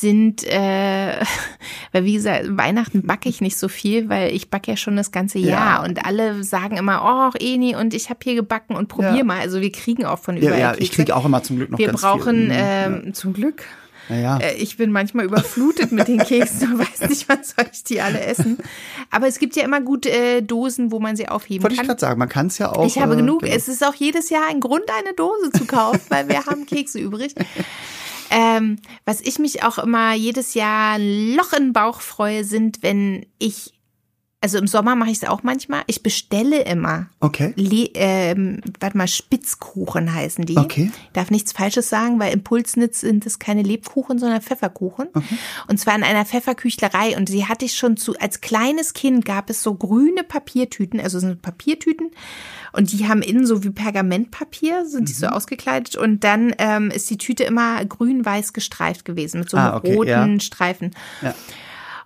sind, 0.00 0.42
äh, 0.44 1.20
weil 1.92 2.04
wie 2.04 2.14
gesagt, 2.14 2.44
Weihnachten 2.56 3.06
backe 3.06 3.28
ich 3.28 3.40
nicht 3.40 3.56
so 3.58 3.68
viel, 3.68 4.08
weil 4.08 4.34
ich 4.34 4.48
backe 4.50 4.70
ja 4.70 4.76
schon 4.76 4.96
das 4.96 5.12
ganze 5.12 5.38
Jahr 5.38 5.82
Ja. 5.82 5.84
und 5.84 6.04
alle 6.06 6.42
sagen 6.44 6.76
immer, 6.78 7.30
oh 7.34 7.36
Eni 7.38 7.76
und 7.76 7.92
ich 7.94 8.08
habe 8.10 8.20
hier 8.24 8.34
gebacken 8.34 8.74
und 8.74 8.88
probier 8.88 9.16
Ja. 9.18 9.24
mal. 9.24 9.40
Also 9.40 9.60
wir 9.60 9.70
kriegen 9.70 10.04
auch 10.04 10.18
von 10.18 10.36
Ja, 10.36 10.42
überall 10.44 10.58
ja, 10.60 10.72
ich 10.72 10.78
Kekse. 10.90 10.94
kriege 10.96 11.16
auch 11.16 11.24
immer 11.26 11.42
zum 11.42 11.56
Glück 11.56 11.70
noch 11.70 11.78
Wir 11.78 11.88
ganz 11.88 12.00
brauchen 12.00 12.50
viel. 12.50 12.52
ähm, 12.58 13.14
zum 13.14 13.32
Glück. 13.34 13.64
Ja, 14.08 14.16
ja. 14.16 14.38
Äh, 14.38 14.54
Ich 14.56 14.76
bin 14.78 14.90
manchmal 14.90 15.26
überflutet 15.26 15.92
mit 15.92 16.08
den 16.08 16.18
Keksen 16.18 16.72
und 16.74 16.78
weiß 16.80 17.08
nicht, 17.08 17.28
wann 17.28 17.44
soll 17.44 17.66
ich 17.72 17.84
die 17.84 18.00
alle 18.00 18.20
essen. 18.20 18.58
Aber 19.10 19.28
es 19.28 19.38
gibt 19.38 19.54
ja 19.56 19.62
immer 19.62 19.80
gut 19.80 20.06
äh, 20.06 20.40
Dosen, 20.40 20.90
wo 20.90 20.98
man 21.00 21.14
sie 21.16 21.28
aufheben 21.28 21.62
Wollte 21.62 21.74
ich 21.74 21.78
kann. 21.78 21.86
gerade 21.86 22.00
sagen, 22.00 22.18
man 22.18 22.28
kann 22.28 22.48
es 22.48 22.58
ja 22.58 22.72
auch. 22.72 22.84
Ich 22.86 22.98
habe 22.98 23.12
äh, 23.14 23.16
genug. 23.18 23.42
genau. 23.42 23.54
Es 23.54 23.68
ist 23.68 23.86
auch 23.86 23.94
jedes 23.94 24.30
Jahr 24.30 24.42
ein 24.50 24.58
Grund, 24.60 24.84
eine 24.98 25.14
Dose 25.14 25.52
zu 25.52 25.64
kaufen, 25.66 26.00
weil 26.08 26.28
wir 26.28 26.44
haben 26.46 26.66
Kekse 26.66 26.98
übrig. 26.98 27.34
Ähm, 28.32 28.78
was 29.04 29.20
ich 29.20 29.38
mich 29.38 29.62
auch 29.62 29.78
immer 29.78 30.14
jedes 30.14 30.54
Jahr 30.54 30.94
ein 30.94 31.34
Loch 31.34 31.52
in 31.52 31.64
den 31.64 31.72
Bauch 31.74 32.00
freue, 32.00 32.44
sind, 32.44 32.82
wenn 32.82 33.26
ich, 33.38 33.74
also 34.40 34.56
im 34.56 34.66
Sommer 34.66 34.96
mache 34.96 35.10
ich 35.10 35.18
es 35.18 35.28
auch 35.28 35.42
manchmal, 35.42 35.82
ich 35.86 36.02
bestelle 36.02 36.62
immer. 36.62 37.10
Okay. 37.20 37.52
Le 37.56 37.90
ähm, 37.92 38.62
warte 38.80 38.96
mal, 38.96 39.06
Spitzkuchen 39.06 40.14
heißen 40.14 40.46
die. 40.46 40.56
Okay. 40.56 40.90
Ich 41.04 41.12
darf 41.12 41.30
nichts 41.30 41.52
Falsches 41.52 41.90
sagen, 41.90 42.18
weil 42.18 42.32
im 42.32 42.42
Pulsnitz 42.42 43.00
sind 43.00 43.26
es 43.26 43.38
keine 43.38 43.62
Lebkuchen, 43.62 44.18
sondern 44.18 44.40
Pfefferkuchen. 44.40 45.08
Und 45.68 45.78
zwar 45.78 45.94
in 45.94 46.02
einer 46.02 46.24
Pfefferküchlerei. 46.24 47.16
Und 47.18 47.28
die 47.28 47.46
hatte 47.46 47.66
ich 47.66 47.76
schon 47.76 47.98
zu, 47.98 48.18
als 48.18 48.40
kleines 48.40 48.94
Kind 48.94 49.26
gab 49.26 49.50
es 49.50 49.62
so 49.62 49.74
grüne 49.74 50.24
Papiertüten, 50.24 51.00
also 51.00 51.20
so 51.20 51.36
Papiertüten. 51.36 52.10
Und 52.72 52.92
die 52.92 53.06
haben 53.08 53.22
innen 53.22 53.46
so 53.46 53.62
wie 53.64 53.70
Pergamentpapier, 53.70 54.86
sind 54.86 55.08
die 55.08 55.12
so 55.12 55.26
Mhm. 55.26 55.32
ausgekleidet. 55.32 55.96
Und 55.96 56.24
dann 56.24 56.54
ähm, 56.58 56.90
ist 56.90 57.08
die 57.10 57.18
Tüte 57.18 57.44
immer 57.44 57.84
grün-weiß 57.84 58.52
gestreift 58.52 59.04
gewesen, 59.04 59.40
mit 59.40 59.50
so 59.50 59.56
Ah, 59.56 59.76
okay, 59.76 59.94
roten 59.94 60.08
ja. 60.34 60.40
Streifen. 60.40 60.92
Ja. 61.20 61.34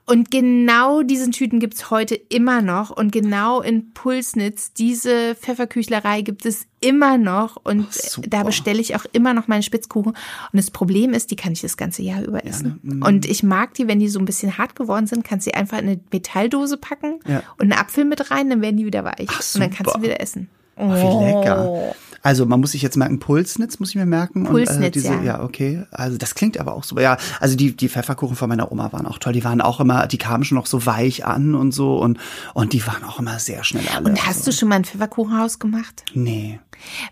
Und 0.09 0.31
genau 0.31 1.03
diesen 1.03 1.33
Tüten 1.33 1.59
gibt's 1.59 1.91
heute 1.91 2.15
immer 2.15 2.63
noch. 2.63 2.91
Und 2.91 3.11
genau 3.11 3.61
in 3.61 3.93
Pulsnitz, 3.93 4.73
diese 4.73 5.35
Pfefferküchlerei 5.35 6.21
gibt 6.23 6.47
es 6.47 6.67
immer 6.81 7.19
noch. 7.19 7.57
Und 7.65 7.93
super. 7.93 8.29
da 8.31 8.43
bestelle 8.45 8.81
ich 8.81 8.95
auch 8.95 9.05
immer 9.11 9.35
noch 9.35 9.49
meine 9.49 9.65
Spitzkuchen. 9.65 10.13
Und 10.13 10.17
das 10.53 10.71
Problem 10.71 11.13
ist, 11.13 11.33
die 11.33 11.37
kann 11.37 11.53
ich 11.55 11.61
das 11.61 11.77
ganze 11.77 12.03
Jahr 12.03 12.23
über 12.23 12.47
essen. 12.47 12.79
ne? 12.85 12.95
Mhm. 12.97 13.03
Und 13.03 13.27
ich 13.27 13.43
mag 13.43 13.75
die, 13.75 13.89
wenn 13.89 13.99
die 13.99 14.09
so 14.09 14.21
ein 14.21 14.27
bisschen 14.27 14.57
hart 14.59 14.77
geworden 14.77 15.09
sind, 15.09 15.25
kannst 15.25 15.45
du 15.45 15.51
sie 15.51 15.55
einfach 15.57 15.79
in 15.79 15.89
eine 15.89 16.01
Metalldose 16.13 16.77
packen 16.77 17.19
Ja. 17.27 17.43
und 17.59 17.63
einen 17.63 17.73
Apfel 17.73 18.05
mit 18.05 18.31
rein, 18.31 18.49
dann 18.49 18.61
werden 18.63 18.77
die 18.77 18.87
wieder 18.87 19.03
weich. 19.03 19.27
Ach, 19.29 19.43
und 19.57 19.61
dann 19.61 19.71
kannst 19.73 19.97
du 19.97 20.03
wieder 20.03 20.21
essen. 20.21 20.49
Ach, 20.77 20.95
wie 20.95 21.25
lecker. 21.25 21.95
Also 22.27 22.45
man 22.45 22.59
muss 22.59 22.73
sich 22.73 22.83
jetzt 22.83 22.97
merken, 22.97 23.21
Pulsnitz 23.21 23.79
muss 23.79 23.91
ich 23.91 23.95
mir 23.95 24.05
merken. 24.05 24.45
Pulsnitz, 24.45 24.77
und, 24.79 24.83
äh, 24.83 24.91
diese, 24.91 25.15
ja. 25.15 25.23
ja. 25.23 25.43
okay. 25.45 25.85
Also 25.93 26.19
das 26.19 26.35
klingt 26.35 26.59
aber 26.59 26.75
auch 26.75 26.83
super. 26.83 27.01
Ja, 27.01 27.19
also 27.39 27.57
die, 27.57 27.77
die 27.77 27.89
Pfefferkuchen 27.89 28.35
von 28.35 28.49
meiner 28.49 28.73
Oma 28.73 28.93
waren 28.93 29.07
auch 29.07 29.19
toll. 29.19 29.33
Die 29.33 29.45
waren 29.45 29.61
auch 29.61 29.79
immer, 29.79 30.09
die 30.09 30.19
kamen 30.19 30.43
schon 30.43 30.57
noch 30.57 30.67
so 30.67 30.87
weich 30.87 31.25
an 31.25 31.55
und 31.55 31.71
so 31.71 31.99
und, 31.99 32.19
und 32.53 32.73
die 32.73 32.85
waren 32.85 33.05
auch 33.05 33.21
immer 33.21 33.39
sehr 33.39 33.63
schnell 33.63 33.85
alle. 33.95 34.07
Und 34.07 34.27
hast 34.27 34.39
also, 34.39 34.51
du 34.51 34.57
schon 34.57 34.69
mal 34.69 34.75
ein 34.75 34.85
Pfefferkuchenhaus 34.85 35.61
gemacht? 35.61 36.03
Nee. 36.15 36.59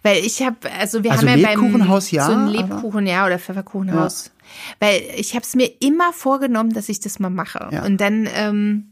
Weil 0.02 0.18
ich 0.18 0.42
habe, 0.42 0.56
also 0.80 1.04
wir 1.04 1.12
Also 1.12 1.28
haben 1.28 1.38
ja 1.38 1.46
beim 1.46 1.60
Lebkuchenhaus, 1.60 2.10
ja, 2.10 2.26
so 2.26 2.32
ein 2.32 2.48
Lebkuchen, 2.48 3.06
ja, 3.06 3.24
oder 3.24 3.38
Pfefferkuchenhaus. 3.38 4.32
Weil 4.80 5.00
ich 5.16 5.34
habe 5.34 5.44
es 5.44 5.54
mir 5.54 5.70
immer 5.80 6.12
vorgenommen, 6.12 6.72
dass 6.72 6.88
ich 6.88 6.98
das 6.98 7.20
mal 7.20 7.30
mache. 7.30 7.68
Ja. 7.70 7.84
Und 7.84 8.00
dann 8.00 8.28
ähm, 8.34 8.88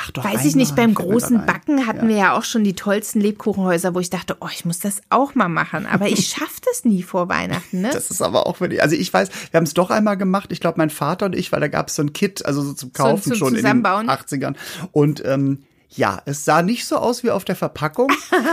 Ach 0.00 0.10
doch. 0.12 0.24
weiß 0.24 0.44
ich 0.44 0.54
nicht, 0.54 0.76
beim 0.76 0.94
großen. 0.94 1.44
Backen 1.44 1.86
hatten 1.86 2.08
wir 2.08 2.16
ja 2.16 2.38
auch 2.38 2.44
schon 2.44 2.62
die 2.62 2.74
tollsten 2.74 3.20
Lebkuchenhäuser, 3.20 3.94
wo 3.94 4.00
ich 4.00 4.10
dachte, 4.10 4.36
oh, 4.40 4.48
ich 4.52 4.64
muss 4.64 4.78
das 4.78 5.00
auch 5.10 5.34
mal 5.34 5.48
machen. 5.48 5.86
Aber 5.86 6.08
ich 6.08 6.28
schaffe 6.28 6.60
das 6.64 6.84
nie 6.84 7.02
vor 7.02 7.28
Weihnachten, 7.28 7.80
ne? 7.80 7.90
Das 7.92 8.10
ist 8.10 8.22
aber 8.22 8.46
auch 8.46 8.60
wirklich, 8.60 8.82
also 8.82 8.94
ich 8.94 9.12
weiß, 9.12 9.30
wir 9.50 9.58
haben 9.58 9.64
es 9.64 9.74
doch 9.74 9.90
einmal 9.90 10.16
gemacht, 10.16 10.52
ich 10.52 10.60
glaube 10.60 10.78
mein 10.78 10.90
Vater 10.90 11.26
und 11.26 11.34
ich, 11.36 11.50
weil 11.52 11.60
da 11.60 11.68
gab 11.68 11.88
es 11.88 11.96
so 11.96 12.02
ein 12.02 12.12
Kit, 12.12 12.44
also 12.46 12.62
so 12.62 12.72
zum 12.74 12.92
Kaufen 12.92 13.22
zum 13.22 13.34
schon 13.34 13.48
in 13.48 13.54
den 13.54 13.62
Zusammenbauen. 13.62 14.08
80ern. 14.08 14.54
Und 14.92 15.22
ähm, 15.24 15.64
ja, 15.90 16.20
es 16.26 16.44
sah 16.44 16.62
nicht 16.62 16.86
so 16.86 16.96
aus 16.96 17.22
wie 17.22 17.30
auf 17.30 17.44
der 17.44 17.56
Verpackung. 17.56 18.08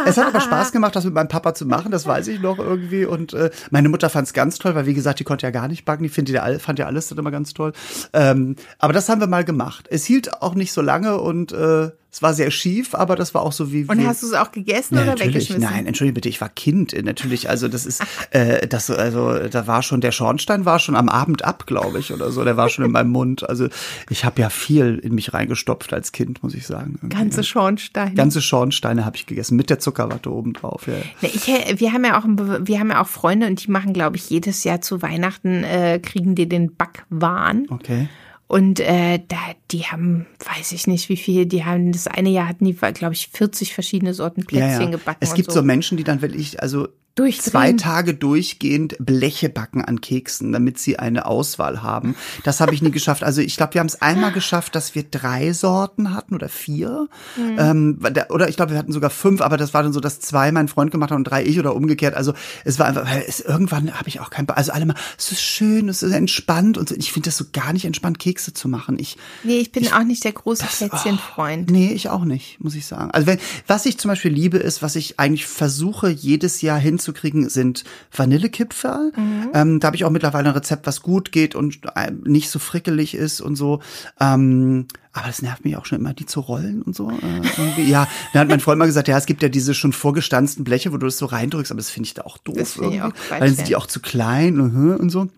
es 0.06 0.18
hat 0.18 0.28
aber 0.28 0.42
Spaß 0.42 0.72
gemacht, 0.72 0.96
das 0.96 1.04
mit 1.04 1.14
meinem 1.14 1.28
Papa 1.28 1.54
zu 1.54 1.66
machen, 1.66 1.92
das 1.92 2.06
weiß 2.06 2.28
ich 2.30 2.40
noch 2.40 2.60
irgendwie. 2.60 3.06
Und 3.06 3.34
äh, 3.34 3.50
meine 3.72 3.90
Mutter 3.90 4.10
fand 4.10 4.28
es 4.28 4.34
ganz 4.34 4.58
toll, 4.58 4.76
weil 4.76 4.86
wie 4.86 4.94
gesagt, 4.94 5.20
die 5.20 5.26
konnte 5.26 5.46
ja 5.46 5.52
gar 5.52 5.68
nicht 5.68 5.86
backen, 5.86 6.04
die 6.04 6.10
findet 6.10 6.36
ja, 6.36 6.60
fand 6.60 6.80
ja 6.80 6.86
alles 6.86 7.08
dann 7.08 7.18
immer 7.18 7.32
ganz 7.32 7.54
toll. 7.54 7.74
Ähm, 8.14 8.56
aber 8.80 8.94
das 8.94 9.10
haben 9.10 9.20
wir 9.20 9.28
mal 9.28 9.44
gemacht. 9.44 9.88
Es 9.90 10.06
hielt 10.06 10.42
auch 10.42 10.56
nicht 10.56 10.72
so 10.72 10.82
lange 10.82 11.20
und 11.20 11.52
äh, 11.52 11.92
es 12.16 12.22
war 12.22 12.34
sehr 12.34 12.50
schief, 12.50 12.96
aber 12.96 13.18
das 13.18 13.34
war 13.34 13.42
auch 13.42 13.52
so 13.52 13.74
wie. 13.74 13.84
Und 13.84 14.08
hast 14.08 14.24
du 14.24 14.28
es 14.28 14.34
auch 14.34 14.54
gegessen 14.54 14.96
ja, 14.96 15.02
oder 15.02 15.12
natürlich. 15.12 15.50
weggeschmissen? 15.50 15.70
Nein, 15.70 15.86
entschuldige 15.86 16.14
bitte, 16.14 16.30
ich 16.30 16.40
war 16.40 16.48
Kind. 16.48 16.94
äh, 16.94 17.04
Natürlich, 17.04 17.50
also 17.50 17.68
das 17.68 17.86
ist, 17.86 18.02
äh, 18.32 18.66
das, 18.70 18.90
also 18.90 19.38
da 19.50 19.68
war 19.68 19.84
schon 19.84 20.00
der 20.00 20.14
Schornstein 20.14 20.64
war 20.64 20.80
schon 20.80 20.96
am 20.96 21.10
Abend 21.10 21.44
ab, 21.44 21.68
glaube 21.68 22.00
ich, 22.00 22.14
oder 22.14 22.32
so. 22.32 22.46
Der 22.46 22.56
war 22.56 22.70
schon 22.70 22.86
in 22.86 22.92
meinem 22.92 23.10
Mund. 23.10 23.50
Also 23.50 23.68
ich 24.10 24.24
habe 24.24 24.40
ja 24.40 24.50
viel 24.50 24.98
in 25.04 25.14
mich 25.14 25.34
reingestopft 25.34 25.92
als 25.92 26.14
Kind, 26.14 26.42
muss 26.42 26.54
ich 26.54 26.66
sagen. 26.66 26.94
Irgendwie. 27.02 27.18
Ganze 27.18 27.44
Schornsteine. 27.44 28.16
Ganze 28.16 28.42
Schornsteine 28.42 29.04
habe 29.04 29.18
ich 29.18 29.26
gegessen 29.26 29.58
mit 29.58 29.70
der 29.70 29.80
Zuckerwatte 29.80 30.32
oben 30.32 30.54
drauf. 30.54 30.88
Ja. 30.88 30.94
Ne, 31.20 31.30
Ich, 31.34 31.48
wir 31.48 31.92
haben 31.92 32.06
ja 32.06 32.18
auch 32.18 32.24
wir 32.26 32.80
haben 32.80 32.92
ja 32.92 33.02
auch 33.02 33.08
Freunde 33.08 33.48
und 33.48 33.62
die 33.62 33.70
machen, 33.70 33.92
glaube 33.92 34.16
ich, 34.16 34.30
jedes 34.30 34.64
Jahr 34.64 34.80
zu 34.80 35.02
Weihnachten 35.02 35.66
äh, 35.66 36.00
kriegen 36.00 36.34
die 36.34 36.48
den 36.48 36.78
Backwahn. 36.78 37.66
Okay. 37.70 38.08
Und 38.48 38.80
äh, 38.80 39.20
da, 39.28 39.38
die 39.72 39.86
haben, 39.86 40.28
weiß 40.58 40.72
ich 40.74 40.86
nicht, 40.86 41.10
wie 41.10 41.18
viel, 41.18 41.46
die 41.48 41.66
haben, 41.66 41.92
das 41.92 42.08
eine 42.08 42.30
Jahr 42.30 42.48
hatten 42.48 42.66
die, 42.66 42.74
glaube 42.74 43.14
ich, 43.14 43.30
40 43.30 43.74
verschiedene 43.74 44.14
Sorten 44.14 44.46
Plätzchen 44.46 44.82
ja, 44.82 44.82
ja. 44.82 44.92
gebacken. 44.92 45.20
Es 45.22 45.34
gibt 45.34 45.52
so. 45.52 45.62
so 45.62 45.66
Menschen, 45.66 45.98
die 45.98 46.04
dann 46.04 46.22
wirklich, 46.22 46.62
also 46.62 46.88
zwei 47.16 47.74
Tage 47.74 48.14
durchgehend 48.14 48.98
Bleche 49.00 49.50
backen 49.50 49.84
an 49.84 50.02
Keksen, 50.02 50.52
damit 50.52 50.78
sie 50.80 51.00
eine 51.00 51.26
Auswahl 51.26 51.82
haben. 51.82 52.16
Das 52.44 52.60
habe 52.60 52.74
ich 52.74 52.82
nie 52.82 52.92
geschafft. 52.96 53.24
Also 53.24 53.42
ich 53.42 53.56
glaube, 53.56 53.76
wir 53.76 53.80
haben 53.80 53.88
es 53.88 54.02
einmal 54.02 54.32
geschafft, 54.32 54.76
dass 54.76 54.96
wir 54.96 55.04
drei 55.04 55.54
Sorten 55.54 56.14
hatten 56.14 56.36
oder 56.36 56.50
vier. 56.50 57.08
Mhm. 57.38 57.56
Ähm, 57.58 58.00
oder 58.30 58.50
ich 58.50 58.58
glaube, 58.58 58.74
wir 58.74 58.78
hatten 58.78 58.92
sogar 58.92 59.10
fünf, 59.10 59.42
aber 59.42 59.58
das 59.58 59.74
war 59.74 59.84
dann 59.84 59.94
so, 59.94 60.00
dass 60.00 60.20
zwei 60.20 60.52
mein 60.52 60.68
Freund 60.68 60.92
gemacht 60.92 61.12
haben 61.12 61.20
und 61.20 61.24
drei 61.26 61.46
ich 61.46 61.58
oder 61.58 61.76
umgekehrt. 61.76 62.16
Also 62.16 62.34
es 62.66 62.80
war 62.80 62.88
einfach, 62.88 63.06
weil 63.06 63.24
es, 63.28 63.40
irgendwann 63.40 63.98
habe 63.98 64.10
ich 64.10 64.20
auch 64.20 64.30
kein, 64.30 64.50
also 64.50 64.74
alle 64.74 64.86
mal, 64.86 64.96
es 65.18 65.32
ist 65.32 65.42
schön, 65.42 65.88
es 65.88 66.04
ist 66.04 66.12
entspannt 66.12 66.78
und 66.78 66.92
ich 66.92 67.14
finde 67.14 67.30
das 67.30 67.38
so 67.38 67.46
gar 67.54 67.72
nicht 67.72 67.86
entspannt, 67.86 68.20
Kekse 68.20 68.54
zu 68.54 68.68
machen. 68.68 69.00
Ich, 69.00 69.18
nee, 69.44 69.60
ich 69.60 69.72
bin 69.72 69.84
ich, 69.84 69.94
auch 69.94 70.04
nicht 70.04 70.24
der 70.26 70.34
große 70.34 70.66
Plätzchenfreund. 70.66 71.70
Oh, 71.70 71.74
nee, 71.74 71.94
ich 71.94 72.10
auch 72.10 72.26
nicht, 72.26 72.60
muss 72.60 72.76
ich 72.76 72.86
sagen. 72.86 73.12
Also 73.12 73.28
wenn, 73.28 73.40
was 73.68 73.86
ich 73.86 73.98
zum 73.98 74.10
Beispiel 74.10 74.32
liebe, 74.32 74.58
ist, 74.58 74.82
was 74.82 74.96
ich 74.98 75.20
eigentlich 75.20 75.46
versuche, 75.46 76.10
jedes 76.10 76.62
Jahr 76.62 76.78
hinzukriegen, 77.06 77.50
sind 77.50 77.84
Vanillekipferl. 78.16 79.12
Mhm. 79.16 79.50
Ähm, 79.54 79.80
da 79.80 79.88
habe 79.88 79.96
ich 79.96 80.06
auch 80.06 80.10
mittlerweile 80.10 80.50
ein 80.50 80.56
Rezept, 80.56 80.88
was 80.88 81.02
gut 81.02 81.32
geht 81.32 81.56
und 81.56 81.80
äh, 81.96 82.12
nicht 82.24 82.50
so 82.50 82.60
frickelig 82.60 83.16
ist 83.16 83.42
und 83.42 83.56
so. 83.56 83.82
Ähm, 84.20 84.88
aber 85.14 85.28
das 85.28 85.42
nervt 85.42 85.64
mich 85.64 85.78
auch 85.78 85.86
schon 85.86 86.00
immer, 86.00 86.14
die 86.14 86.26
zu 86.26 86.42
rollen 86.42 86.82
und 86.82 86.96
so. 86.96 87.10
Äh, 87.10 87.84
ja, 87.84 88.08
dann 88.34 88.42
hat 88.42 88.50
mein 88.50 88.60
Freund 88.60 88.80
mal 88.80 88.86
gesagt, 88.86 89.08
ja, 89.08 89.18
es 89.18 89.26
gibt 89.26 89.44
ja 89.44 89.50
diese 89.50 89.74
schon 89.74 89.94
vorgestanzten 89.94 90.64
Bleche, 90.64 90.92
wo 90.92 90.98
du 90.98 91.06
das 91.06 91.18
so 91.18 91.26
reindrückst, 91.26 91.72
aber 91.72 91.80
das 91.80 91.90
finde 91.90 92.08
ich 92.08 92.14
da 92.14 92.24
auch 92.24 92.38
doof. 92.40 92.56
Das 92.58 92.76
irgendwie, 92.76 93.02
auch 93.02 93.14
weil 93.30 93.40
dann 93.40 93.56
sind 93.56 93.68
die 93.68 93.76
auch 93.76 93.88
zu 93.88 94.00
klein 94.00 94.60
und, 94.60 95.00
und 95.00 95.10
so. 95.10 95.30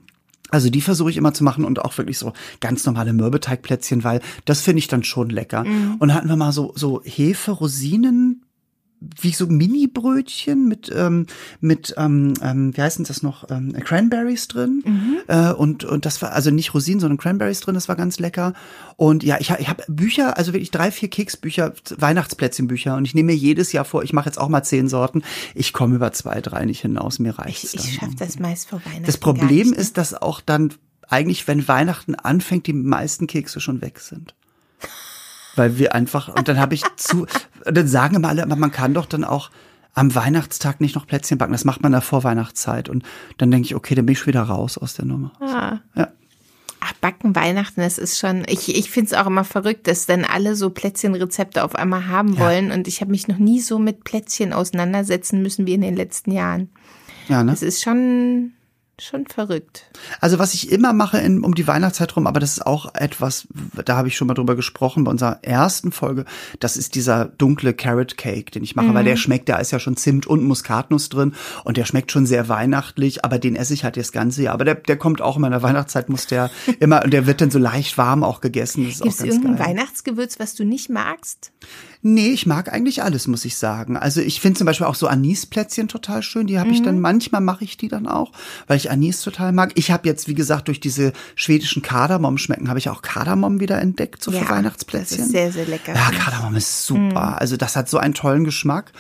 Also 0.50 0.70
die 0.70 0.80
versuche 0.80 1.10
ich 1.10 1.18
immer 1.18 1.34
zu 1.34 1.44
machen 1.44 1.66
und 1.66 1.84
auch 1.84 1.98
wirklich 1.98 2.18
so 2.18 2.32
ganz 2.62 2.86
normale 2.86 3.12
Mürbeteigplätzchen, 3.12 4.06
weil 4.06 4.22
das 4.46 4.62
finde 4.62 4.80
ich 4.80 4.88
dann 4.88 5.04
schon 5.04 5.30
lecker. 5.30 5.66
Mhm. 5.66 5.96
Und 6.00 6.14
hatten 6.14 6.30
wir 6.30 6.38
mal 6.38 6.54
so 6.54 6.72
so 6.74 7.02
Hefe 7.04 7.52
Rosinen 7.52 8.47
wie 9.00 9.32
so 9.32 9.46
Mini-Brötchen 9.46 10.68
mit 10.68 10.92
ähm, 10.94 11.28
mit 11.60 11.94
ähm, 11.98 12.34
ähm, 12.42 12.76
wie 12.76 12.82
heißt 12.82 12.98
denn 12.98 13.06
das 13.06 13.22
noch? 13.22 13.50
Ähm, 13.50 13.74
Cranberries 13.74 14.48
drin. 14.48 14.84
Mhm. 14.86 15.18
äh, 15.28 15.52
und 15.52 15.84
und 15.84 16.06
das 16.06 16.22
war 16.22 16.34
also 16.34 16.50
nicht 16.50 16.74
Rosinen 16.74 17.00
sondern 17.00 17.18
Cranberries 17.18 17.60
drin 17.60 17.76
das 17.76 17.88
war 17.88 17.96
ganz 17.96 18.20
lecker. 18.20 18.54
Und 18.96 19.24
ja 19.24 19.38
ich, 19.40 19.52
ich 19.52 19.70
habe 19.70 19.84
Bücher 19.88 20.38
also 20.38 20.54
wirklich 20.54 20.72
drei 20.72 20.92
vier 20.92 21.10
Keksbücher 21.10 21.74
Weihnachtsplätzchenbücher. 21.98 22.96
Und 22.96 23.06
ich 23.06 23.14
nehme 23.14 23.34
mir 23.34 23.38
jedes 23.38 23.72
Jahr 23.72 23.86
vor 23.86 24.04
ich 24.04 24.14
mache 24.14 24.28
jetzt 24.28 24.40
auch 24.40 24.50
mal 24.50 24.64
zehn 24.64 24.88
Sorten. 24.88 25.22
Ich 25.54 25.74
komme 25.74 25.96
über 25.96 26.12
zwei 26.12 26.42
drei 26.42 26.66
nicht 26.66 26.82
hinaus 26.82 27.20
mir 27.20 27.38
reicht 27.38 27.66
ich, 27.66 27.76
ich 27.76 27.94
schaffe 27.96 28.16
das 28.18 28.40
meist 28.40 28.70
vor 28.70 28.82
Weihnachten 28.84 29.06
das 29.06 29.18
Problem 29.18 29.68
nicht, 29.68 29.72
ne? 29.72 29.82
ist 29.82 29.98
dass 29.98 30.14
auch 30.14 30.42
dann 30.42 30.74
eigentlich 31.08 31.48
wenn 31.48 31.68
Weihnachten 31.68 32.16
anfängt 32.16 32.68
die 32.68 32.74
meisten 32.74 33.28
Kekse 33.28 33.60
schon 33.60 33.82
weg 33.82 34.00
sind 34.00 34.34
weil 35.58 35.78
wir 35.78 35.94
einfach, 35.96 36.34
und 36.34 36.48
dann 36.48 36.60
habe 36.60 36.76
ich 36.76 36.84
zu, 36.96 37.26
dann 37.66 37.88
sagen 37.88 38.16
immer 38.16 38.30
alle, 38.30 38.46
man 38.46 38.72
kann 38.72 38.94
doch 38.94 39.06
dann 39.06 39.24
auch 39.24 39.50
am 39.98 40.14
Weihnachtstag 40.14 40.80
nicht 40.80 40.94
noch 40.94 41.08
Plätzchen 41.08 41.40
backen. 41.40 41.54
Das 41.54 41.66
macht 41.66 41.82
man 41.82 41.90
in 41.90 41.94
der 41.94 42.02
Vorweihnachtszeit. 42.02 42.88
Und 42.88 43.04
dann 43.40 43.50
denke 43.50 43.66
ich, 43.66 43.76
okay, 43.76 43.96
dann 43.96 44.06
bin 44.06 44.14
ich 44.14 44.20
schon 44.20 44.28
wieder 44.28 44.44
raus 44.44 44.78
aus 44.78 44.94
der 44.94 45.06
Nummer. 45.06 45.32
Ah. 45.40 45.80
Ja. 45.96 46.10
Ach, 46.80 46.94
Backen 47.02 47.36
Weihnachten, 47.36 47.82
das 47.82 47.98
ist 47.98 48.20
schon, 48.20 48.44
ich, 48.48 48.76
ich 48.76 48.92
finde 48.92 49.08
es 49.08 49.14
auch 49.20 49.26
immer 49.26 49.44
verrückt, 49.44 49.88
dass 49.88 50.06
dann 50.06 50.24
alle 50.24 50.56
so 50.56 50.70
Plätzchenrezepte 50.70 51.64
auf 51.64 51.74
einmal 51.74 52.08
haben 52.08 52.34
ja. 52.34 52.42
wollen. 52.42 52.72
Und 52.72 52.88
ich 52.88 53.02
habe 53.02 53.10
mich 53.10 53.28
noch 53.28 53.40
nie 53.40 53.60
so 53.60 53.80
mit 53.80 54.04
Plätzchen 54.04 54.54
auseinandersetzen 54.54 55.42
müssen 55.42 55.66
wie 55.66 55.74
in 55.74 55.82
den 55.82 55.96
letzten 55.96 56.32
Jahren. 56.32 56.70
Ja, 57.28 57.44
ne? 57.44 57.50
Das 57.50 57.64
ist 57.64 57.82
schon, 57.82 58.54
Schon 59.00 59.28
verrückt. 59.28 59.86
Also 60.22 60.40
was 60.40 60.56
ich 60.56 60.72
immer 60.72 60.92
mache 60.92 61.20
in, 61.20 61.44
um 61.44 61.54
die 61.54 61.68
Weihnachtszeit 61.68 62.16
rum, 62.16 62.26
aber 62.26 62.40
das 62.40 62.54
ist 62.54 62.66
auch 62.66 62.96
etwas, 62.96 63.48
da 63.86 63.96
habe 63.96 64.08
ich 64.08 64.18
schon 64.18 64.28
mal 64.28 64.34
drüber 64.34 64.56
gesprochen 64.56 65.04
bei 65.04 65.12
unserer 65.12 65.44
ersten 65.44 65.92
Folge, 65.92 66.26
das 66.60 66.78
ist 66.78 66.96
dieser 66.96 67.26
dunkle 67.26 67.76
Carrot 67.76 68.18
Cake, 68.18 68.50
den 68.50 68.64
ich 68.64 68.76
mache, 68.76 68.88
mhm. 68.88 68.94
weil 68.96 69.04
der 69.04 69.16
schmeckt, 69.16 69.50
da 69.50 69.58
ist 69.58 69.70
ja 69.70 69.80
schon 69.80 69.98
Zimt 69.98 70.26
und 70.26 70.44
Muskatnuss 70.44 71.10
drin 71.10 71.36
und 71.64 71.78
der 71.78 71.86
schmeckt 71.86 72.12
schon 72.12 72.26
sehr 72.26 72.50
weihnachtlich, 72.50 73.24
aber 73.24 73.38
den 73.38 73.56
esse 73.56 73.76
ich 73.76 73.84
halt 73.84 73.98
das 73.98 74.12
ganze 74.12 74.42
Jahr. 74.42 74.56
Aber 74.56 74.66
der, 74.66 74.74
der 74.74 74.98
kommt 74.98 75.22
auch 75.22 75.36
in 75.36 75.44
meiner 75.44 75.62
Weihnachtszeit, 75.62 76.10
muss 76.10 76.26
der 76.26 76.50
immer, 76.80 77.02
der 77.02 77.28
wird 77.28 77.40
dann 77.42 77.52
so 77.52 77.60
leicht 77.60 78.00
warm 78.00 78.24
auch 78.24 78.42
gegessen. 78.42 78.84
Gibt 78.84 79.06
es 79.06 79.22
irgendein 79.22 79.58
geil. 79.58 79.68
Weihnachtsgewürz, 79.68 80.40
was 80.40 80.56
du 80.56 80.66
nicht 80.66 80.90
magst? 80.90 81.52
Nee, 82.02 82.30
ich 82.30 82.46
mag 82.46 82.72
eigentlich 82.72 83.04
alles, 83.04 83.28
muss 83.28 83.44
ich 83.46 83.58
sagen. 83.58 83.98
Also 83.98 84.22
ich 84.22 84.40
finde 84.40 84.58
zum 84.58 84.66
Beispiel 84.66 84.88
auch 84.88 84.96
so 84.96 85.08
Anisplätzchen 85.08 85.88
total 85.88 86.22
schön. 86.24 86.48
Die 86.48 86.58
habe 86.58 86.70
mhm. 86.70 86.76
ich 86.76 86.82
dann, 86.82 86.96
mhm. 86.96 87.02
manchmal 87.02 87.42
mache 87.42 87.64
ich 87.64 87.78
die 87.78 87.88
dann 87.88 88.08
auch, 88.08 88.32
weil 88.68 88.78
ich 88.78 88.87
Anis 88.88 89.22
total 89.22 89.52
mag. 89.52 89.72
Ich 89.76 89.92
habe 89.92 90.08
jetzt, 90.08 90.28
wie 90.28 90.34
gesagt, 90.34 90.68
durch 90.68 90.80
diese 90.80 91.14
schwedischen 91.36 91.82
Kardamom 91.82 92.38
schmecken, 92.38 92.70
habe 92.70 92.80
ich 92.80 92.90
auch 92.90 93.02
Kardamom 93.02 93.60
wieder 93.60 93.80
entdeckt, 93.82 94.24
so 94.24 94.32
ja, 94.32 94.42
für 94.42 94.50
Weihnachtsplätzchen. 94.50 95.18
Das 95.18 95.26
ist 95.28 95.32
sehr, 95.32 95.52
sehr 95.52 95.66
lecker. 95.66 95.94
Ja, 95.94 96.12
Kardamom 96.12 96.56
ist 96.56 96.86
super. 96.86 97.02
Mhm. 97.04 97.38
Also 97.38 97.58
das 97.58 97.76
hat 97.76 97.90
so 97.90 97.98
einen 97.98 98.14
tollen 98.14 98.44
Geschmack. 98.44 98.92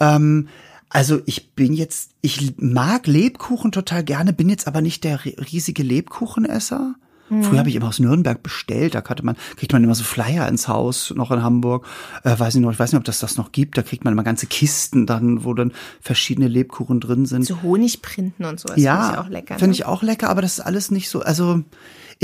Ähm, 0.00 0.48
also 0.88 1.20
ich 1.26 1.54
bin 1.54 1.72
jetzt, 1.72 2.12
ich 2.20 2.54
mag 2.56 3.06
Lebkuchen 3.06 3.72
total 3.72 4.04
gerne, 4.04 4.32
bin 4.32 4.48
jetzt 4.48 4.68
aber 4.68 4.80
nicht 4.80 5.02
der 5.02 5.24
riesige 5.24 5.82
Lebkuchenesser. 5.82 6.94
Mhm. 7.28 7.42
Früher 7.42 7.58
habe 7.58 7.68
ich 7.68 7.76
immer 7.76 7.88
aus 7.88 7.98
Nürnberg 7.98 8.42
bestellt, 8.42 8.94
da 8.94 9.02
hatte 9.04 9.24
man, 9.24 9.36
kriegt 9.56 9.72
man 9.72 9.82
immer 9.82 9.94
so 9.94 10.04
Flyer 10.04 10.48
ins 10.48 10.68
Haus, 10.68 11.12
noch 11.14 11.30
in 11.30 11.42
Hamburg. 11.42 11.86
Äh, 12.22 12.38
weiß 12.38 12.54
ich 12.54 12.60
noch, 12.60 12.72
ich 12.72 12.78
weiß 12.78 12.92
nicht, 12.92 12.98
ob 12.98 13.04
das 13.04 13.18
das 13.18 13.36
noch 13.36 13.52
gibt. 13.52 13.78
Da 13.78 13.82
kriegt 13.82 14.04
man 14.04 14.12
immer 14.12 14.24
ganze 14.24 14.46
Kisten 14.46 15.06
dann, 15.06 15.44
wo 15.44 15.54
dann 15.54 15.72
verschiedene 16.00 16.48
Lebkuchen 16.48 17.00
drin 17.00 17.26
sind. 17.26 17.44
So 17.44 17.62
Honigprinten 17.62 18.44
und 18.44 18.60
sowas. 18.60 18.76
Ja, 18.76 18.96
finde 18.96 19.12
ich 19.12 19.18
auch 19.18 19.30
lecker. 19.30 19.54
Finde 19.54 19.66
ne? 19.66 19.72
ich 19.72 19.84
auch 19.86 20.02
lecker, 20.02 20.30
aber 20.30 20.42
das 20.42 20.54
ist 20.54 20.60
alles 20.60 20.90
nicht 20.90 21.08
so, 21.08 21.20
also 21.20 21.62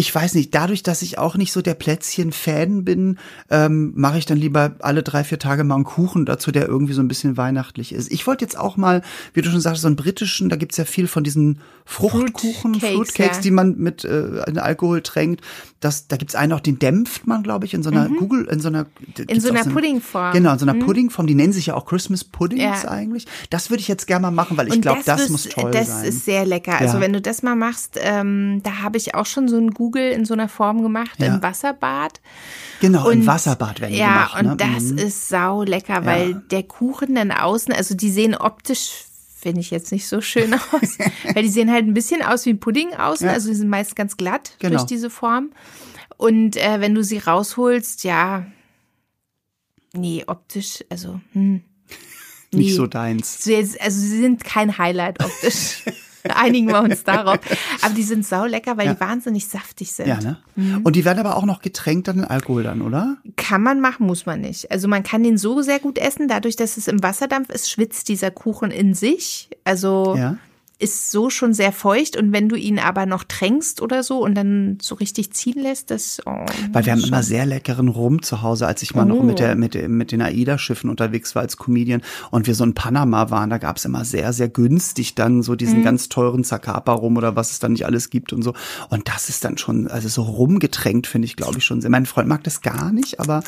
ich 0.00 0.14
weiß 0.14 0.34
nicht, 0.34 0.54
dadurch, 0.54 0.82
dass 0.82 1.02
ich 1.02 1.18
auch 1.18 1.36
nicht 1.36 1.52
so 1.52 1.60
der 1.60 1.74
Plätzchen-Fan 1.74 2.84
bin, 2.84 3.18
ähm, 3.50 3.92
mache 3.94 4.16
ich 4.16 4.24
dann 4.24 4.38
lieber 4.38 4.76
alle 4.78 5.02
drei, 5.02 5.24
vier 5.24 5.38
Tage 5.38 5.62
mal 5.62 5.74
einen 5.74 5.84
Kuchen 5.84 6.24
dazu, 6.24 6.50
der 6.50 6.66
irgendwie 6.66 6.94
so 6.94 7.02
ein 7.02 7.08
bisschen 7.08 7.36
weihnachtlich 7.36 7.92
ist. 7.92 8.10
Ich 8.10 8.26
wollte 8.26 8.42
jetzt 8.42 8.58
auch 8.58 8.78
mal, 8.78 9.02
wie 9.34 9.42
du 9.42 9.50
schon 9.50 9.60
sagst, 9.60 9.82
so 9.82 9.88
einen 9.88 9.96
britischen, 9.96 10.48
da 10.48 10.56
gibt's 10.56 10.78
ja 10.78 10.86
viel 10.86 11.06
von 11.06 11.22
diesen 11.22 11.60
Fruchtkuchen, 11.84 12.76
Fruitcakes, 12.76 12.96
Fruitcakes 12.96 13.36
ja. 13.38 13.42
die 13.42 13.50
man 13.50 13.76
mit 13.76 14.04
äh, 14.04 14.42
Alkohol 14.56 15.02
tränkt. 15.02 15.42
Das, 15.80 16.08
da 16.08 16.16
gibt's 16.16 16.34
einen 16.34 16.52
auch, 16.52 16.60
den 16.60 16.78
dämpft 16.78 17.26
man, 17.26 17.42
glaube 17.42 17.66
ich, 17.66 17.74
in 17.74 17.82
so 17.82 17.90
einer 17.90 18.08
mhm. 18.08 18.16
Google, 18.16 18.44
in 18.46 18.60
so 18.60 18.68
einer 18.68 18.86
in 19.28 19.40
so 19.40 19.50
einer 19.50 19.64
so 19.64 19.70
Puddingform. 19.70 20.32
Genau, 20.32 20.52
in 20.52 20.58
so 20.58 20.64
einer 20.64 20.74
mhm. 20.74 20.86
Puddingform. 20.86 21.26
Die 21.26 21.34
nennen 21.34 21.52
sich 21.52 21.66
ja 21.66 21.74
auch 21.74 21.84
Christmas 21.84 22.24
Puddings 22.24 22.84
ja. 22.84 22.90
eigentlich. 22.90 23.26
Das 23.50 23.68
würde 23.68 23.80
ich 23.80 23.88
jetzt 23.88 24.06
gerne 24.06 24.22
mal 24.22 24.30
machen, 24.30 24.56
weil 24.56 24.68
ich 24.68 24.80
glaube, 24.80 25.02
das, 25.04 25.22
das 25.22 25.28
muss 25.30 25.44
toll 25.44 25.72
das 25.72 25.88
sein. 25.88 26.04
Das 26.04 26.08
ist 26.08 26.24
sehr 26.24 26.46
lecker. 26.46 26.78
Also 26.78 26.94
ja. 26.94 27.00
wenn 27.00 27.12
du 27.12 27.20
das 27.20 27.42
mal 27.42 27.56
machst, 27.56 27.98
ähm, 28.00 28.62
da 28.62 28.82
habe 28.82 28.96
ich 28.96 29.14
auch 29.14 29.26
schon 29.26 29.48
so 29.48 29.56
ein 29.56 29.72
Google 29.72 29.89
in 29.98 30.24
so 30.24 30.34
einer 30.34 30.48
Form 30.48 30.82
gemacht 30.82 31.18
ja. 31.18 31.26
im 31.26 31.42
Wasserbad. 31.42 32.20
Genau, 32.80 33.08
und, 33.08 33.20
im 33.20 33.26
Wasserbad 33.26 33.80
werden 33.80 33.92
die 33.92 33.98
ja, 33.98 34.06
gemacht. 34.06 34.32
Ja, 34.34 34.40
und 34.40 34.46
ne? 34.46 34.56
das 34.56 34.84
mhm. 34.84 34.98
ist 34.98 35.28
sau 35.28 35.62
lecker, 35.62 36.04
weil 36.04 36.34
der 36.50 36.62
Kuchen 36.62 37.14
dann 37.14 37.30
außen, 37.30 37.72
also 37.74 37.94
die 37.94 38.10
sehen 38.10 38.34
optisch 38.34 39.04
finde 39.40 39.62
ich 39.62 39.70
jetzt 39.70 39.90
nicht 39.90 40.06
so 40.06 40.20
schön 40.20 40.52
aus, 40.72 40.98
weil 41.32 41.42
die 41.42 41.48
sehen 41.48 41.70
halt 41.70 41.86
ein 41.86 41.94
bisschen 41.94 42.22
aus 42.22 42.44
wie 42.44 42.50
ein 42.50 42.60
Pudding 42.60 42.92
außen, 42.92 43.28
also 43.28 43.48
die 43.48 43.54
sind 43.54 43.70
meist 43.70 43.96
ganz 43.96 44.16
glatt 44.16 44.52
genau. 44.58 44.76
durch 44.76 44.86
diese 44.86 45.08
Form. 45.08 45.52
Und 46.18 46.56
äh, 46.56 46.80
wenn 46.80 46.94
du 46.94 47.02
sie 47.02 47.18
rausholst, 47.18 48.04
ja, 48.04 48.44
nee, 49.94 50.22
optisch, 50.26 50.84
also 50.90 51.20
hm, 51.32 51.62
nee. 52.52 52.58
nicht 52.58 52.74
so 52.74 52.86
deins. 52.86 53.48
Also 53.80 54.00
sie 54.00 54.20
sind 54.20 54.44
kein 54.44 54.76
Highlight 54.76 55.24
optisch. 55.24 55.84
Einigen 56.34 56.68
wir 56.68 56.82
uns 56.82 57.04
darauf. 57.04 57.38
Aber 57.82 57.94
die 57.94 58.02
sind 58.02 58.26
sau 58.26 58.44
lecker, 58.44 58.76
weil 58.76 58.86
ja. 58.86 58.94
die 58.94 59.00
wahnsinnig 59.00 59.46
saftig 59.48 59.92
sind. 59.92 60.08
Ja, 60.08 60.20
ne? 60.20 60.38
Mhm. 60.56 60.80
Und 60.82 60.96
die 60.96 61.04
werden 61.04 61.18
aber 61.18 61.36
auch 61.36 61.44
noch 61.44 61.62
getränkt 61.62 62.08
dann 62.08 62.18
in 62.18 62.24
Alkohol 62.24 62.62
dann, 62.62 62.82
oder? 62.82 63.16
Kann 63.36 63.62
man 63.62 63.80
machen, 63.80 64.06
muss 64.06 64.26
man 64.26 64.40
nicht. 64.40 64.70
Also 64.70 64.88
man 64.88 65.02
kann 65.02 65.22
den 65.22 65.38
so 65.38 65.62
sehr 65.62 65.78
gut 65.78 65.98
essen, 65.98 66.28
dadurch, 66.28 66.56
dass 66.56 66.76
es 66.76 66.88
im 66.88 67.02
Wasserdampf 67.02 67.50
ist, 67.50 67.70
schwitzt 67.70 68.08
dieser 68.08 68.30
Kuchen 68.30 68.70
in 68.70 68.94
sich. 68.94 69.48
Also 69.64 70.14
ja 70.16 70.36
ist 70.80 71.10
so 71.10 71.30
schon 71.30 71.52
sehr 71.52 71.72
feucht 71.72 72.16
und 72.16 72.32
wenn 72.32 72.48
du 72.48 72.56
ihn 72.56 72.78
aber 72.78 73.06
noch 73.06 73.24
tränkst 73.24 73.82
oder 73.82 74.02
so 74.02 74.24
und 74.24 74.34
dann 74.34 74.78
so 74.80 74.94
richtig 74.94 75.32
ziehen 75.32 75.62
lässt, 75.62 75.90
das. 75.90 76.20
Oh, 76.26 76.44
Weil 76.72 76.86
wir 76.86 76.92
haben 76.92 77.04
immer 77.04 77.22
sehr 77.22 77.46
leckeren 77.46 77.88
Rum 77.88 78.22
zu 78.22 78.42
Hause, 78.42 78.66
als 78.66 78.82
ich 78.82 78.94
mal 78.94 79.10
oh. 79.10 79.16
noch 79.16 79.22
mit 79.22 79.38
der 79.38 79.54
mit 79.54 79.88
mit 79.88 80.12
den 80.12 80.22
AIDA-Schiffen 80.22 80.90
unterwegs 80.90 81.34
war 81.34 81.42
als 81.42 81.56
Comedian 81.56 82.02
und 82.30 82.46
wir 82.46 82.54
so 82.54 82.64
in 82.64 82.74
Panama 82.74 83.30
waren, 83.30 83.50
da 83.50 83.58
gab 83.58 83.76
es 83.76 83.84
immer 83.84 84.04
sehr 84.04 84.32
sehr 84.32 84.48
günstig 84.48 85.14
dann 85.14 85.42
so 85.42 85.54
diesen 85.54 85.80
mhm. 85.80 85.84
ganz 85.84 86.08
teuren 86.08 86.44
Zacapa 86.44 86.92
Rum 86.92 87.16
oder 87.16 87.36
was 87.36 87.50
es 87.50 87.58
dann 87.58 87.72
nicht 87.72 87.86
alles 87.86 88.10
gibt 88.10 88.32
und 88.32 88.42
so 88.42 88.54
und 88.88 89.08
das 89.08 89.28
ist 89.28 89.44
dann 89.44 89.58
schon 89.58 89.88
also 89.88 90.08
so 90.08 90.22
rumgetränkt 90.22 91.06
finde 91.06 91.26
ich 91.26 91.36
glaube 91.36 91.58
ich 91.58 91.64
schon 91.64 91.80
sehr. 91.80 91.90
Mein 91.90 92.06
Freund 92.06 92.28
mag 92.28 92.42
das 92.44 92.62
gar 92.62 92.92
nicht, 92.92 93.20
aber 93.20 93.42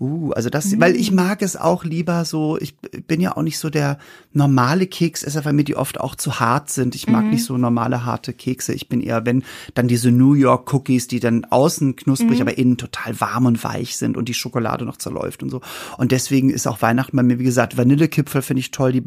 uh, 0.00 0.32
also 0.32 0.50
das, 0.50 0.66
mhm. 0.66 0.80
weil 0.80 0.96
ich 0.96 1.12
mag 1.12 1.42
es 1.42 1.56
auch 1.56 1.84
lieber 1.84 2.24
so. 2.24 2.58
Ich 2.58 2.76
bin 2.76 3.20
ja 3.20 3.36
auch 3.36 3.42
nicht 3.42 3.58
so 3.58 3.70
der 3.70 3.98
normale 4.32 4.86
Keksesser, 4.86 5.44
weil 5.44 5.52
mir 5.52 5.64
die 5.64 5.76
oft 5.76 6.00
auch 6.00 6.14
zu 6.14 6.40
hart 6.40 6.55
hart 6.56 6.70
sind. 6.70 6.94
Ich 6.94 7.06
mag 7.08 7.24
nicht 7.26 7.44
so 7.44 7.56
normale 7.58 8.04
harte 8.04 8.32
Kekse. 8.32 8.72
Ich 8.72 8.88
bin 8.88 9.00
eher, 9.00 9.26
wenn 9.26 9.42
dann 9.74 9.88
diese 9.88 10.10
New 10.10 10.32
York 10.34 10.72
Cookies, 10.72 11.06
die 11.06 11.20
dann 11.20 11.44
außen 11.44 11.96
knusprig, 11.96 12.40
aber 12.40 12.56
innen 12.56 12.76
total 12.78 13.20
warm 13.20 13.46
und 13.46 13.62
weich 13.62 13.96
sind 13.96 14.16
und 14.16 14.28
die 14.28 14.34
Schokolade 14.34 14.84
noch 14.84 14.96
zerläuft 14.96 15.42
und 15.42 15.50
so. 15.50 15.60
Und 15.98 16.12
deswegen 16.12 16.50
ist 16.50 16.66
auch 16.66 16.80
Weihnachten 16.82 17.16
bei 17.16 17.22
mir, 17.22 17.38
wie 17.38 17.44
gesagt, 17.44 17.76
Vanillekipferl 17.76 18.42
finde 18.42 18.60
ich 18.60 18.70
toll. 18.70 18.92
Die 18.92 19.04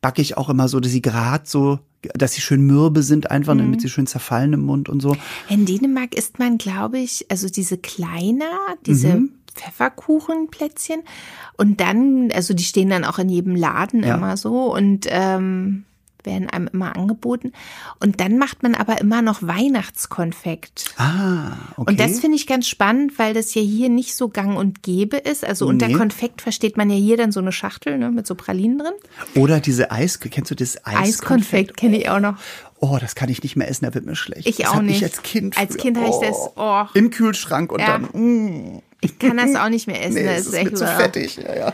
backe 0.00 0.22
ich 0.22 0.36
auch 0.36 0.48
immer 0.48 0.68
so, 0.68 0.80
dass 0.80 0.92
sie 0.92 1.02
gerade 1.02 1.44
so 1.46 1.78
dass 2.14 2.34
sie 2.34 2.40
schön 2.40 2.60
mürbe 2.60 3.02
sind, 3.02 3.32
einfach 3.32 3.56
damit 3.56 3.80
sie 3.80 3.88
schön 3.88 4.06
zerfallen 4.06 4.52
im 4.52 4.60
Mund 4.60 4.88
und 4.88 5.00
so. 5.00 5.16
In 5.48 5.66
Dänemark 5.66 6.14
isst 6.14 6.38
man, 6.38 6.56
glaube 6.56 6.98
ich, 6.98 7.26
also 7.30 7.48
diese 7.48 7.78
kleiner, 7.78 8.44
diese 8.86 9.08
Mhm. 9.16 9.30
Pfefferkuchenplätzchen. 9.56 11.00
Und 11.56 11.80
dann, 11.80 12.30
also 12.32 12.54
die 12.54 12.62
stehen 12.64 12.90
dann 12.90 13.04
auch 13.04 13.18
in 13.18 13.28
jedem 13.28 13.56
Laden 13.56 14.04
Ja. 14.04 14.14
immer 14.16 14.36
so 14.36 14.72
und 14.72 15.06
ähm, 15.08 15.84
werden 16.26 16.50
einem 16.50 16.68
immer 16.72 16.96
angeboten. 16.96 17.52
Und 18.00 18.20
dann 18.20 18.36
macht 18.38 18.62
man 18.62 18.74
aber 18.74 19.00
immer 19.00 19.22
noch 19.22 19.42
Weihnachtskonfekt. 19.42 20.86
Ah, 20.98 21.52
okay. 21.76 21.90
Und 21.90 22.00
das 22.00 22.20
finde 22.20 22.36
ich 22.36 22.46
ganz 22.46 22.68
spannend, 22.68 23.18
weil 23.18 23.34
das 23.34 23.54
ja 23.54 23.62
hier 23.62 23.88
nicht 23.88 24.14
so 24.14 24.28
gang 24.28 24.56
und 24.56 24.82
gäbe 24.82 25.16
ist. 25.16 25.44
Also 25.44 25.66
unter 25.66 25.88
Nee. 25.88 25.94
Konfekt 25.94 26.42
versteht 26.42 26.76
man 26.76 26.90
ja 26.90 26.96
hier 26.96 27.16
dann 27.16 27.32
so 27.32 27.40
eine 27.40 27.52
Schachtel 27.52 27.98
ne, 27.98 28.10
mit 28.10 28.26
so 28.26 28.34
Pralinen 28.34 28.78
drin. 28.78 28.92
Oder 29.34 29.60
diese 29.60 29.90
Eis, 29.90 30.20
kennst 30.20 30.50
du 30.50 30.54
das 30.54 30.76
Eiskonfekt? 30.84 31.06
Eiskonfekt 31.08 31.76
kenne 31.76 31.98
ich 31.98 32.10
auch 32.10 32.20
noch. 32.20 32.36
Oh, 32.78 32.98
das 33.00 33.14
kann 33.14 33.28
ich 33.30 33.42
nicht 33.42 33.56
mehr 33.56 33.68
essen, 33.68 33.86
da 33.86 33.94
wird 33.94 34.04
mir 34.04 34.16
schlecht. 34.16 34.46
Ich 34.46 34.56
das 34.58 34.68
auch 34.68 34.82
nicht. 34.82 34.98
Ich 34.98 35.04
als 35.04 35.22
Kind. 35.22 35.56
Als. 35.56 35.76
Kind 35.76 35.96
habe 35.96 36.08
ich 36.10 36.28
das, 36.28 36.36
oh. 36.56 36.84
Im 36.92 37.10
Kühlschrank 37.10 37.72
und 37.72 37.80
Ja. 37.80 37.98
dann. 37.98 38.08
Mm, 38.12 38.82
Ich 39.06 39.18
kann 39.18 39.36
das 39.36 39.54
auch 39.54 39.68
nicht 39.68 39.86
mehr 39.86 40.02
essen. 40.04 40.14
nee, 40.14 40.24
das 40.24 40.40
es 40.40 40.46
ist 40.46 40.52
ist 40.52 40.58
echt 40.58 40.78
zu 40.78 40.86
fettig. 40.86 41.36
Ja, 41.36 41.56
ja. 41.56 41.72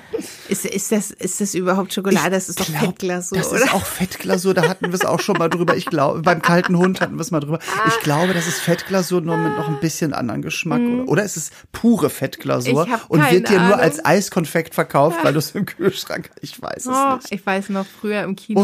Ist, 0.48 0.64
ist, 0.66 0.92
das, 0.92 1.10
ist 1.10 1.40
das 1.40 1.54
überhaupt 1.54 1.92
Schokolade? 1.92 2.30
das 2.30 2.48
ist 2.48 2.60
doch 2.60 2.66
glaub, 2.66 2.80
Fettglasur, 2.82 3.38
Das 3.38 3.48
oder? 3.50 3.64
ist 3.64 3.74
auch 3.74 3.84
Fettglasur, 3.86 4.54
da 4.54 4.68
hatten 4.68 4.86
wir 4.88 4.94
es 4.94 5.04
auch 5.04 5.20
schon 5.20 5.36
mal 5.38 5.48
drüber. 5.48 5.76
Ich 5.76 5.86
glaube, 5.86 6.22
beim 6.22 6.42
kalten 6.42 6.76
Hund 6.76 7.00
hatten 7.00 7.14
wir 7.16 7.20
es 7.22 7.30
mal 7.30 7.40
drüber. 7.40 7.58
Ich 7.88 8.00
glaube, 8.00 8.34
das 8.34 8.46
ist 8.46 8.58
Fettglasur 8.60 9.20
nur 9.20 9.36
mit 9.36 9.56
noch 9.56 9.68
ein 9.68 9.80
bisschen 9.80 10.12
anderen 10.12 10.42
Geschmack. 10.42 10.80
Oder, 10.80 11.08
oder 11.08 11.24
es 11.24 11.36
ist 11.36 11.52
pure 11.72 12.10
Fettglasur 12.10 12.86
und 13.08 13.30
wird 13.30 13.48
dir 13.48 13.60
nur 13.60 13.76
als 13.78 14.04
Eiskonfekt 14.04 14.74
verkauft, 14.74 15.18
weil 15.22 15.32
du 15.32 15.38
es 15.38 15.50
im 15.52 15.66
Kühlschrank 15.66 16.30
Ich 16.40 16.60
weiß 16.60 16.86
es 16.86 16.88
Oh, 16.88 17.14
nicht. 17.16 17.32
ich 17.32 17.44
weiß 17.46 17.68
noch 17.70 17.86
früher 17.86 18.22
im 18.22 18.36
Kino. 18.36 18.60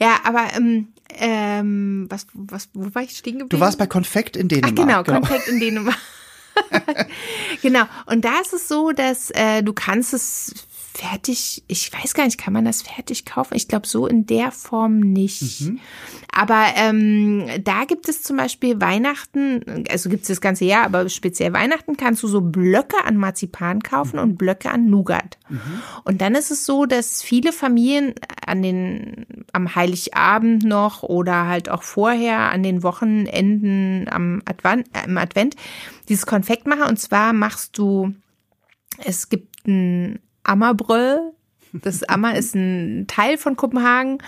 Ja, 0.00 0.16
aber 0.24 0.44
ähm, 0.56 0.88
ähm, 1.18 2.06
was, 2.08 2.26
was, 2.32 2.68
wo 2.72 2.94
war 2.94 3.02
ich 3.02 3.10
stehen 3.10 3.34
geblieben? 3.38 3.48
Du 3.50 3.60
warst 3.60 3.78
bei 3.78 3.86
Konfekt 3.86 4.36
in 4.36 4.46
Ach 4.46 4.70
Dänemark. 4.70 5.04
genau, 5.06 5.20
Konfekt 5.20 5.48
in 5.48 5.60
Dänemark. 5.60 5.96
genau. 7.62 7.84
Und 8.06 8.24
da 8.24 8.40
ist 8.40 8.52
es 8.52 8.68
so, 8.68 8.92
dass 8.92 9.30
äh, 9.30 9.62
du 9.62 9.72
kannst 9.72 10.14
es 10.14 10.54
fertig, 10.92 11.62
ich 11.68 11.92
weiß 11.92 12.14
gar 12.14 12.24
nicht, 12.24 12.38
kann 12.38 12.52
man 12.52 12.64
das 12.64 12.82
fertig 12.82 13.24
kaufen? 13.24 13.54
Ich 13.54 13.68
glaube 13.68 13.86
so 13.86 14.06
in 14.06 14.26
der 14.26 14.50
Form 14.50 14.98
nicht. 15.00 15.60
Mhm. 15.60 15.80
Aber 16.32 16.66
ähm, 16.76 17.46
da 17.62 17.84
gibt 17.84 18.08
es 18.08 18.22
zum 18.22 18.36
Beispiel 18.36 18.80
Weihnachten, 18.80 19.84
also 19.90 20.08
gibt 20.08 20.22
es 20.22 20.28
das 20.28 20.40
ganze 20.40 20.64
Jahr, 20.64 20.84
aber 20.84 21.08
speziell 21.08 21.52
Weihnachten 21.52 21.96
kannst 21.96 22.22
du 22.22 22.28
so 22.28 22.40
Blöcke 22.40 23.04
an 23.04 23.16
Marzipan 23.16 23.80
kaufen 23.80 24.18
und 24.18 24.36
Blöcke 24.36 24.70
an 24.70 24.90
Nougat. 24.90 25.38
Und 26.04 26.20
dann 26.20 26.34
ist 26.34 26.50
es 26.50 26.64
so, 26.64 26.86
dass 26.86 27.22
viele 27.22 27.52
Familien 27.52 28.14
an 28.46 28.62
den, 28.62 29.26
am 29.52 29.74
Heiligabend 29.74 30.64
noch 30.64 31.02
oder 31.02 31.46
halt 31.46 31.68
auch 31.68 31.82
vorher 31.82 32.50
an 32.50 32.62
den 32.62 32.82
Wochenenden 32.82 34.06
am 34.08 34.42
Advent, 34.44 34.86
äh, 34.94 35.06
im 35.06 35.18
Advent 35.18 35.56
dieses 36.08 36.26
Konfekt 36.26 36.66
machen. 36.66 36.82
Und 36.82 36.98
zwar 36.98 37.32
machst 37.32 37.78
du, 37.78 38.14
es 39.04 39.28
gibt 39.28 39.66
ein 39.66 40.20
Ammerbröll. 40.44 41.32
Das 41.72 42.02
Ammer 42.02 42.36
ist 42.36 42.54
ein 42.54 43.06
Teil 43.06 43.38
von 43.38 43.56
Kopenhagen. 43.56 44.18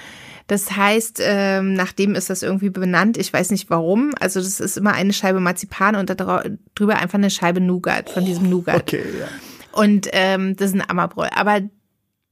Das 0.46 0.76
heißt, 0.76 1.20
ähm, 1.24 1.74
nach 1.74 1.92
dem 1.92 2.14
ist 2.14 2.28
das 2.30 2.42
irgendwie 2.42 2.70
benannt. 2.70 3.16
Ich 3.16 3.32
weiß 3.32 3.50
nicht 3.50 3.70
warum. 3.70 4.10
Also 4.20 4.40
das 4.40 4.60
ist 4.60 4.76
immer 4.76 4.92
eine 4.92 5.12
Scheibe 5.12 5.40
Marzipan 5.40 5.96
und 5.96 6.10
da 6.10 6.14
drau- 6.14 6.42
drüber 6.74 6.96
einfach 6.96 7.18
eine 7.18 7.30
Scheibe 7.30 7.60
Nougat 7.60 8.10
von 8.10 8.24
diesem 8.24 8.50
Nougat. 8.50 8.76
Okay, 8.82 9.02
ja. 9.18 9.28
Und 9.72 10.08
ähm, 10.12 10.54
das 10.56 10.68
ist 10.68 10.74
ein 10.74 10.88
Ammerbräu. 10.88 11.28
Aber 11.34 11.60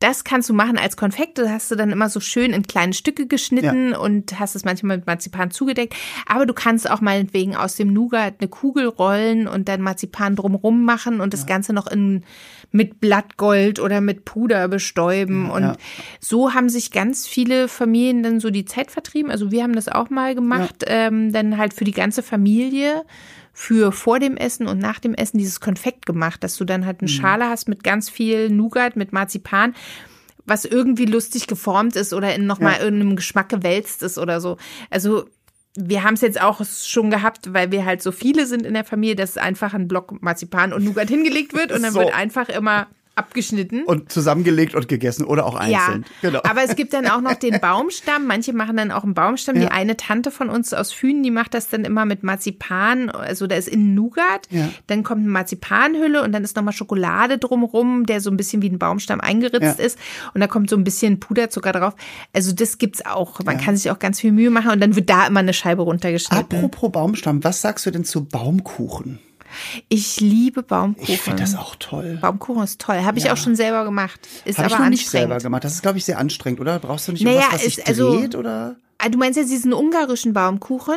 das 0.01 0.25
kannst 0.25 0.49
du 0.49 0.55
machen 0.55 0.79
als 0.79 0.97
Konfekt. 0.97 1.37
Das 1.37 1.51
hast 1.51 1.71
du 1.71 1.77
dann 1.77 1.93
immer 1.93 2.09
so 2.09 2.21
schön 2.21 2.55
in 2.55 2.63
kleine 2.63 2.95
Stücke 2.95 3.27
geschnitten 3.27 3.95
und 3.95 4.41
hast 4.41 4.57
es 4.57 4.65
manchmal 4.65 4.97
mit 4.97 5.07
Marzipan 5.07 5.51
zugedeckt. 5.51 5.95
Aber 6.27 6.47
du 6.47 6.55
kannst 6.55 6.91
auch 6.91 7.03
meinetwegen 7.03 7.55
aus 7.55 7.77
dem 7.77 7.93
Nougat 7.93 8.37
eine 8.41 8.49
Kugel 8.49 8.87
rollen 8.87 9.47
und 9.47 9.69
dann 9.69 9.83
Marzipan 9.83 10.37
drumrum 10.37 10.87
machen 10.87 11.21
und 11.21 11.35
das 11.35 11.45
Ganze 11.45 11.75
noch 11.75 11.87
in, 11.87 12.25
mit 12.73 12.99
Blattgold 13.01 13.79
oder 13.79 14.01
mit 14.01 14.25
Puder 14.25 14.69
bestäuben. 14.69 15.51
und 15.51 15.63
ja. 15.63 15.77
so 16.19 16.55
haben 16.55 16.71
sich 16.71 16.93
ganz 16.93 17.27
viele 17.27 17.69
Familien 17.69 18.23
dann 18.23 18.41
so 18.41 18.49
die 18.49 18.65
Zeit 18.65 18.91
vertrieben. 18.91 19.31
Also 19.31 19.51
wir 19.51 19.63
haben 19.63 19.75
das 19.75 19.89
auch 19.89 20.09
mal 20.09 20.35
gemacht, 20.35 20.85
ähm, 20.87 21.31
dann 21.31 21.59
halt 21.59 21.75
für 21.75 21.85
die 21.85 21.93
ganze 21.93 22.23
Familie 22.23 23.05
für 23.61 23.93
vor 23.93 24.19
dem 24.19 24.39
Essen 24.39 24.67
und 24.67 24.79
nach 24.79 25.01
dem 25.01 25.13
Essen 25.13 25.37
dieses 25.37 25.61
Konfekt 25.61 26.07
gemacht, 26.07 26.43
dass 26.43 26.57
du 26.57 26.65
dann 26.65 26.87
halt 26.87 27.01
eine 27.01 27.09
Schale 27.09 27.47
hast 27.51 27.69
mit 27.69 27.85
ganz 27.85 28.09
viel 28.09 28.49
Nougat, 28.49 28.97
mit 28.97 29.13
Marzipan, 29.13 29.75
was 30.47 30.65
irgendwie 30.65 31.05
lustig 31.05 31.47
geformt 31.47 31.95
ist 31.95 32.15
oder 32.15 32.35
in 32.35 32.47
nochmal 32.47 32.79
Ja. 32.79 32.85
irgendeinem 32.85 33.17
Geschmack 33.17 33.51
gewälzt 33.51 34.03
ist 34.03 34.17
oder 34.17 34.41
so. 34.41 34.57
Also 34.89 35.27
wir 35.77 36.03
haben 36.05 36.15
es 36.15 36.23
jetzt 36.23 36.41
auch 36.41 36.65
schon 36.65 37.11
gehabt, 37.11 37.53
weil 37.53 37.71
wir 37.71 37.85
halt 37.85 38.01
so 38.01 38.13
viele 38.13 38.47
sind 38.47 38.65
in 38.65 38.73
der 38.73 38.85
Familie, 38.85 39.15
dass 39.15 39.37
einfach 39.37 39.75
ein 39.75 39.89
Block 39.89 40.23
Marzipan 40.23 40.73
und 40.73 40.83
Nougat 40.83 41.09
hingelegt 41.11 41.53
wird 41.53 41.71
und 41.71 41.83
dann 41.83 41.93
So. 41.93 42.01
wird 42.01 42.15
einfach 42.15 42.49
immer 42.49 42.87
abgeschnitten. 43.15 43.85
Und 43.85 44.11
zusammengelegt 44.11 44.75
und 44.75 44.89
gegessen 44.89 45.25
oder 45.25 45.45
auch 45.47 45.55
einzeln. 45.55 46.05
Ja, 46.23 46.31
Genau. 46.31 46.41
aber 46.45 46.63
es 46.65 46.75
gibt 46.77 46.93
dann 46.95 47.07
auch 47.07 47.21
noch 47.21 47.35
den 47.35 47.59
Baumstamm. 47.61 48.27
Manche 48.27 48.53
machen 48.53 48.77
dann 48.77 48.91
auch 48.91 49.05
einen 49.05 49.15
Baumstamm. 49.15 49.57
Die 49.57 49.63
Ja. 49.63 49.69
eine 49.69 49.97
Tante 49.97 50.31
von 50.31 50.49
uns 50.49 50.73
aus 50.73 50.93
Fünen, 50.93 51.23
die 51.23 51.31
macht 51.31 51.53
das 51.55 51.69
dann 51.69 51.85
immer 51.85 52.05
mit 52.07 52.23
Marzipan. 52.23 53.11
Also 53.11 53.47
da 53.47 53.57
ist 53.57 53.69
innen 53.69 53.95
Nougat, 53.95 54.47
Ja. 54.51 54.69
dann 54.87 55.03
kommt 55.03 55.21
eine 55.23 55.31
Marzipanhülle 55.31 56.23
und 56.23 56.33
dann 56.33 56.45
ist 56.45 56.57
nochmal 56.57 56.73
Schokolade 56.73 57.39
drumrum, 57.39 58.07
der 58.07 58.21
so 58.21 58.31
ein 58.31 58.37
bisschen 58.37 58.63
wie 58.63 58.71
ein 58.71 58.79
Baumstamm 58.79 59.21
eingeritzt 59.21 59.79
Ja. 59.79 59.85
ist. 59.85 59.99
Und 60.35 60.41
da 60.41 60.47
kommt 60.47 60.71
so 60.71 60.77
ein 60.77 60.85
bisschen 60.85 61.21
Puderzucker 61.21 61.73
drauf. 61.73 61.95
Also 62.33 62.53
das 62.53 62.79
gibt's 62.79 63.05
auch. 63.05 63.41
Man 63.45 63.59
kann 63.59 63.77
sich 63.77 63.91
auch 63.91 63.99
ganz 63.99 64.21
viel 64.21 64.33
Mühe 64.33 64.51
machen 64.51 64.71
und 64.71 64.81
dann 64.81 64.97
wird 64.97 65.11
da 65.11 65.27
immer 65.27 65.41
eine 65.41 65.53
Scheibe 65.53 65.83
runtergeschnitten. 65.83 66.39
Apropos 66.59 66.91
Baumstamm, 66.93 67.45
was 67.45 67.61
sagst 67.61 67.85
du 67.87 67.91
denn 67.91 68.05
zu 68.05 68.25
Baumkuchen? 68.25 69.19
Ich 69.89 70.21
liebe 70.21 70.63
Baumkuchen. 70.63 71.15
Ich 71.15 71.21
finde 71.21 71.43
das 71.43 71.55
auch 71.57 71.75
toll. 71.79 72.19
Baumkuchen 72.21 72.63
ist 72.65 72.81
toll. 72.81 73.03
Habe 73.05 73.19
ich 73.19 73.31
auch 73.31 73.37
schon 73.37 73.57
selber 73.57 73.85
gemacht. 73.85 74.21
Ist 74.45 74.59
ich 74.59 74.65
aber 74.65 74.79
noch 74.85 74.89
nicht 74.91 75.09
selber 75.09 75.39
gemacht. 75.39 75.65
Das 75.65 75.75
ist, 75.75 75.83
glaube 75.83 75.99
ich, 75.99 76.05
sehr 76.05 76.19
anstrengend, 76.19 76.61
oder? 76.61 76.79
Brauchst 76.79 77.09
du 77.09 77.13
nicht 77.13 77.23
Naja, 77.25 77.41
irgendwas, 77.41 77.61
was 77.61 77.67
ist- 77.67 77.75
sich 77.77 77.87
also- 77.87 78.19
dreht, 78.19 78.35
oder? 78.35 78.77
Ah, 78.99 79.09
Du 79.09 79.19
meinst 79.19 79.39
jetzt 79.39 79.51
diesen 79.51 79.73
ungarischen 79.73 80.33
Baumkuchen? 80.33 80.97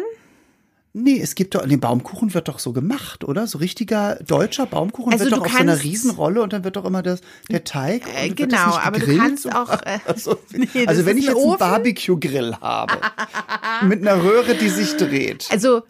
Nee, 0.95 1.20
es 1.20 1.34
gibt 1.34 1.56
doch, 1.56 1.66
den 1.66 1.80
Baumkuchen 1.80 2.36
wird 2.36 2.47
doch 2.47 2.60
so 2.60 2.72
gemacht, 2.72 3.24
oder? 3.24 3.47
So 3.47 3.58
richtiger 3.58 4.18
deutscher 4.28 4.68
Baumkuchen 4.68 5.12
Also 5.12 5.26
wird 5.26 5.34
doch 5.34 5.45
auf 5.45 5.51
so 5.51 5.58
einer 5.58 5.82
Riesenrolle 5.82 6.43
und 6.43 6.54
dann 6.54 6.64
wird 6.64 6.76
doch 6.76 6.86
immer 6.86 7.01
das, 7.01 7.22
der 7.49 7.64
Teig. 7.64 8.04
Äh, 8.16 8.30
genau, 8.30 8.76
aber 8.78 8.99
du 8.99 9.18
kannst 9.18 9.51
auch, 9.56 9.72
äh, 9.82 9.97
Also, 10.06 10.38
Nee, 10.51 10.68
also 10.86 11.08
wenn 11.08 11.18
ich 11.18 11.26
jetzt 11.26 11.36
einen. 11.38 11.58
Barbecue-Grill 11.58 12.58
habe, 12.62 12.93
mit 13.88 14.01
einer 14.08 14.22
Röhre, 14.24 14.54
die 14.54 14.70
sich 14.70 14.95
dreht. 14.97 15.47
Also 15.49 15.82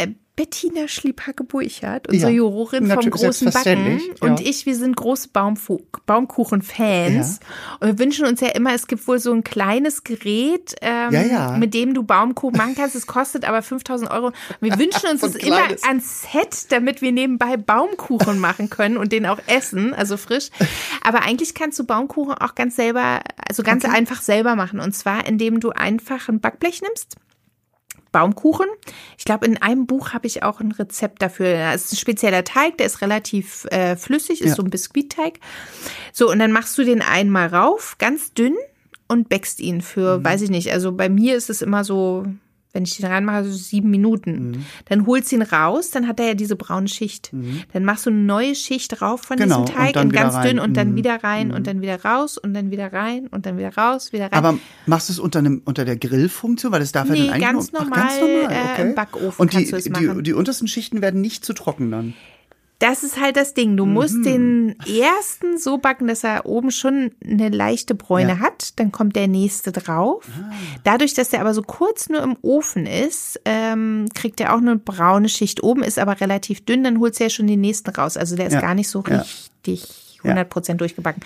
äh, 0.00 0.08
Bettina 0.36 0.86
Schliephacke-Burchardt, 0.86 2.08
unsere 2.08 2.30
Ja, 2.30 2.36
Jurorin 2.36 2.86
vom 2.90 3.10
großen 3.10 3.50
Backen 3.50 3.98
ja. 3.98 4.14
und 4.20 4.40
ich, 4.40 4.66
wir 4.66 4.76
sind 4.76 4.94
große 4.94 5.30
Baumfu 5.30 5.80
Baumkuchen-Fans 6.04 7.40
und 7.80 7.86
wir 7.86 7.98
wünschen 7.98 8.26
uns 8.26 8.42
ja 8.42 8.48
immer, 8.48 8.74
es 8.74 8.86
gibt 8.86 9.08
wohl 9.08 9.18
so 9.18 9.32
ein 9.32 9.44
kleines 9.44 10.04
Gerät, 10.04 10.76
ähm, 10.82 11.10
Ja, 11.10 11.22
ja. 11.22 11.56
mit 11.56 11.72
dem 11.72 11.94
du 11.94 12.02
Baumkuchen 12.02 12.58
machen 12.58 12.74
kannst. 12.76 12.94
Es 12.94 13.06
kostet 13.06 13.46
aber 13.46 13.62
5000 13.62 14.10
Euro. 14.10 14.32
Wir 14.60 14.78
wünschen 14.78 15.08
uns 15.10 15.24
ein 15.24 15.32
immer 15.36 15.62
ans 15.88 16.26
Set, 16.30 16.70
damit 16.70 17.00
wir 17.00 17.12
nebenbei 17.12 17.56
Baumkuchen 17.56 18.38
machen 18.38 18.68
können 18.68 18.98
und 18.98 19.12
den 19.12 19.24
auch 19.24 19.38
essen, 19.46 19.94
also 19.94 20.18
frisch. 20.18 20.50
Aber 21.02 21.22
eigentlich 21.22 21.54
kannst 21.54 21.78
du 21.78 21.84
Baumkuchen 21.84 22.34
auch 22.34 22.54
ganz 22.54 22.76
selber, 22.76 23.20
also 23.48 23.62
ganz 23.62 23.86
einfach 23.86 24.20
selber 24.20 24.54
machen 24.54 24.80
und 24.80 24.94
zwar 24.94 25.26
indem 25.26 25.60
du 25.60 25.70
einfach 25.70 26.28
ein 26.28 26.40
Backblech 26.40 26.82
nimmst. 26.82 27.16
Baumkuchen. 28.12 28.66
Ich 29.18 29.24
glaube, 29.24 29.46
in 29.46 29.60
einem 29.60 29.86
Buch 29.86 30.12
habe 30.12 30.26
ich 30.26 30.42
auch 30.42 30.60
ein 30.60 30.72
Rezept 30.72 31.20
dafür. 31.22 31.52
Das 31.52 31.84
ist 31.86 31.92
ein 31.92 31.96
spezieller 31.96 32.44
Teig, 32.44 32.78
der 32.78 32.86
ist 32.86 33.00
relativ 33.02 33.66
äh, 33.70 33.96
flüssig, 33.96 34.40
ist 34.40 34.50
Ja. 34.50 34.54
so 34.56 34.62
ein 34.62 34.70
Biskuitteig. 34.70 35.38
So, 36.12 36.30
und 36.30 36.38
dann 36.38 36.52
machst 36.52 36.76
du 36.78 36.84
den 36.84 37.02
einmal 37.02 37.48
rauf, 37.48 37.96
ganz 37.98 38.32
dünn 38.32 38.56
und 39.08 39.28
backst 39.28 39.60
ihn 39.60 39.76
Mhm. 39.76 39.80
für, 39.82 40.24
weiß 40.24 40.42
ich 40.42 40.50
nicht, 40.50 40.72
also 40.72 40.92
bei 40.92 41.08
mir 41.08 41.36
ist 41.36 41.50
es 41.50 41.62
immer 41.62 41.84
so, 41.84 42.26
wenn 42.76 42.84
ich 42.84 42.96
den 42.96 43.06
reinmache, 43.06 43.44
so 43.44 43.50
sieben 43.52 43.90
Minuten. 43.90 44.50
Mhm. 44.50 44.64
Dann 44.84 45.06
holst 45.06 45.32
du 45.32 45.36
ihn 45.36 45.42
raus, 45.42 45.90
dann 45.90 46.06
hat 46.06 46.20
er 46.20 46.26
ja 46.28 46.34
diese 46.34 46.54
braune 46.56 46.88
Schicht. 46.88 47.32
Dann 47.72 47.84
machst 47.84 48.06
du 48.06 48.10
eine 48.10 48.18
neue 48.20 48.54
Schicht 48.54 49.00
drauf 49.00 49.22
von 49.22 49.38
Genau, 49.38 49.64
diesem 49.64 49.76
und 49.76 49.82
Teig 49.94 49.96
in 50.02 50.12
ganz 50.12 50.34
rein. 50.34 50.46
dünn 50.48 50.58
und 50.60 50.76
dann 50.76 50.90
Mhm. 50.92 50.96
wieder 50.96 51.24
rein 51.24 51.52
und 51.52 51.66
dann 51.66 51.80
wieder 51.80 52.02
raus 52.04 52.38
und 52.38 52.54
dann 52.54 52.70
wieder 52.70 52.92
rein 52.92 53.26
und 53.28 53.46
dann 53.46 53.58
wieder 53.58 53.74
raus, 53.74 54.12
wieder 54.12 54.24
rein. 54.26 54.32
Aber 54.34 54.58
machst 54.86 55.08
du 55.08 55.14
es 55.14 55.18
unter, 55.18 55.38
einem, 55.40 55.62
unter 55.64 55.84
der 55.84 55.96
Grillfunktion? 55.96 56.70
Weil 56.70 56.80
das 56.80 56.92
darf 56.92 57.08
Nee, 57.08 57.16
ja 57.18 57.24
dann 57.24 57.32
eigentlich 57.34 57.48
ganz 57.48 57.72
nur, 57.72 57.80
ach, 57.80 57.84
normal, 57.86 58.00
ganz 58.08 58.20
normal 58.20 58.52
äh, 58.52 58.72
okay. 58.72 58.82
im 58.82 58.94
Backofen 58.94 59.40
Und 59.40 59.52
die, 59.54 59.72
es 59.72 59.84
die, 59.84 60.22
die 60.22 60.32
untersten 60.34 60.68
Schichten 60.68 61.00
werden 61.00 61.20
nicht 61.20 61.44
zu 61.44 61.54
trocken 61.54 61.90
dann. 61.90 62.14
Das 62.78 63.02
ist 63.02 63.18
halt 63.18 63.36
das 63.38 63.54
Ding. 63.54 63.76
Du 63.78 63.86
musst 63.86 64.16
Mhm. 64.16 64.22
den 64.24 64.76
ersten 64.80 65.56
so 65.56 65.78
backen, 65.78 66.06
dass 66.08 66.24
er 66.24 66.44
oben 66.44 66.70
schon 66.70 67.10
eine 67.24 67.48
leichte 67.48 67.94
Bräune 67.94 68.32
Ja. 68.34 68.38
hat. 68.40 68.78
Dann 68.78 68.92
kommt 68.92 69.16
der 69.16 69.28
nächste 69.28 69.72
drauf. 69.72 70.26
Dadurch, 70.84 71.14
dass 71.14 71.30
der 71.30 71.40
aber 71.40 71.54
so 71.54 71.62
kurz 71.62 72.10
nur 72.10 72.22
im 72.22 72.36
Ofen 72.42 72.84
ist, 72.86 73.40
ähm, 73.46 74.06
kriegt 74.14 74.40
er 74.40 74.52
auch 74.54 74.58
eine 74.58 74.76
braune 74.76 75.30
Schicht 75.30 75.62
oben, 75.62 75.82
ist 75.82 75.98
aber 75.98 76.20
relativ 76.20 76.64
dünn. 76.66 76.84
Dann 76.84 77.00
holst 77.00 77.18
du 77.18 77.24
ja 77.24 77.30
schon 77.30 77.46
den 77.46 77.62
nächsten 77.62 77.88
raus. 77.90 78.18
Also 78.18 78.36
der 78.36 78.48
ist 78.48 78.52
Ja. 78.54 78.60
gar 78.60 78.74
nicht 78.74 78.88
so 78.90 79.02
Ja. 79.08 79.20
richtig 79.20 80.18
100% 80.22 80.80
durchgebacken. 80.82 81.22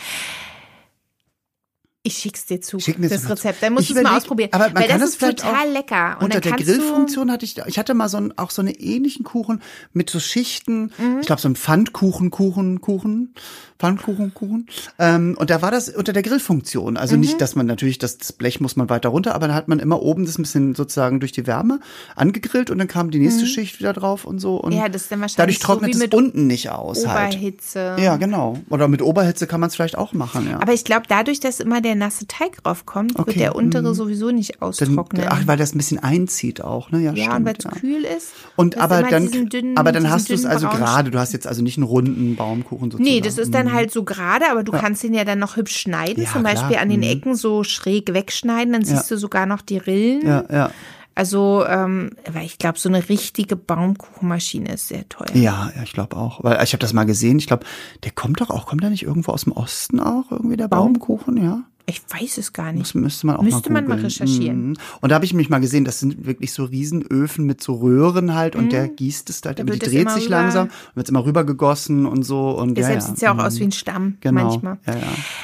Ich 2.02 2.14
schick's 2.16 2.46
dir 2.46 2.62
zu, 2.62 2.80
Schick 2.80 2.98
mir 2.98 3.10
das. 3.10 3.28
Rezept. 3.28 3.62
Dann 3.62 3.74
musst 3.74 3.88
Ich 3.90 3.92
du 3.94 3.98
es 3.98 4.02
mal 4.04 4.16
ausprobieren. 4.16 4.48
aber 4.52 4.68
man 4.68 4.76
weil 4.76 4.88
kann 4.88 5.00
das 5.00 5.00
das 5.00 5.10
ist 5.10 5.16
vielleicht 5.16 5.40
total 5.40 5.68
auch 5.68 5.72
lecker. 5.72 6.16
Und 6.18 6.24
Unter 6.24 6.40
der 6.40 6.52
Grillfunktion 6.52 7.30
hatte 7.30 7.44
ich, 7.44 7.58
ich 7.66 7.78
hatte 7.78 7.92
mal 7.92 8.08
so 8.08 8.16
einen, 8.16 8.38
auch 8.38 8.50
so 8.50 8.62
einen 8.62 8.72
ähnlichen 8.74 9.22
Kuchen 9.22 9.60
mit 9.92 10.08
so 10.08 10.18
Schichten, 10.18 10.92
Mhm. 10.96 11.18
ich 11.20 11.26
glaube 11.26 11.42
so 11.42 11.48
ein 11.50 11.56
Pfannkuchen, 11.56 12.30
Kuchen, 12.30 12.80
Kuchen, 12.80 13.34
Pfannkuchen, 13.78 14.32
Kuchen. 14.32 14.66
Ähm, 14.98 15.36
und 15.38 15.50
da 15.50 15.60
war 15.60 15.70
das 15.70 15.90
unter 15.90 16.14
der 16.14 16.22
Grillfunktion. 16.22 16.96
Also 16.96 17.16
Mhm. 17.16 17.20
nicht, 17.20 17.40
dass 17.40 17.54
man 17.54 17.66
natürlich, 17.66 17.98
das, 17.98 18.16
Blech 18.32 18.60
muss 18.62 18.76
man 18.76 18.88
weiter 18.88 19.10
runter, 19.10 19.34
aber 19.34 19.48
dann 19.48 19.56
hat 19.56 19.68
man 19.68 19.78
immer 19.78 20.00
oben 20.00 20.24
das 20.24 20.38
ein 20.38 20.42
bisschen 20.42 20.74
sozusagen 20.74 21.20
durch 21.20 21.32
die 21.32 21.46
Wärme 21.46 21.80
angegrillt 22.16 22.70
und 22.70 22.78
dann 22.78 22.88
kam 22.88 23.10
die 23.10 23.18
nächste 23.18 23.46
Schicht 23.46 23.78
wieder 23.78 23.92
drauf 23.92 24.24
und 24.24 24.38
so. 24.38 24.56
Und 24.56 24.72
Mhm. 24.72 24.80
Ja, 24.80 24.88
das 24.88 25.02
ist 25.02 25.12
dann 25.12 25.20
wahrscheinlich 25.20 25.36
dadurch 25.36 25.58
so 25.58 25.64
trocknet 25.66 26.00
wie 26.00 26.04
es 26.06 26.14
unten 26.14 26.46
nicht 26.46 26.70
aus 26.70 27.06
halt. 27.06 27.34
Oberhitze. 27.34 27.96
Ja, 27.98 28.16
genau. 28.16 28.58
Oder 28.70 28.88
mit 28.88 29.02
Oberhitze 29.02 29.46
kann 29.46 29.60
man 29.60 29.68
es 29.68 29.74
vielleicht 29.74 29.98
auch 29.98 30.14
machen, 30.14 30.48
ja. 30.50 30.60
Aber 30.62 30.72
ich 30.72 30.84
glaube, 30.84 31.02
dadurch, 31.06 31.40
dass 31.40 31.60
immer 31.60 31.82
der 31.82 31.89
nasse 31.94 32.26
Teig 32.26 32.62
draufkommt, 32.62 33.18
Okay, 33.18 33.26
wird 33.28 33.36
der 33.40 33.56
untere 33.56 33.94
sowieso 33.94 34.30
nicht 34.30 34.54
dann, 34.60 34.68
austrocknen. 34.68 35.26
ach, 35.28 35.46
weil 35.46 35.56
das 35.56 35.74
ein 35.74 35.78
bisschen 35.78 35.98
einzieht 35.98 36.62
auch, 36.62 36.90
ne? 36.90 36.98
Ja, 37.00 37.12
ja, 37.12 37.24
stimmt, 37.24 37.36
und 37.38 37.44
weil 37.46 37.54
es 37.58 37.64
ja. 37.64 37.70
kühl 37.70 38.04
ist. 38.04 38.32
Und 38.56 38.78
aber 38.78 39.02
dann, 39.02 39.28
dünnen- 39.30 39.76
aber 39.76 39.92
dann 39.92 40.10
hast 40.10 40.28
du 40.30 40.34
es 40.34 40.44
also 40.44 40.68
gerade. 40.68 41.10
Du 41.10 41.18
hast 41.18 41.32
jetzt 41.32 41.46
also 41.46 41.62
nicht 41.62 41.76
einen 41.78 41.84
runden 41.86 42.36
Baumkuchen 42.36 42.90
sozusagen. 42.90 43.04
Nee, 43.14 43.20
das 43.20 43.38
ist 43.38 43.52
dann 43.54 43.72
halt 43.72 43.90
so 43.90 44.04
gerade, 44.04 44.50
aber 44.50 44.62
du 44.62 44.72
kannst 44.72 45.02
den 45.02 45.14
ja 45.14 45.24
dann 45.24 45.38
noch 45.38 45.56
hübsch 45.56 45.76
schneiden. 45.78 46.24
Ja, 46.24 46.30
Zum 46.32 46.42
Beispiel 46.42 46.70
klar. 46.70 46.82
an 46.82 46.88
den 46.88 47.00
Mhm. 47.00 47.06
Ecken 47.06 47.34
so 47.34 47.64
schräg 47.64 48.12
wegschneiden, 48.12 48.72
dann 48.72 48.84
siehst 48.84 49.10
du 49.10 49.16
sogar 49.18 49.46
noch 49.46 49.62
die 49.62 49.78
Rillen. 49.78 50.26
Ja, 50.26 50.44
ja. 50.50 50.70
Also, 51.16 51.64
ähm, 51.66 52.12
weil 52.32 52.46
ich 52.46 52.56
glaube, 52.56 52.78
so 52.78 52.88
eine 52.88 53.08
richtige 53.08 53.54
Baumkuchenmaschine 53.56 54.72
ist 54.74 54.88
sehr 54.88 55.06
teuer. 55.08 55.26
Ja, 55.34 55.70
ja, 55.76 55.82
ich 55.82 55.92
glaube 55.92 56.16
auch. 56.16 56.42
Weil 56.44 56.62
ich 56.64 56.72
habe 56.72 56.78
das 56.78 56.92
mal 56.92 57.04
gesehen. 57.04 57.38
Ich 57.38 57.46
glaube, 57.46 57.66
der 58.04 58.12
kommt 58.12 58.40
doch 58.40 58.48
auch, 58.48 58.66
kommt 58.66 58.82
der 58.82 58.90
nicht 58.90 59.02
irgendwo 59.02 59.32
aus 59.32 59.44
dem 59.44 59.52
Osten 59.52 60.00
auch, 60.00 60.30
irgendwie 60.30 60.56
der 60.56 60.68
Baumkuchen, 60.68 61.36
ja? 61.42 61.62
Ich 61.90 62.02
weiß 62.22 62.38
es 62.38 62.52
gar 62.52 62.72
nicht. 62.72 62.82
Das 62.86 62.94
müsste 62.94 63.26
man 63.26 63.36
auch 63.36 63.42
Müsste 63.42 63.70
mal 63.72 63.82
man 63.82 63.90
mal 63.98 64.04
recherchieren. 64.04 64.68
Mhm. 64.70 64.76
Und 65.00 65.10
da 65.10 65.14
habe 65.16 65.24
ich 65.24 65.34
mich 65.34 65.48
mal 65.50 65.58
gesehen, 65.60 65.84
das 65.84 65.98
sind 66.00 66.24
wirklich 66.26 66.52
so 66.52 66.64
Riesenöfen 66.64 67.44
mit 67.46 67.62
so 67.62 67.74
Röhren 67.74 68.34
halt 68.34 68.56
und 68.56 68.72
der 68.72 68.88
gießt 68.88 69.28
es 69.30 69.42
halt, 69.44 69.58
Da 69.58 69.62
aber 69.62 69.72
die 69.72 69.80
es 69.84 69.90
dreht 69.90 70.10
sich 70.10 70.24
rüber- 70.26 70.30
langsam, 70.30 70.68
wird 70.94 71.08
immer 71.08 71.24
rübergegossen 71.24 72.06
und 72.06 72.22
so 72.22 72.50
und 72.58 72.70
ja, 72.70 72.74
Deshalb 72.74 72.94
ja. 72.96 73.00
sieht 73.00 73.14
es 73.16 73.20
ja 73.20 73.30
auch 73.32 73.34
Mhm. 73.34 73.40
aus 73.40 73.58
wie 73.58 73.64
ein 73.64 73.72
Stamm 73.72 74.16
Genau. 74.20 74.44
manchmal. 74.50 74.78
Ja, 74.86 74.94
ja. 74.94 75.00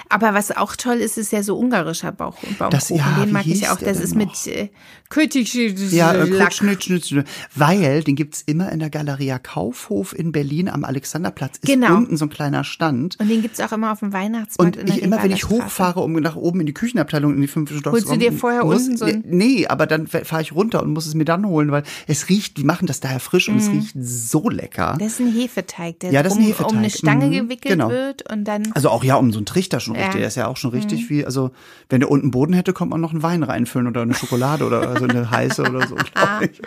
Aber 0.09 0.35
was 0.35 0.57
auch 0.57 0.77
toll 0.77 0.97
ist, 0.97 1.19
ist 1.19 1.33
ja 1.33 1.43
so 1.43 1.57
ungarischer 1.59 2.13
Bauch 2.13 2.37
Baumkuchen. 2.59 2.71
Das- 2.71 2.89
ja, 2.91 3.21
Den 3.25 3.33
mag 3.33 3.47
ich 3.47 3.69
auch. 3.69 3.79
Das 3.79 4.01
ist 4.01 4.15
noch? 4.15 4.27
mit 4.27 4.47
äh, 4.47 4.69
Kötig 5.09 5.55
Ja, 5.93 6.13
äh. 6.15 6.29
Weil 7.55 8.03
den 8.03 8.17
gibt's 8.17 8.43
immer 8.45 8.73
in 8.73 8.79
der 8.81 8.91
Galeria 8.91 9.39
Kaufhof 9.39 10.13
in 10.19 10.33
Berlin 10.33 10.69
am 10.69 10.85
Alexanderplatz. 10.85 11.59
Ist 11.59 11.67
Genau. 11.67 11.97
unten 11.97 12.17
so 12.17 12.27
ein 12.27 12.29
kleiner 12.29 12.65
Stand. 12.65 13.17
Und 13.21 13.29
den 13.29 13.43
gibt's 13.43 13.61
auch 13.61 13.73
immer 13.73 13.93
auf 13.93 14.01
dem 14.01 14.13
Weihnachtsmarkt 14.13 14.77
Und 14.77 14.81
in 14.81 14.87
der 14.87 14.97
ich 14.97 15.03
immer, 15.03 15.23
wenn 15.23 15.31
ich 15.31 15.49
hochfahre, 15.49 16.01
um 16.01 16.13
nach 16.15 16.36
oben 16.37 16.61
in 16.61 16.67
die 16.67 16.75
Küchenabteilung 16.75 17.35
in 17.35 17.41
die 17.41 17.47
fünfte 17.49 17.77
Stock 17.79 17.93
Holst 17.93 18.09
du 18.11 18.17
dir 18.17 18.33
vorher 18.33 18.65
muss, 18.65 18.83
unten 18.85 18.97
so 18.97 19.05
ein- 19.05 19.25
Nee, 19.27 19.67
aber 19.67 19.87
dann 19.87 20.07
fahre 20.07 20.43
ich 20.43 20.53
runter 20.53 20.83
und 20.83 20.93
muss 20.93 21.07
es 21.07 21.15
mir 21.15 21.25
dann 21.25 21.47
holen, 21.47 21.71
weil 21.71 21.83
es 22.07 22.29
riecht, 22.29 22.57
die 22.57 22.65
machen 22.65 22.87
das 22.87 23.01
daher 23.01 23.21
frisch 23.21 23.49
und 23.49 23.57
es 23.59 23.71
riecht 23.71 23.95
so 23.99 24.49
lecker. 24.49 24.95
Mhm. 24.95 24.99
Das 24.99 25.13
ist 25.13 25.21
ein 25.21 25.33
Hefeteig, 25.33 26.01
der 26.01 26.11
Ja, 26.13 26.23
das 26.23 26.33
ist 26.33 26.39
ein 26.39 26.43
um, 26.45 26.49
Hefeteig. 26.49 26.71
um 26.73 26.79
eine 26.79 26.91
Stange 26.91 27.27
Mhm, 27.27 27.33
gewickelt 27.33 27.73
genau. 27.73 27.91
wird 27.91 28.31
und 28.31 28.45
dann 28.45 28.71
Also 28.75 28.91
auch 28.91 29.05
ja, 29.05 29.17
um 29.17 29.33
so 29.33 29.39
einen 29.39 29.47
Trichter 29.47 29.81
schon 29.81 29.95
Ja. 29.95 30.01
Mhm. 30.01 30.05
richtig. 30.07 30.21
Der 30.21 30.29
ist 30.29 30.37
ja 30.37 30.47
auch 30.49 30.57
schon 30.57 30.71
richtig 30.71 31.09
wie, 31.11 31.25
also 31.25 31.51
wenn 31.89 32.01
der 32.01 32.11
unten 32.11 32.31
Boden 32.31 32.53
hätte, 32.53 32.73
kommt 32.73 32.91
man 32.91 33.01
noch 33.01 33.13
einen 33.13 33.23
Wein 33.23 33.43
reinfüllen 33.43 33.87
oder 33.89 34.03
eine 34.03 34.15
Schokolade 34.15 34.65
oder 34.67 34.99
so 34.99 35.05
eine 35.07 35.31
heiße 35.31 35.63
oder 35.63 35.87
so, 35.87 35.95
glaube 35.97 36.51
ich. 36.51 36.61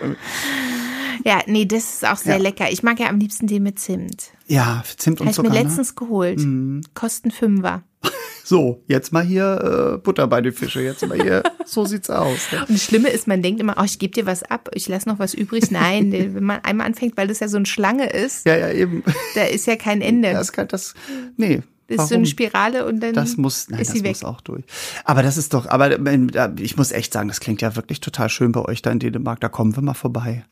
ja, 1.26 1.40
nee, 1.48 1.66
das 1.66 1.94
ist 1.96 2.08
auch 2.08 2.18
sehr 2.18 2.38
Ja. 2.38 2.42
lecker. 2.42 2.72
Ich 2.72 2.84
mag 2.84 3.00
ja 3.00 3.08
am 3.10 3.20
liebsten 3.20 3.48
den 3.48 3.64
mit 3.64 3.80
Zimt. 3.80 4.32
Ja, 4.48 4.84
Zimt 4.98 5.20
und 5.22 5.28
Habe 5.28 5.32
ich 5.32 5.36
Zucker. 5.36 5.50
mir 5.50 5.56
ne? 5.56 5.64
letztens 5.64 5.96
geholt. 5.96 6.40
Mhm. 6.40 6.82
Kosten 6.94 7.32
Fünfer. 7.32 7.84
So, 8.44 8.84
jetzt 8.88 9.14
mal 9.14 9.24
hier 9.24 9.94
äh, 9.94 9.98
Butter 10.00 10.26
bei 10.26 10.42
den 10.42 10.52
Fische. 10.54 10.82
Jetzt 10.82 11.08
mal 11.08 11.22
hier, 11.22 11.44
so 11.68 11.86
sieht's 11.86 12.10
aus. 12.10 12.52
Ne? 12.52 12.62
Und 12.62 12.70
das 12.72 12.84
Schlimme 12.84 13.10
ist, 13.10 13.28
man 13.28 13.44
denkt 13.44 13.62
immer, 13.62 13.76
oh, 13.80 13.84
ich 13.84 14.00
gebe 14.00 14.12
dir 14.12 14.26
was 14.26 14.42
ab, 14.42 14.72
ich 14.74 14.88
lasse 14.88 15.08
noch 15.08 15.20
was 15.20 15.36
übrig. 15.36 15.70
Nein, 15.70 16.12
wenn 16.34 16.44
man 16.44 16.60
einmal 16.64 16.88
anfängt, 16.88 17.16
weil 17.16 17.28
das 17.28 17.42
ja 17.42 17.48
so 17.48 17.58
eine 17.58 17.68
Schlange 17.68 18.10
ist, 18.10 18.48
Ja, 18.48 18.58
ja, 18.58 18.72
eben. 18.72 19.04
da 19.36 19.44
ist 19.44 19.68
ja 19.68 19.76
kein 19.76 20.02
Ende. 20.02 20.32
Das 20.32 20.52
kann 20.52 20.68
das. 20.68 20.96
Nee. 21.38 21.62
das 21.88 21.98
ist 21.98 21.98
so 21.98 22.10
warum? 22.10 22.16
eine 22.18 22.26
Spirale 22.26 22.86
und 22.88 23.02
dann 23.02 23.14
Das 23.14 23.38
muss, 23.38 23.70
nein, 23.70 23.82
ist 23.82 23.90
das 23.90 23.98
sie 23.98 24.04
weg. 24.04 24.14
muss 24.14 24.24
auch 24.24 24.42
durch. 24.42 24.64
Aber 25.04 25.22
das 25.22 25.38
ist 25.38 25.54
doch, 25.54 25.68
aber 25.68 25.92
äh, 25.92 26.52
ich 26.60 26.76
muss 26.76 26.92
echt 26.92 27.14
sagen, 27.14 27.28
das 27.28 27.42
klingt 27.42 27.62
ja 27.62 27.76
wirklich 27.76 28.00
total 28.00 28.30
schön 28.30 28.52
bei 28.52 28.66
euch 28.66 28.82
da 28.82 28.90
in 28.90 28.98
Dänemark. 28.98 29.42
Da 29.42 29.50
kommen 29.50 29.76
wir 29.76 29.84
mal 29.84 29.94
vorbei. 29.94 30.44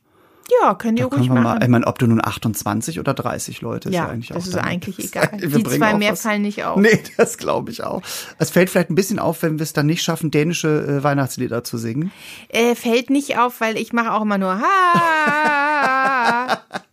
Ja, 0.62 0.76
könnt 0.76 0.98
ihr 0.98 1.06
Da 1.06 1.10
können 1.10 1.22
ruhig 1.24 1.30
wir 1.30 1.36
mal, 1.36 1.43
machen. 1.56 1.62
ich 1.64 1.68
meine, 1.68 1.88
ob 1.88 2.00
du 2.00 2.08
nun 2.08 2.24
28 2.24 3.00
oder 3.00 3.14
30 3.14 3.62
Leute, 3.62 3.89
ist 3.89 3.95
ja, 3.95 4.06
ja, 4.06 4.10
eigentlich 4.10 4.30
das 4.30 4.43
auch 4.43 4.48
ist 4.48 4.56
dann- 4.56 4.64
eigentlich 4.66 4.98
egal. 5.06 5.30
Wir 5.39 5.50
Die 5.50 5.64
zwei 5.64 5.93
mehr 5.95 6.14
was. 6.14 6.22
fallen 6.22 6.41
nicht 6.41 6.64
auf. 6.64 6.78
Nee, 6.80 7.02
das 7.18 7.38
glaube 7.38 7.72
ich 7.72 7.84
auch. 7.84 8.02
Es 8.39 8.50
fällt 8.50 8.70
vielleicht 8.70 8.89
ein 8.89 8.95
bisschen 8.95 9.20
auf, 9.20 9.41
wenn 9.43 9.60
wir 9.60 9.64
es 9.64 9.74
dann 9.74 9.86
nicht 9.88 10.04
schaffen, 10.04 10.32
dänische 10.32 11.00
äh, 11.00 11.04
Weihnachtslieder 11.04 11.64
zu 11.66 11.78
singen. 11.78 12.12
Äh, 12.50 12.76
fällt 12.76 13.10
nicht 13.10 13.38
auf, 13.38 13.60
weil 13.62 13.78
ich 13.78 13.91
mache 13.93 14.14
auch 14.14 14.22
immer 14.22 14.38
nur 14.38 14.60
ha, 14.60 14.64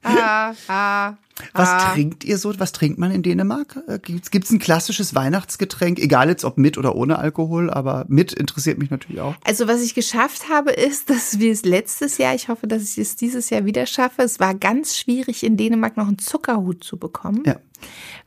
ha, 0.04 0.54
ha, 0.68 1.16
Was 1.52 1.68
ha. 1.68 1.92
trinkt 1.92 2.22
ihr 2.24 2.38
so? 2.38 2.52
Was 2.58 2.72
trinkt 2.72 2.98
man 2.98 3.10
in 3.10 3.22
Dänemark? 3.22 3.78
Äh, 3.88 3.98
Gibt's, 3.98 4.30
gibt's 4.30 4.50
ein 4.50 4.58
klassisches 4.60 5.14
Weihnachtsgetränk? 5.14 5.98
Egal 5.98 6.28
jetzt 6.28 6.44
ob 6.44 6.58
mit 6.58 6.78
oder 6.78 6.94
ohne 6.94 7.18
Alkohol, 7.18 7.70
aber 7.70 8.04
mit 8.08 8.32
interessiert 8.32 8.78
mich 8.78 8.90
natürlich 8.90 9.20
auch. 9.20 9.34
Also 9.44 9.66
was 9.66 9.82
ich 9.82 9.94
geschafft 9.94 10.48
habe, 10.48 10.70
ist, 10.70 11.10
dass 11.10 11.38
wir 11.40 11.52
es 11.52 11.64
letztes 11.64 12.18
Jahr, 12.18 12.34
ich 12.34 12.48
hoffe, 12.48 12.66
dass 12.66 12.82
ich 12.82 12.98
es 12.98 13.16
dieses 13.16 13.50
Jahr 13.50 13.64
wieder 13.64 13.86
schaffe, 13.86 14.22
es 14.22 14.38
war 14.38 14.54
ganz 14.54 14.96
schwierig 14.96 15.42
in 15.44 15.56
Dänemark 15.56 15.96
noch 15.96 16.06
einen 16.06 16.18
Zuckerhut 16.18 16.84
zu 16.84 16.98
bekommen. 16.98 17.42
Ja. 17.44 17.56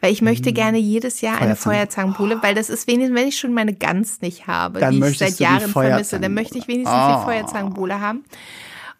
Weil 0.01 0.11
ich 0.11 0.21
möchte 0.21 0.53
gerne 0.53 0.77
jedes 0.77 1.21
Jahr 1.21 1.37
eine 1.41 1.55
Feuerzangen. 1.55 2.13
Feuerzangenbowle, 2.13 2.43
weil 2.43 2.53
das 2.53 2.69
ist 2.69 2.85
wenigstens, 2.87 3.17
wenn 3.17 3.27
ich 3.27 3.39
schon 3.39 3.53
meine 3.53 3.73
Gans 3.73 4.21
nicht 4.21 4.45
habe, 4.45 4.79
Dann 4.79 4.93
die 4.93 5.07
ich 5.07 5.17
seit 5.17 5.39
Jahren 5.39 5.71
vermisse, 5.71 6.19
dann 6.19 6.33
möchte 6.35 6.57
ich 6.59 6.67
wenigstens 6.67 6.95
Oh. 6.95 7.17
die 7.17 7.23
Feuerzangenbowle 7.25 7.99
haben. 7.99 8.23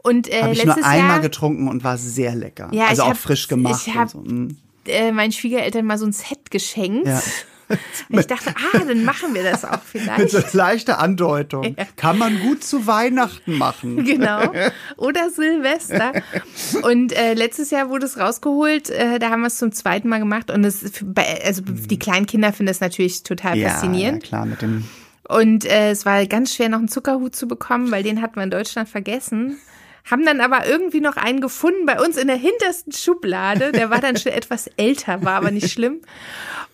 Und 0.03 0.31
äh, 0.31 0.41
Habe 0.43 0.53
ich 0.53 0.63
letztes 0.63 0.83
nur 0.83 0.85
einmal 0.85 1.09
Jahr 1.15 1.19
getrunken 1.21 1.67
und 1.67 1.83
war 1.83 1.97
sehr 1.97 2.35
lecker. 2.35 2.69
Ja, 2.71 2.85
also 2.87 3.03
auch 3.03 3.09
hab- 3.09 3.17
frisch 3.17 3.47
gemacht. 3.47 3.83
ich 3.87 3.95
hab- 3.95 4.15
und 4.15 4.27
so. 4.27 4.33
mm. 4.33 4.57
äh, 4.87 5.11
meinen 5.11 5.31
Schwiegereltern 5.31 5.85
mal 5.85 5.97
so 5.97 6.05
ein 6.05 6.13
Set 6.13 6.49
geschenkt. 6.51 7.07
Ja. 7.07 7.21
Und 8.09 8.17
ich 8.19 8.27
dachte, 8.27 8.51
ah, 8.55 8.77
dann 8.77 9.03
machen 9.03 9.33
wir 9.33 9.43
das 9.43 9.65
auch 9.65 9.71
Mit 9.93 10.03
vielleicht. 10.03 10.29
so 10.29 10.57
leichter 10.57 10.99
Andeutung. 10.99 11.75
Kann 11.97 12.17
man 12.17 12.39
gut 12.39 12.63
zu 12.63 12.87
Weihnachten 12.87 13.57
machen. 13.57 14.05
Genau. 14.05 14.53
Oder 14.95 15.29
Silvester. 15.29 16.13
Und 16.83 17.11
äh, 17.11 17.33
letztes 17.33 17.69
Jahr 17.71 17.89
wurde 17.89 18.05
es 18.05 18.17
rausgeholt. 18.17 18.89
Äh, 18.89 19.19
da 19.19 19.31
haben 19.31 19.41
wir 19.41 19.47
es 19.47 19.57
zum 19.57 19.73
zweiten 19.73 20.07
Mal 20.07 20.19
gemacht. 20.19 20.49
Und 20.49 20.63
es, 20.63 20.81
also 21.43 21.61
die 21.65 21.99
kleinen 21.99 22.25
Kinder 22.25 22.53
finden 22.53 22.67
das 22.67 22.79
natürlich 22.79 23.23
total 23.23 23.57
Ja, 23.57 23.63
ja, 23.67 23.69
faszinierend. 23.73 24.23
klar, 24.23 24.45
mit 24.45 24.61
dem. 24.61 24.85
Und 25.27 25.65
äh, 25.65 25.91
es 25.91 26.05
war 26.05 26.25
ganz 26.25 26.55
schwer, 26.55 26.69
noch 26.69 26.79
einen 26.79 26.87
Zuckerhut 26.87 27.35
zu 27.35 27.49
bekommen, 27.49 27.91
weil 27.91 28.01
den 28.01 28.21
hatten 28.21 28.37
wir 28.37 28.43
in 28.43 28.51
Deutschland 28.51 28.87
vergessen. 28.87 29.57
Haben 30.09 30.25
dann 30.25 30.41
aber 30.41 30.65
irgendwie 30.67 31.01
noch 31.01 31.17
einen 31.17 31.41
gefunden 31.41 31.85
bei 31.85 31.99
uns 32.03 32.17
in 32.17 32.27
der 32.27 32.37
hintersten 32.37 32.93
Schublade. 32.93 33.71
Der 33.71 33.89
war 33.89 33.99
dann 33.99 34.17
schon 34.17 34.31
etwas 34.33 34.67
älter, 34.77 35.23
war 35.23 35.33
aber 35.33 35.51
nicht 35.51 35.71
schlimm. 35.71 36.01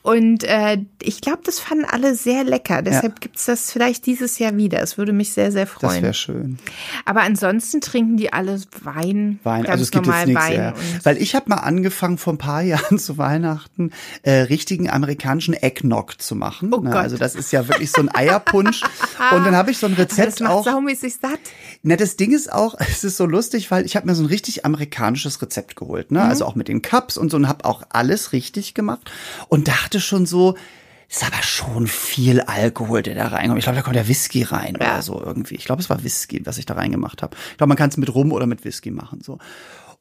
Und 0.04 0.44
äh, 0.44 0.80
ich 1.02 1.22
glaube, 1.22 1.40
das 1.46 1.62
fanden 1.62 1.86
alle 1.86 2.14
sehr 2.14 2.44
lecker. 2.44 2.82
Deshalb 2.82 3.22
gibt's 3.22 3.46
das 3.46 3.72
vielleicht 3.72 4.06
dieses 4.06 4.38
Jahr 4.38 4.58
wieder. 4.58 4.82
Es 4.82 4.98
würde 4.98 5.14
mich 5.14 5.32
sehr, 5.32 5.50
sehr 5.50 5.64
Das 5.64 5.74
freuen. 5.76 6.04
wäre 6.04 6.14
schön. 6.14 6.60
Aber 7.06 7.22
ansonsten 7.22 7.80
trinken 7.80 8.18
die 8.18 8.34
alle 8.34 8.60
Wein. 8.82 9.40
Wein, 9.44 9.66
also 9.66 9.82
es 9.82 9.92
gibt 9.92 10.06
jetzt 10.06 10.28
nichts. 10.28 10.44
Wein. 10.44 10.56
Ja. 10.58 10.74
Weil 11.04 11.18
ich 11.22 11.36
habe 11.36 11.50
mal 11.50 11.56
angefangen 11.56 12.18
vor 12.18 12.34
ein 12.34 12.38
paar 12.38 12.62
Jahren 12.64 13.00
zu 13.00 13.18
Weihnachten 13.18 13.92
äh, 14.24 14.42
richtigen 14.42 14.90
amerikanischen 14.90 15.54
Eggnog 15.54 16.22
zu 16.22 16.36
machen. 16.36 16.74
Oh 16.74 16.82
ne? 16.82 16.90
Gott. 16.90 17.00
Also 17.00 17.16
das 17.18 17.34
ist 17.36 17.54
ja 17.54 17.66
wirklich 17.70 17.90
so 17.92 18.02
ein 18.02 18.14
Eierpunsch. 18.14 18.82
Und 19.32 19.46
dann 19.46 19.56
habe 19.56 19.72
ich 19.72 19.78
so 19.78 19.88
ein 19.88 19.96
das 19.96 20.18
Rezept 20.18 20.42
macht 20.42 20.52
auch. 20.52 20.66
saumäßig 20.66 21.16
satt. 21.16 21.40
Na, 21.82 21.96
das 21.96 22.18
Ding 22.18 22.34
ist 22.34 22.52
auch, 22.52 22.76
es 22.78 23.06
ist 23.06 23.16
so 23.16 23.23
lustig, 23.26 23.72
weil 23.72 23.86
ich 23.86 23.96
habe 23.96 24.08
mir 24.08 24.16
so 24.16 24.24
ein 24.24 24.28
richtig 24.28 24.66
amerikanisches 24.66 25.42
Rezept 25.42 25.76
geholt, 25.76 26.12
ne? 26.12 26.22
Also 26.24 26.46
auch 26.46 26.56
mit 26.56 26.68
den 26.68 26.82
Cups 26.82 27.18
und 27.18 27.30
so 27.32 27.38
und 27.38 27.48
habe 27.48 27.66
auch 27.66 27.84
alles 27.90 28.32
richtig 28.34 28.74
gemacht 28.74 29.12
und 29.48 29.68
dachte 29.68 30.00
schon 30.00 30.26
so, 30.26 30.56
ist 31.10 31.24
aber 31.24 31.44
schon 31.44 31.86
viel 31.86 32.42
Alkohol, 32.42 33.04
der 33.04 33.14
da 33.14 33.28
reinkommt. 33.28 33.60
Ich 33.60 33.66
glaube, 33.66 33.76
da 33.76 33.84
kommt 33.84 33.96
der 33.96 34.08
Whisky 34.08 34.42
rein 34.44 34.76
Ja. 34.80 34.94
oder 34.94 35.02
so 35.04 35.22
irgendwie. 35.24 35.56
Ich 35.56 35.66
glaube, 35.66 35.82
es 35.82 35.90
war 35.90 36.04
Whisky, 36.04 36.42
was 36.46 36.58
ich 36.58 36.66
da 36.66 36.74
reingemacht 36.74 37.22
habe. 37.22 37.36
Ich 37.52 37.58
glaube, 37.58 37.68
man 37.68 37.78
kann 37.78 37.90
es 37.90 37.98
mit 37.98 38.14
Rum 38.14 38.32
oder 38.32 38.48
mit 38.48 38.66
Whisky 38.66 38.90
machen 38.90 39.22
so. 39.22 39.38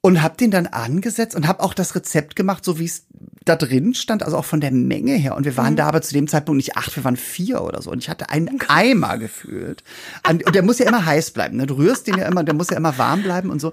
Und 0.05 0.21
habe 0.21 0.37
den 0.37 0.51
dann 0.51 0.67
angesetzt 0.67 1.37
und 1.37 1.47
habe 1.47 1.63
auch 1.63 1.75
das 1.75 1.95
Rezept 1.95 2.35
gemacht, 2.35 2.65
so 2.65 2.81
wie 2.81 2.87
es 2.87 3.07
da 3.45 3.55
drin 3.55 3.95
stand, 3.95 4.25
also 4.25 4.37
auch 4.37 4.45
von 4.45 4.61
der 4.61 4.73
Menge 4.73 5.15
her. 5.15 5.37
Und 5.37 5.45
wir 5.45 5.57
waren 5.57 5.77
da 5.77 5.87
aber 5.87 6.03
zu 6.03 6.13
dem 6.13 6.27
Zeitpunkt 6.27 6.57
nicht 6.57 6.77
acht, 6.77 6.97
wir 6.97 7.05
waren 7.05 7.17
vier 7.17 7.63
oder 7.63 7.83
so. 7.83 7.91
Und 7.93 7.99
ich 7.99 8.09
hatte 8.09 8.31
einen 8.31 8.61
Eimer 8.69 9.17
gefühlt. 9.19 9.85
Und 10.29 10.55
der 10.55 10.63
muss 10.63 10.81
ja 10.81 10.89
immer 10.89 11.07
heiß 11.07 11.31
bleiben. 11.31 11.57
Ne? 11.57 11.67
Du 11.67 11.75
rührst 11.75 12.09
den 12.09 12.19
ja 12.19 12.27
immer, 12.27 12.43
der 12.43 12.55
muss 12.55 12.71
ja 12.71 12.77
immer 12.77 12.99
warm 12.99 13.23
bleiben 13.23 13.51
und 13.51 13.61
so. 13.61 13.73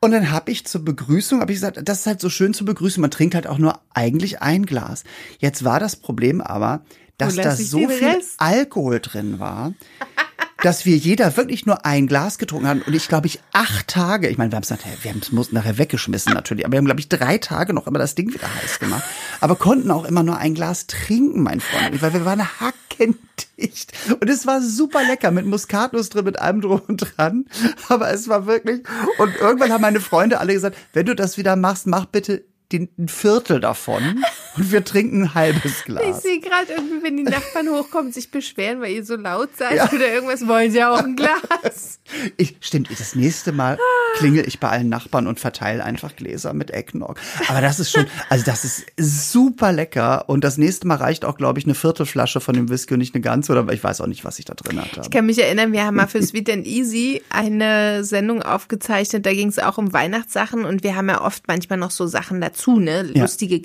Und 0.00 0.12
dann 0.12 0.30
habe 0.30 0.50
ich 0.50 0.66
zur 0.66 0.84
Begrüßung, 0.84 1.40
habe 1.40 1.52
ich 1.52 1.56
gesagt, 1.56 1.80
das 1.82 2.00
ist 2.00 2.06
halt 2.06 2.20
so 2.20 2.30
schön 2.30 2.54
zur 2.54 2.66
Begrüßung. 2.66 3.00
Man 3.00 3.10
trinkt 3.10 3.34
halt 3.34 3.46
auch 3.46 3.58
nur 3.58 3.80
eigentlich 3.94 4.42
ein 4.42 4.66
Glas. 4.66 5.04
Jetzt 5.38 5.64
war 5.64 5.80
das 5.80 5.96
Problem 5.96 6.40
aber, 6.40 6.82
dass 7.18 7.34
da 7.34 7.56
so 7.56 7.88
viel 7.88 8.04
Rest? 8.04 8.34
Alkohol 8.38 9.00
drin 9.00 9.38
war, 9.38 9.72
dass 10.62 10.86
wir 10.86 10.96
jeder 10.96 11.36
wirklich 11.36 11.66
nur 11.66 11.84
ein 11.84 12.06
Glas 12.06 12.38
getrunken 12.38 12.66
haben. 12.66 12.82
Und 12.82 12.94
ich 12.94 13.08
glaube, 13.08 13.26
ich 13.26 13.40
acht 13.52 13.88
Tage, 13.88 14.28
ich 14.28 14.38
meine, 14.38 14.50
wir 14.52 14.56
haben 14.56 14.62
es 14.62 14.70
nachher, 14.70 14.92
wir 15.02 15.10
haben 15.10 15.20
es 15.20 15.52
nachher 15.52 15.78
weggeschmissen 15.78 16.32
natürlich, 16.32 16.64
aber 16.64 16.72
wir 16.72 16.78
haben, 16.78 16.86
glaube 16.86 17.00
ich, 17.00 17.08
drei 17.08 17.38
Tage 17.38 17.74
noch 17.74 17.86
immer 17.86 17.98
das 17.98 18.14
Ding 18.14 18.32
wieder 18.32 18.48
heiß 18.62 18.78
gemacht. 18.78 19.04
Aber 19.40 19.56
konnten 19.56 19.90
auch 19.90 20.04
immer 20.04 20.22
nur 20.22 20.38
ein 20.38 20.54
Glas 20.54 20.86
trinken, 20.86 21.42
mein 21.42 21.60
Freund, 21.60 22.00
weil 22.00 22.14
wir 22.14 22.24
waren 22.24 22.42
hackendicht. 22.60 23.92
Und 24.20 24.28
es 24.30 24.46
war 24.46 24.62
super 24.62 25.02
lecker 25.04 25.30
mit 25.30 25.46
Muskatnuss 25.46 26.08
drin, 26.08 26.24
mit 26.24 26.38
allem 26.38 26.62
drum 26.62 26.80
und 26.88 26.96
dran. 26.98 27.46
Aber 27.88 28.10
es 28.10 28.28
war 28.28 28.46
wirklich, 28.46 28.82
und 29.18 29.36
irgendwann 29.36 29.72
haben 29.72 29.82
meine 29.82 30.00
Freunde 30.00 30.40
alle 30.40 30.54
gesagt, 30.54 30.76
wenn 30.92 31.06
du 31.06 31.14
das 31.14 31.36
wieder 31.36 31.56
machst, 31.56 31.86
mach 31.86 32.06
bitte 32.06 32.44
den, 32.72 32.88
Viertel 33.06 33.60
davon 33.60 34.24
und 34.56 34.72
wir 34.72 34.84
trinken 34.84 35.22
ein 35.24 35.34
halbes 35.34 35.78
Ich 35.80 35.84
Glas. 35.84 36.22
sehe 36.22 36.40
gerade 36.40 36.72
irgendwie, 36.74 37.02
wenn 37.02 37.16
die 37.16 37.22
Nachbarn 37.24 37.68
hochkommen, 37.68 38.12
sich 38.12 38.30
beschweren, 38.30 38.80
weil 38.80 38.92
ihr 38.92 39.04
so 39.04 39.16
laut 39.16 39.50
seid 39.56 39.76
Ja. 39.76 39.88
oder 39.92 40.12
irgendwas, 40.12 40.46
wollen 40.46 40.70
sie 40.70 40.82
auch 40.84 41.02
ein 41.02 41.16
Glas. 41.16 42.00
Ich, 42.36 42.56
stimmt, 42.60 42.88
das 42.96 43.16
nächste 43.16 43.50
Mal 43.50 43.78
klingel 44.16 44.46
ich 44.46 44.60
bei 44.60 44.68
allen 44.68 44.88
Nachbarn 44.88 45.26
und 45.26 45.40
verteile 45.40 45.82
einfach 45.84 46.14
Gläser 46.14 46.52
mit 46.54 46.70
Eggnog. 46.70 47.18
Aber 47.48 47.60
das 47.60 47.80
ist 47.80 47.90
schon, 47.90 48.06
also 48.28 48.44
das 48.44 48.64
ist 48.64 49.32
super 49.32 49.72
lecker. 49.72 50.28
Und 50.28 50.44
das 50.44 50.56
nächste 50.56 50.86
Mal 50.86 50.98
reicht 50.98 51.24
auch, 51.24 51.36
glaube 51.36 51.58
ich, 51.58 51.64
eine 51.64 51.74
Viertelflasche 51.74 52.40
von 52.40 52.54
dem 52.54 52.68
Whisky 52.70 52.94
und 52.94 53.00
nicht 53.00 53.12
eine 53.16 53.22
ganze. 53.22 53.50
Oder 53.50 53.72
ich 53.72 53.82
weiß 53.82 54.00
auch 54.00 54.06
nicht, 54.06 54.24
was 54.24 54.38
ich 54.38 54.44
da 54.44 54.54
drin 54.54 54.80
hatte. 54.80 55.00
Ich 55.02 55.10
kann 55.10 55.26
mich 55.26 55.42
erinnern, 55.42 55.72
wir 55.72 55.84
haben 55.84 55.96
mal 55.96 56.06
für 56.06 56.22
Sweet 56.22 56.48
and 56.50 56.66
Easy 56.68 57.22
eine 57.28 58.04
Sendung 58.04 58.40
aufgezeichnet, 58.40 59.26
da 59.26 59.32
ging 59.32 59.48
es 59.48 59.58
auch 59.58 59.76
um 59.76 59.92
Weihnachtssachen 59.92 60.64
und 60.64 60.84
wir 60.84 60.94
haben 60.94 61.08
ja 61.08 61.22
oft 61.22 61.48
manchmal 61.48 61.78
noch 61.78 61.90
so 61.90 62.06
Sachen 62.06 62.40
dazu, 62.40 62.78
ne? 62.78 63.10
Ja. 63.14 63.22
Lustige 63.22 63.60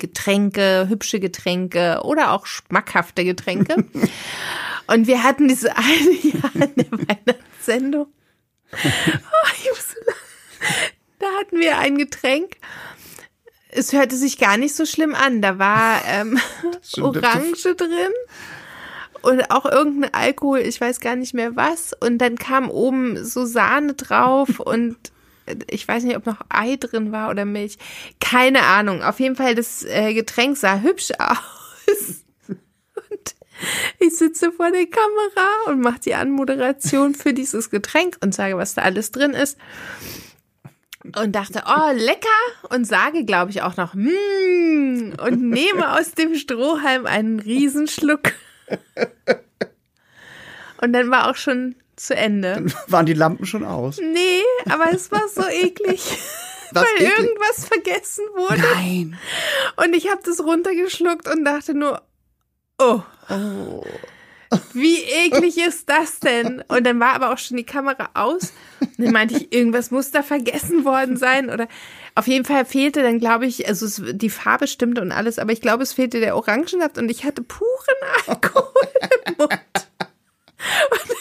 Getränke, 0.82 0.88
hübsche 0.88 1.20
Getränke 1.20 2.00
oder 2.04 2.32
auch 2.32 2.46
schmackhafte 2.46 3.24
Getränke. 3.24 3.84
und 4.86 5.06
wir 5.06 5.22
hatten 5.22 5.48
diese 5.48 5.76
eine 5.76 6.12
Jahr 6.22 6.54
in 6.54 6.74
der 6.76 6.92
Weihnachtssendung. 6.92 8.06
Oh, 8.72 9.48
ich 9.62 9.70
muss 9.70 9.94
da 11.18 11.26
hatten 11.38 11.60
wir 11.60 11.78
ein 11.78 11.98
Getränk. 11.98 12.56
Es 13.68 13.92
hörte 13.92 14.16
sich 14.16 14.38
gar 14.38 14.56
nicht 14.56 14.74
so 14.74 14.84
schlimm 14.84 15.14
an. 15.14 15.40
Da 15.40 15.58
war 15.58 16.02
ähm, 16.06 16.38
Orange 17.00 17.76
drin 17.76 18.12
und 19.22 19.50
auch 19.52 19.64
irgendein 19.64 20.12
Alkohol, 20.12 20.60
ich 20.60 20.80
weiß 20.80 20.98
gar 20.98 21.14
nicht 21.14 21.32
mehr 21.32 21.54
was. 21.54 21.92
Und 22.00 22.18
dann 22.18 22.36
kam 22.36 22.68
oben 22.70 23.24
so 23.24 23.44
Sahne 23.44 23.94
drauf 23.94 24.58
und 24.58 25.11
ich 25.68 25.86
weiß 25.86 26.04
nicht, 26.04 26.16
ob 26.16 26.26
noch 26.26 26.40
Ei 26.48 26.76
drin 26.76 27.12
war 27.12 27.30
oder 27.30 27.44
Milch. 27.44 27.78
Keine 28.20 28.62
Ahnung. 28.62 29.02
Auf 29.02 29.20
jeden 29.20 29.36
Fall, 29.36 29.54
das 29.54 29.84
äh, 29.84 30.14
Getränk 30.14 30.56
sah 30.56 30.80
hübsch 30.80 31.10
aus. 31.18 32.24
Und 32.48 33.34
ich 33.98 34.16
sitze 34.16 34.52
vor 34.52 34.70
der 34.70 34.86
Kamera 34.86 35.48
und 35.66 35.80
mache 35.80 36.00
die 36.00 36.14
Anmoderation 36.14 37.14
für 37.14 37.32
dieses 37.32 37.70
Getränk 37.70 38.16
und 38.20 38.34
sage, 38.34 38.56
was 38.56 38.74
da 38.74 38.82
alles 38.82 39.10
drin 39.10 39.32
ist. 39.32 39.58
Und 41.16 41.32
dachte, 41.32 41.64
oh, 41.66 41.92
lecker. 41.92 42.28
Und 42.70 42.84
sage, 42.86 43.24
glaube 43.24 43.50
ich, 43.50 43.62
auch 43.62 43.76
noch, 43.76 43.94
mm, 43.94 45.14
und 45.20 45.42
nehme 45.42 45.98
aus 45.98 46.12
dem 46.12 46.36
Strohhalm 46.36 47.06
einen 47.06 47.40
Riesenschluck. 47.40 48.32
Und 50.80 50.92
dann 50.92 51.10
war 51.10 51.28
auch 51.30 51.36
schon 51.36 51.74
zu 51.96 52.14
Ende. 52.14 52.66
Waren 52.88 53.06
die 53.06 53.14
Lampen 53.14 53.46
schon 53.46 53.64
aus? 53.64 53.98
Nee, 53.98 54.42
aber 54.70 54.92
es 54.92 55.10
war 55.10 55.28
so 55.28 55.46
eklig. 55.46 56.00
Was 56.72 56.84
weil 56.98 57.06
eklig? 57.06 57.18
irgendwas 57.18 57.64
vergessen 57.64 58.24
wurde. 58.34 58.62
Nein. 58.74 59.18
Und 59.76 59.94
ich 59.94 60.10
habe 60.10 60.22
das 60.24 60.40
runtergeschluckt 60.40 61.28
und 61.28 61.44
dachte 61.44 61.74
nur, 61.74 62.02
oh. 62.78 63.00
Wie 64.74 64.98
eklig 65.02 65.56
ist 65.58 65.88
das 65.88 66.20
denn? 66.20 66.62
Und 66.68 66.84
dann 66.84 67.00
war 67.00 67.14
aber 67.14 67.32
auch 67.32 67.38
schon 67.38 67.56
die 67.56 67.64
Kamera 67.64 68.10
aus. 68.14 68.52
Und 68.80 68.92
dann 68.98 69.12
meinte 69.12 69.36
ich, 69.36 69.52
irgendwas 69.52 69.90
muss 69.90 70.10
da 70.10 70.22
vergessen 70.22 70.84
worden 70.84 71.16
sein. 71.16 71.48
Oder 71.48 71.68
auf 72.14 72.26
jeden 72.26 72.44
Fall 72.44 72.66
fehlte 72.66 73.02
dann, 73.02 73.18
glaube 73.18 73.46
ich, 73.46 73.66
also 73.66 73.86
es, 73.86 74.02
die 74.12 74.30
Farbe 74.30 74.66
stimmte 74.66 75.00
und 75.00 75.12
alles, 75.12 75.38
aber 75.38 75.52
ich 75.52 75.62
glaube, 75.62 75.82
es 75.82 75.94
fehlte 75.94 76.20
der 76.20 76.36
Orangensaft 76.36 76.98
und 76.98 77.10
ich 77.10 77.24
hatte 77.24 77.42
puren 77.42 77.68
Alkohol 78.26 78.72
im 79.26 79.34
Mund. 79.38 79.60
Und 80.90 81.16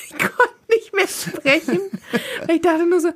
nicht 0.76 0.94
mehr 0.94 1.08
sprechen. 1.08 1.80
Ich 2.50 2.62
dachte 2.62 2.86
nur 2.86 3.00
so, 3.00 3.10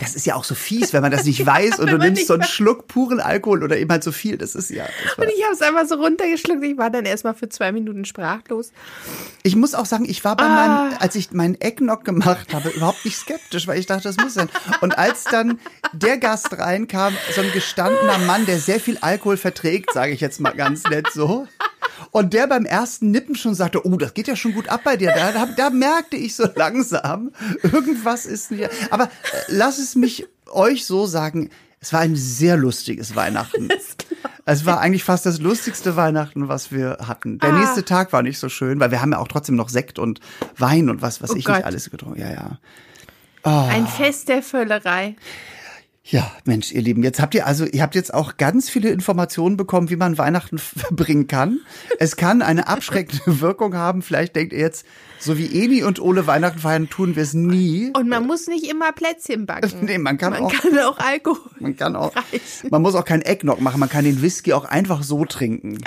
Das 0.00 0.14
ist 0.14 0.26
ja 0.26 0.34
auch 0.34 0.44
so 0.44 0.54
fies, 0.54 0.92
wenn 0.92 1.00
man 1.02 1.10
das 1.10 1.24
nicht 1.24 1.44
weiß 1.46 1.78
und 1.78 1.90
du 1.90 1.98
nimmst 1.98 2.26
so 2.26 2.34
einen. 2.34 2.42
Schluck 2.44 2.88
puren 2.88 3.20
Alkohol 3.20 3.62
oder 3.62 3.76
eben 3.78 3.90
halt 3.90 4.04
so 4.04 4.12
viel. 4.12 4.36
Das 4.36 4.54
ist 4.54 4.70
ja. 4.70 4.84
Das 5.04 5.14
und 5.16 5.32
ich 5.34 5.42
habe 5.44 5.54
es 5.54 5.62
einfach 5.62 5.86
so 5.86 5.94
runtergeschluckt. 5.94 6.62
Ich 6.64 6.76
war 6.76 6.90
dann 6.90 7.04
erstmal 7.06 7.34
für 7.34 7.48
zwei 7.48 7.72
Minuten 7.72 8.04
sprachlos. 8.04 8.72
ich 9.42 9.56
muss 9.56 9.74
auch 9.74 9.86
sagen, 9.86 10.04
ich 10.06 10.24
war 10.24 10.36
bei 10.36 10.44
Ah. 10.44 10.48
meinem, 10.88 10.96
als 10.98 11.14
ich 11.14 11.30
meinen 11.32 11.58
Eggnog 11.60 12.04
gemacht 12.04 12.52
habe, 12.52 12.68
überhaupt 12.70 13.04
nicht 13.04 13.16
skeptisch, 13.16 13.66
weil 13.66 13.78
ich 13.78 13.86
dachte, 13.86 14.02
das 14.04 14.16
muss 14.18 14.34
sein. 14.34 14.48
Und 14.80 14.98
als 14.98 15.24
dann 15.24 15.58
der 15.92 16.18
Gast 16.18 16.52
reinkam, 16.58 17.16
so 17.34 17.40
ein 17.40 17.52
gestandener 17.52 18.18
Mann, 18.18 18.46
der 18.46 18.58
sehr 18.58 18.80
viel 18.80 18.98
Alkohol 19.00 19.36
verträgt, 19.36 19.92
sage 19.92 20.12
ich 20.12 20.20
jetzt 20.20 20.40
mal 20.40 20.52
ganz 20.54 20.84
nett 20.84 21.06
so. 21.12 21.46
Und 22.10 22.32
der 22.32 22.46
beim 22.46 22.64
ersten 22.64 23.10
Nippen 23.10 23.34
schon 23.34 23.54
sagte, 23.54 23.86
oh, 23.86 23.96
das 23.96 24.14
geht 24.14 24.28
ja 24.28 24.36
schon 24.36 24.52
gut 24.54 24.68
ab 24.68 24.82
bei 24.84 24.96
dir. 24.96 25.12
Da, 25.14 25.32
da, 25.32 25.46
da 25.46 25.70
merkte 25.70 26.16
ich 26.16 26.34
so 26.36 26.46
langsam, 26.54 27.32
irgendwas 27.62 28.26
ist 28.26 28.50
nicht. 28.50 28.68
Aber 28.90 29.04
äh, 29.04 29.08
lass 29.48 29.78
es 29.78 29.94
mich 29.94 30.26
euch 30.52 30.86
so 30.86 31.06
sagen, 31.06 31.50
es 31.80 31.92
war 31.92 32.00
ein 32.00 32.16
sehr 32.16 32.56
lustiges 32.56 33.14
Weihnachten. 33.14 33.68
Es 34.46 34.64
war 34.64 34.80
eigentlich 34.80 35.04
fast 35.04 35.26
das 35.26 35.40
lustigste 35.40 35.96
Weihnachten, 35.96 36.48
was 36.48 36.70
wir 36.72 36.98
hatten. 37.06 37.38
Der 37.38 37.50
Ah. 37.50 37.58
nächste 37.58 37.84
Tag 37.84 38.12
war 38.12 38.22
nicht 38.22 38.38
so 38.38 38.48
schön, 38.48 38.80
weil 38.80 38.90
wir 38.90 39.00
haben 39.02 39.12
ja 39.12 39.18
auch 39.18 39.28
trotzdem 39.28 39.54
noch 39.56 39.68
Sekt 39.68 39.98
und 39.98 40.20
Wein 40.56 40.88
und 40.88 41.02
was, 41.02 41.20
was 41.22 41.30
Oh 41.30 41.36
ich 41.36 41.44
Gott. 41.44 41.56
nicht 41.56 41.66
alles 41.66 41.90
getrunken. 41.90 42.20
Ja, 42.20 42.30
ja. 42.30 42.58
Ah. 43.42 43.68
Ein 43.68 43.86
Fest 43.86 44.28
der 44.28 44.42
Völlerei. 44.42 45.16
Ja, 46.06 46.30
Mensch, 46.44 46.70
ihr 46.70 46.82
Lieben, 46.82 47.02
jetzt 47.02 47.18
habt 47.18 47.34
ihr 47.34 47.46
also, 47.46 47.64
ihr 47.64 47.80
habt 47.80 47.94
jetzt 47.94 48.12
auch 48.12 48.36
ganz 48.36 48.68
viele 48.68 48.90
Informationen 48.90 49.56
bekommen, 49.56 49.88
wie 49.88 49.96
man 49.96 50.18
Weihnachten 50.18 50.58
verbringen 50.58 51.26
kann. 51.28 51.60
Es 51.98 52.16
kann 52.16 52.42
eine 52.42 52.68
abschreckende 52.68 53.22
Wirkung 53.40 53.74
haben. 53.74 54.02
Vielleicht 54.02 54.36
denkt 54.36 54.52
ihr 54.52 54.58
jetzt, 54.58 54.84
so 55.18 55.38
wie 55.38 55.64
Eni 55.64 55.82
und 55.82 56.00
Ole 56.02 56.26
Weihnachten 56.26 56.58
feiern, 56.58 56.90
tun 56.90 57.16
wir 57.16 57.22
es 57.22 57.32
nie. 57.32 57.90
Und 57.96 58.10
man 58.10 58.26
muss 58.26 58.46
nicht 58.48 58.70
immer 58.70 58.92
Plätzchen 58.92 59.46
backen. 59.46 59.70
Nee, 59.86 59.96
man 59.96 60.18
kann 60.18 60.32
man 60.34 60.42
auch- 60.42 60.52
kann 60.52 60.78
auch 60.80 60.98
Alkohol. 60.98 61.50
Man 61.58 61.74
kann 61.74 61.96
auch, 61.96 62.14
reichen. 62.14 62.68
man 62.70 62.82
muss 62.82 62.94
auch 62.94 63.06
kein 63.06 63.22
Eggnog 63.22 63.62
machen, 63.62 63.80
man 63.80 63.88
kann 63.88 64.04
den 64.04 64.20
Whisky 64.20 64.52
auch 64.52 64.66
einfach 64.66 65.02
so 65.02 65.24
trinken. 65.24 65.78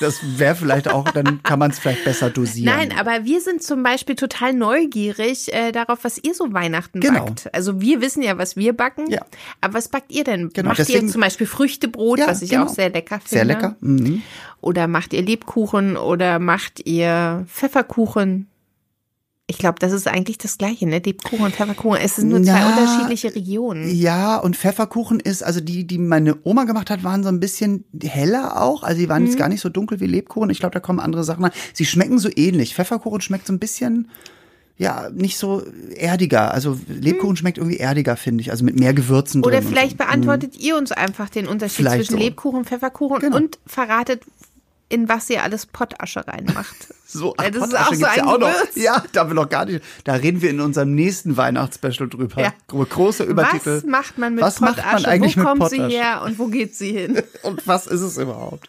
Das 0.00 0.20
wäre 0.38 0.54
vielleicht 0.54 0.88
auch, 0.88 1.10
dann 1.10 1.42
kann 1.42 1.58
man 1.58 1.70
es 1.70 1.78
vielleicht 1.78 2.04
besser 2.04 2.30
dosieren. 2.30 2.76
Nein, 2.76 2.94
aber 2.98 3.24
wir 3.24 3.40
sind 3.40 3.62
zum 3.62 3.82
Beispiel 3.82 4.14
total 4.14 4.52
neugierig 4.52 5.52
äh, 5.54 5.72
darauf, 5.72 6.04
was 6.04 6.18
ihr 6.22 6.34
so 6.34 6.52
Weihnachten 6.52 7.00
Genau. 7.00 7.24
backt. 7.24 7.48
Also 7.54 7.80
wir 7.80 8.00
wissen 8.00 8.22
ja, 8.22 8.36
was 8.38 8.56
wir 8.56 8.72
backen. 8.72 9.10
Ja. 9.10 9.22
Aber 9.60 9.74
was 9.74 9.88
backt 9.88 10.12
ihr 10.12 10.24
denn? 10.24 10.50
Genau, 10.50 10.68
macht 10.70 10.78
deswegen- 10.78 11.06
ihr 11.06 11.12
zum 11.12 11.20
Beispiel 11.20 11.46
Früchtebrot, 11.46 12.18
Ja, 12.18 12.26
was 12.28 12.42
ich 12.42 12.50
genau. 12.50 12.64
auch 12.64 12.68
sehr 12.68 12.90
lecker 12.90 13.20
finde? 13.20 13.28
Sehr 13.30 13.44
lecker. 13.44 13.76
Mhm. 13.80 14.22
Oder 14.60 14.86
macht 14.88 15.12
ihr 15.12 15.22
Lebkuchen 15.22 15.96
oder 15.96 16.38
macht 16.38 16.86
ihr 16.86 17.44
Pfefferkuchen? 17.48 18.48
Ich 19.48 19.58
glaube, 19.58 19.78
das 19.78 19.92
ist 19.92 20.08
eigentlich 20.08 20.38
das 20.38 20.58
Gleiche, 20.58 20.86
ne? 20.88 20.98
Lebkuchen 20.98 21.44
und 21.44 21.54
Pfefferkuchen. 21.54 22.00
Es 22.00 22.16
sind 22.16 22.30
nur 22.30 22.42
zwei 22.42 22.66
unterschiedliche 22.66 23.32
Regionen. 23.32 23.88
Ja, 23.94 24.38
und 24.38 24.56
Pfefferkuchen 24.56 25.20
ist, 25.20 25.44
also 25.44 25.60
die, 25.60 25.86
die 25.86 25.98
meine 25.98 26.36
Oma 26.42 26.64
gemacht 26.64 26.90
hat, 26.90 27.04
waren 27.04 27.22
so 27.22 27.28
ein 27.28 27.38
bisschen 27.38 27.84
heller 28.02 28.60
auch. 28.60 28.82
Also 28.82 29.00
die 29.00 29.08
waren 29.08 29.22
Mhm. 29.22 29.28
jetzt 29.28 29.38
gar 29.38 29.48
nicht 29.48 29.60
so 29.60 29.68
dunkel 29.68 30.00
wie 30.00 30.06
Lebkuchen. 30.06 30.50
Ich 30.50 30.58
glaube, 30.58 30.72
da 30.74 30.80
kommen 30.80 30.98
andere 30.98 31.22
Sachen 31.22 31.44
rein. 31.44 31.52
Sie 31.74 31.84
schmecken 31.84 32.18
so 32.18 32.28
ähnlich. 32.34 32.74
Pfefferkuchen 32.74 33.20
schmeckt 33.20 33.46
so 33.46 33.52
ein 33.52 33.60
bisschen, 33.60 34.08
ja, 34.78 35.10
nicht 35.14 35.38
so 35.38 35.62
erdiger. 35.94 36.52
Also 36.52 36.76
Lebkuchen 36.88 37.36
schmeckt 37.36 37.58
irgendwie 37.58 37.76
erdiger, 37.76 38.16
finde 38.16 38.40
ich. 38.42 38.50
Also 38.50 38.64
mit 38.64 38.76
mehr 38.80 38.94
Gewürzen 38.94 39.42
Mhm. 39.42 39.44
Oder 39.46 39.58
drin. 39.58 39.66
und 39.68 39.72
vielleicht 39.74 39.92
so. 39.98 40.04
beantwortet 40.04 40.56
ihr 40.58 40.76
uns 40.76 40.90
einfach 40.90 41.28
den 41.30 41.46
Unterschied 41.46 41.76
Vielleicht 41.76 42.06
zwischen 42.08 42.18
so. 42.18 42.24
Lebkuchen, 42.24 42.64
Pfefferkuchen 42.64 43.20
Genau. 43.20 43.36
und 43.36 43.60
verratet, 43.64 44.22
in 44.88 45.08
was 45.08 45.28
ihr 45.30 45.42
alles 45.42 45.66
Pottasche 45.66 46.26
reinmacht. 46.26 46.74
So, 47.08 47.34
Weil 47.38 47.52
das 47.52 47.62
ist 47.68 47.70
Pottasche 47.70 47.88
auch 47.88 47.94
so 47.94 48.16
ja 48.18 48.26
auch 48.26 48.38
noch. 48.40 48.52
Ja, 48.74 49.04
da 49.12 49.28
wir 49.28 49.34
noch 49.34 49.48
gar 49.48 49.64
nicht. 49.64 49.80
Da 50.02 50.14
reden 50.14 50.42
wir 50.42 50.50
in 50.50 50.60
unserem 50.60 50.92
nächsten 50.92 51.36
Weihnachtsspecial 51.36 52.08
drüber. 52.08 52.42
Ja. 52.42 52.52
Gro- 52.66 52.84
Großer 52.84 53.24
Übertitel. 53.24 53.76
Was 53.76 53.84
macht 53.84 54.18
man 54.18 54.34
mit 54.34 54.42
Was 54.42 54.58
macht 54.60 54.78
man 54.78 54.84
Pottasche? 54.86 55.08
eigentlich 55.08 55.36
Wo 55.36 55.40
mit 55.40 55.48
kommt 55.48 55.60
Pottasche? 55.60 55.88
sie 55.88 55.96
her 55.96 56.22
und 56.24 56.36
wo 56.40 56.48
geht 56.48 56.74
sie 56.74 56.90
hin? 56.90 57.22
Und 57.44 57.64
was 57.68 57.86
ist 57.86 58.00
es 58.00 58.18
überhaupt? 58.18 58.66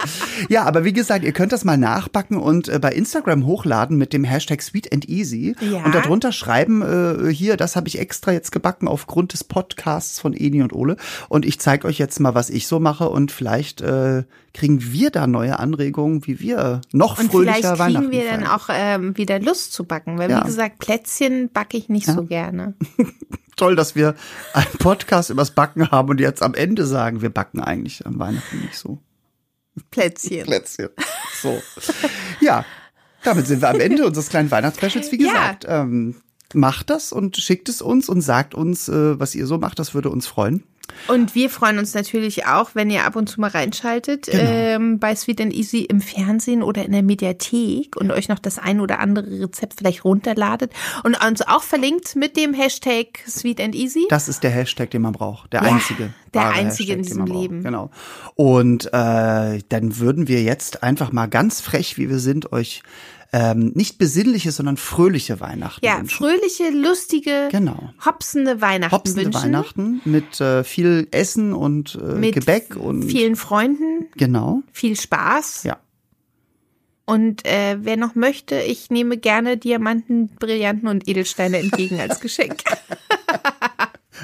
Ja, 0.49 0.65
aber 0.65 0.85
wie 0.85 0.93
gesagt, 0.93 1.25
ihr 1.25 1.31
könnt 1.33 1.51
das 1.51 1.65
mal 1.65 1.77
nachbacken 1.79 2.37
und 2.37 2.69
äh, 2.69 2.77
bei 2.77 2.91
Instagram 2.91 3.47
hochladen 3.47 3.97
mit 3.97 4.13
dem 4.13 4.23
Hashtag 4.23 4.61
Sweet 4.61 4.93
and 4.93 5.09
Easy 5.09 5.55
Ja. 5.59 5.83
und 5.83 5.95
darunter 5.95 6.31
schreiben, 6.31 6.83
äh, 6.83 7.33
hier, 7.33 7.57
das 7.57 7.75
habe 7.75 7.87
ich 7.87 7.97
extra 7.97 8.31
jetzt 8.33 8.51
gebacken 8.51 8.87
aufgrund 8.87 9.33
des 9.33 9.43
Podcasts 9.43 10.19
von 10.19 10.33
Eni 10.35 10.61
und 10.61 10.73
Ole 10.73 10.97
und 11.27 11.43
ich 11.43 11.59
zeige 11.59 11.87
euch 11.87 11.97
jetzt 11.97 12.19
mal, 12.19 12.35
was 12.35 12.51
ich 12.51 12.67
so 12.67 12.79
mache 12.79 13.09
und 13.09 13.31
vielleicht 13.31 13.81
äh, 13.81 14.25
kriegen 14.57 14.91
wir 14.91 15.11
da 15.11 15.27
neue 15.27 15.59
Anregungen, 15.59 16.25
wie 16.25 16.39
wir 16.39 16.81
noch 16.91 17.19
Und 17.19 17.31
fröhlicher 17.31 17.53
vielleicht 17.55 17.79
Weihnachten 17.79 18.09
kriegen 18.09 18.23
wir 18.23 18.31
dann 18.31 18.47
auch 18.47 18.69
ähm, 18.71 19.15
wieder 19.15 19.39
Lust 19.39 19.71
zu 19.73 19.83
backen. 19.83 20.17
Weil, 20.17 20.31
Ja. 20.31 20.41
wie 20.41 20.47
gesagt, 20.47 20.79
Plätzchen 20.79 21.49
backe 21.51 21.77
ich 21.77 21.89
nicht 21.89 22.07
so 22.07 22.23
gerne. 22.23 22.73
toll, 23.55 23.75
dass 23.75 23.95
wir 23.95 24.15
einen 24.53 24.71
Podcast 24.79 25.29
übers 25.29 25.51
Backen 25.51 25.91
haben 25.91 26.09
und 26.09 26.19
jetzt 26.19 26.41
am 26.41 26.53
Ende 26.55 26.85
sagen, 26.87 27.21
wir 27.21 27.29
backen 27.29 27.59
eigentlich 27.59 28.05
am 28.05 28.17
Weihnachten 28.19 28.59
nicht 28.61 28.75
so. 28.75 28.97
Plätzchen. 29.91 30.43
Plätzchen. 30.45 30.89
So. 31.41 31.61
Ja, 32.41 32.65
damit 33.23 33.45
sind 33.45 33.61
wir 33.61 33.69
am 33.69 33.79
Ende 33.79 34.05
unseres 34.07 34.29
kleinen 34.29 34.49
Weihnachtsspecials. 34.49 35.11
Wie 35.11 35.21
Ja. 35.23 35.31
gesagt, 35.31 35.65
ähm, 35.67 36.15
macht 36.53 36.89
das 36.89 37.11
und 37.11 37.37
schickt 37.37 37.69
es 37.69 37.81
uns 37.83 38.09
und 38.09 38.21
sagt 38.21 38.55
uns, 38.55 38.89
äh, 38.89 39.19
was 39.19 39.35
ihr 39.35 39.45
so 39.45 39.57
macht. 39.59 39.77
Das 39.77 39.93
würde 39.93 40.09
uns 40.09 40.25
freuen. 40.25 40.63
Und 41.07 41.35
wir 41.35 41.49
freuen 41.49 41.77
uns 41.79 41.93
natürlich 41.93 42.45
auch, 42.47 42.71
wenn 42.73 42.89
ihr 42.89 43.05
ab 43.05 43.15
und 43.15 43.27
zu 43.29 43.39
mal 43.41 43.49
reinschaltet 43.49 44.25
Genau. 44.27 44.43
ähm, 44.51 44.99
bei 44.99 45.15
Sweet 45.15 45.41
and 45.41 45.53
Easy 45.53 45.79
im 45.81 46.01
Fernsehen 46.01 46.63
oder 46.63 46.83
in 46.85 46.91
der 46.91 47.03
Mediathek 47.03 47.95
und 47.97 48.11
euch 48.11 48.29
noch 48.29 48.39
das 48.39 48.57
ein 48.59 48.79
oder 48.81 48.99
andere 48.99 49.43
Rezept 49.43 49.75
vielleicht 49.77 50.03
runterladet 50.05 50.71
und 51.03 51.23
uns 51.25 51.41
auch 51.41 51.63
verlinkt 51.63 52.15
mit 52.15 52.35
dem 52.37 52.53
Hashtag 52.53 53.19
Sweet 53.27 53.61
and 53.61 53.75
Easy. 53.75 54.05
Das 54.09 54.27
ist 54.27 54.43
der 54.43 54.51
Hashtag, 54.51 54.89
den 54.91 55.01
man 55.01 55.13
braucht. 55.13 55.53
Der 55.53 55.63
Ja, 55.63 55.71
einzige. 55.73 56.13
der 56.33 56.49
einzige 56.49 56.93
in 56.93 56.99
den 56.99 57.05
diesem. 57.07 57.25
Leben. 57.25 57.63
Genau. 57.63 57.91
Und 58.35 58.87
äh, 58.87 59.59
dann 59.69 59.97
würden 59.99 60.27
wir 60.27 60.41
jetzt 60.43 60.83
einfach 60.83 61.11
mal 61.11 61.27
ganz 61.27 61.61
frech, 61.61 61.97
wie 61.97 62.09
wir 62.09 62.19
sind, 62.19 62.51
euch 62.51 62.81
ähm, 63.33 63.71
nicht 63.75 63.97
besinnliche, 63.97 64.51
sondern 64.51 64.77
fröhliche 64.77 65.39
Weihnachten 65.39 65.85
ja, 65.85 65.97
wünschen. 65.99 66.17
fröhliche, 66.17 66.69
lustige, 66.71 67.49
Genau. 67.51 67.91
hopsende 68.05 68.61
Weihnachten 68.61 68.95
Hopsende 68.95 69.25
wünschen. 69.25 69.41
Weihnachten 69.43 70.01
mit 70.05 70.39
äh, 70.39 70.63
viel 70.63 71.07
Essen 71.11 71.53
und 71.53 71.95
äh, 72.01 72.13
Mit 72.15 72.35
Gebäck 72.35 72.75
und 72.75 73.03
vielen 73.03 73.35
Freunden, 73.35 74.07
genau. 74.15 74.61
viel 74.71 74.95
Spaß. 74.95 75.63
Ja. 75.63 75.77
Und 77.05 77.45
äh, 77.45 77.77
wer 77.81 77.95
noch 77.95 78.15
möchte, 78.15 78.59
ich 78.59 78.89
nehme 78.89 79.17
gerne 79.17 79.55
Diamanten, 79.57 80.27
Brillanten 80.39 80.89
und 80.89 81.07
Edelsteine 81.07 81.57
entgegen 81.59 81.99
als 82.01 82.19
Geschenk. 82.19 82.63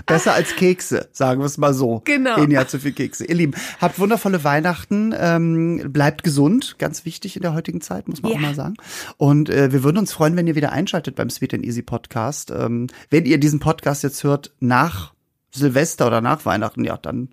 Besser 0.05 0.33
als 0.33 0.55
Kekse, 0.55 1.07
sagen 1.11 1.41
wir 1.41 1.45
es 1.45 1.57
mal 1.57 1.73
so. 1.73 2.01
Genau. 2.05 2.35
Eni 2.37 2.55
hat 2.55 2.69
zu 2.69 2.79
viel 2.79 2.91
Kekse. 2.93 3.25
Ihr 3.25 3.35
Lieben, 3.35 3.53
habt 3.79 3.99
wundervolle 3.99 4.43
Weihnachten, 4.43 5.13
ähm, 5.17 5.91
bleibt 5.91 6.23
gesund, 6.23 6.75
ganz 6.79 7.05
wichtig 7.05 7.35
in 7.35 7.41
der 7.41 7.53
heutigen 7.53 7.81
Zeit, 7.81 8.07
muss 8.07 8.21
man 8.21 8.31
Ja. 8.31 8.37
auch 8.37 8.41
mal 8.41 8.55
sagen. 8.55 8.75
Und 9.17 9.49
äh, 9.49 9.71
wir 9.71 9.83
würden 9.83 9.97
uns 9.97 10.11
freuen, 10.13 10.35
wenn 10.35 10.47
ihr 10.47 10.55
wieder 10.55 10.71
einschaltet 10.71 11.15
beim 11.15 11.29
Sweet 11.29 11.53
and 11.53 11.65
Easy 11.65 11.81
Podcast. 11.81 12.51
Ähm, 12.51 12.87
wenn 13.09 13.25
ihr 13.25 13.39
diesen 13.39 13.59
Podcast 13.59 14.03
jetzt 14.03 14.23
hört 14.23 14.51
nach 14.59 15.13
Silvester 15.51 16.07
oder 16.07 16.21
nach 16.21 16.45
Weihnachten, 16.45 16.83
ja, 16.83 16.97
dann 16.97 17.29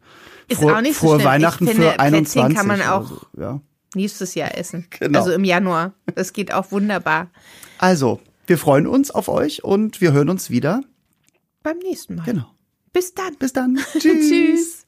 Ist 0.48 0.60
frohe, 0.60 0.76
auch 0.76 0.80
nicht 0.80 0.94
so 0.94 1.00
frohe 1.06 1.10
schlimm. 1.16 1.20
Ich 1.20 1.24
Weihnachten 1.26 1.66
finde, 1.66 1.82
für 1.82 1.88
Plätzchen 1.96 2.14
21. 2.42 2.56
kann 2.56 2.66
man 2.66 2.82
auch- 2.82 3.08
so, 3.08 3.20
ja. 3.40 3.60
Nächstes 3.96 4.34
Jahr 4.36 4.56
essen. 4.56 4.86
Genau. 5.00 5.18
Also 5.18 5.32
im 5.32 5.42
Januar. 5.42 5.94
Das 6.14 6.32
geht 6.32 6.52
auch 6.52 6.70
wunderbar. 6.70 7.28
Also, 7.78 8.20
wir 8.46 8.56
freuen 8.56 8.86
uns 8.86 9.10
auf 9.10 9.28
euch 9.28 9.64
und 9.64 10.00
wir 10.00 10.12
hören 10.12 10.28
uns 10.28 10.48
wieder. 10.50 10.82
Beim 11.64 11.78
nächsten 11.78 12.14
Mal. 12.14 12.24
Genau. 12.24 12.46
Bis 12.93 13.14
dann. 13.14 13.36
Bis 13.36 13.53
dann. 13.53 13.76
Tschüss. 13.99 14.86